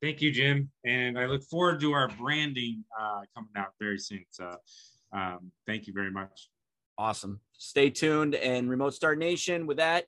Thank 0.01 0.21
you, 0.21 0.31
Jim. 0.31 0.71
And 0.85 1.17
I 1.17 1.25
look 1.25 1.43
forward 1.43 1.79
to 1.81 1.93
our 1.93 2.07
branding 2.07 2.83
uh, 2.99 3.21
coming 3.35 3.51
out 3.55 3.73
very 3.79 3.99
soon. 3.99 4.25
So 4.29 4.49
um, 5.13 5.51
thank 5.67 5.87
you 5.87 5.93
very 5.93 6.11
much. 6.11 6.49
Awesome. 7.01 7.41
Stay 7.57 7.89
tuned 7.89 8.35
and 8.35 8.69
Remote 8.69 8.93
Start 8.93 9.17
Nation. 9.17 9.65
With 9.65 9.77
that, 9.77 10.05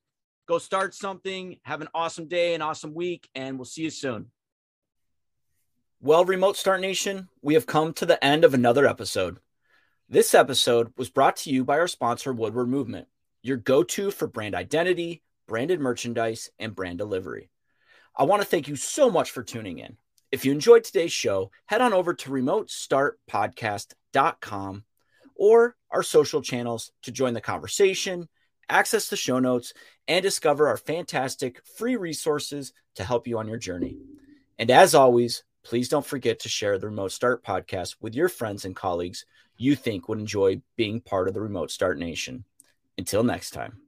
go 0.48 0.60
start 0.60 0.94
something. 0.94 1.58
Have 1.64 1.82
an 1.82 1.88
awesome 1.96 2.28
day, 2.28 2.54
an 2.54 2.62
awesome 2.62 2.94
week, 2.94 3.28
and 3.34 3.58
we'll 3.58 3.66
see 3.66 3.82
you 3.82 3.90
soon. 3.90 4.28
Well, 6.02 6.24
Remote 6.24 6.56
Start 6.56 6.82
Nation, 6.82 7.30
we 7.42 7.56
have 7.56 7.66
come 7.66 7.94
to 7.94 8.06
the 8.06 8.24
end 8.24 8.46
of 8.46 8.54
another 8.54 8.86
episode. 8.86 9.40
This 10.08 10.36
episode 10.36 10.94
was 10.96 11.10
brought 11.10 11.38
to 11.38 11.50
you 11.50 11.66
by 11.66 11.80
our 11.80 11.88
sponsor, 11.88 12.32
Woodward 12.32 12.70
Movement, 12.70 13.08
your 13.42 13.58
go 13.58 13.82
to 13.82 14.12
for 14.12 14.28
brand 14.28 14.54
identity, 14.54 15.24
branded 15.48 15.80
merchandise, 15.80 16.52
and 16.60 16.76
brand 16.76 17.00
delivery. 17.00 17.50
I 18.16 18.26
want 18.26 18.44
to 18.44 18.48
thank 18.48 18.68
you 18.68 18.76
so 18.76 19.10
much 19.10 19.32
for 19.32 19.42
tuning 19.42 19.80
in. 19.80 19.98
If 20.32 20.46
you 20.46 20.52
enjoyed 20.52 20.84
today's 20.84 21.12
show, 21.12 21.50
head 21.66 21.82
on 21.82 21.92
over 21.92 22.14
to 22.14 22.30
remotestartpodcast.com 22.30 24.84
or 25.36 25.76
our 25.94 26.04
social 26.04 26.42
channels 26.42 26.92
to 27.04 27.12
join 27.12 27.34
the 27.34 27.42
conversation, 27.42 28.28
access 28.70 29.08
the 29.08 29.16
show 29.16 29.40
notes, 29.40 29.74
and 30.08 30.24
discover 30.24 30.68
our 30.68 30.78
fantastic 30.78 31.62
free 31.78 31.96
resources 31.96 32.74
to 32.96 33.04
help 33.04 33.28
you 33.28 33.38
on 33.38 33.48
your 33.48 33.58
journey. 33.58 33.98
And 34.60 34.70
as 34.70 34.96
always, 34.96 35.44
please 35.64 35.88
don't 35.88 36.06
forget 36.06 36.40
to 36.40 36.50
share 36.50 36.78
the 36.78 36.88
Remote 36.88 37.12
Start 37.12 37.44
podcast 37.46 37.96
with 38.02 38.16
your 38.16 38.30
friends 38.30 38.66
and 38.66 38.76
colleagues 38.76 39.26
you 39.58 39.76
think 39.76 40.10
would 40.10 40.20
enjoy 40.20 40.62
being 40.76 41.00
part 41.00 41.28
of 41.28 41.34
the 41.34 41.42
Remote 41.42 41.72
Start 41.72 41.98
Nation. 42.00 42.44
Until 42.98 43.24
next 43.24 43.52
time. 43.52 43.83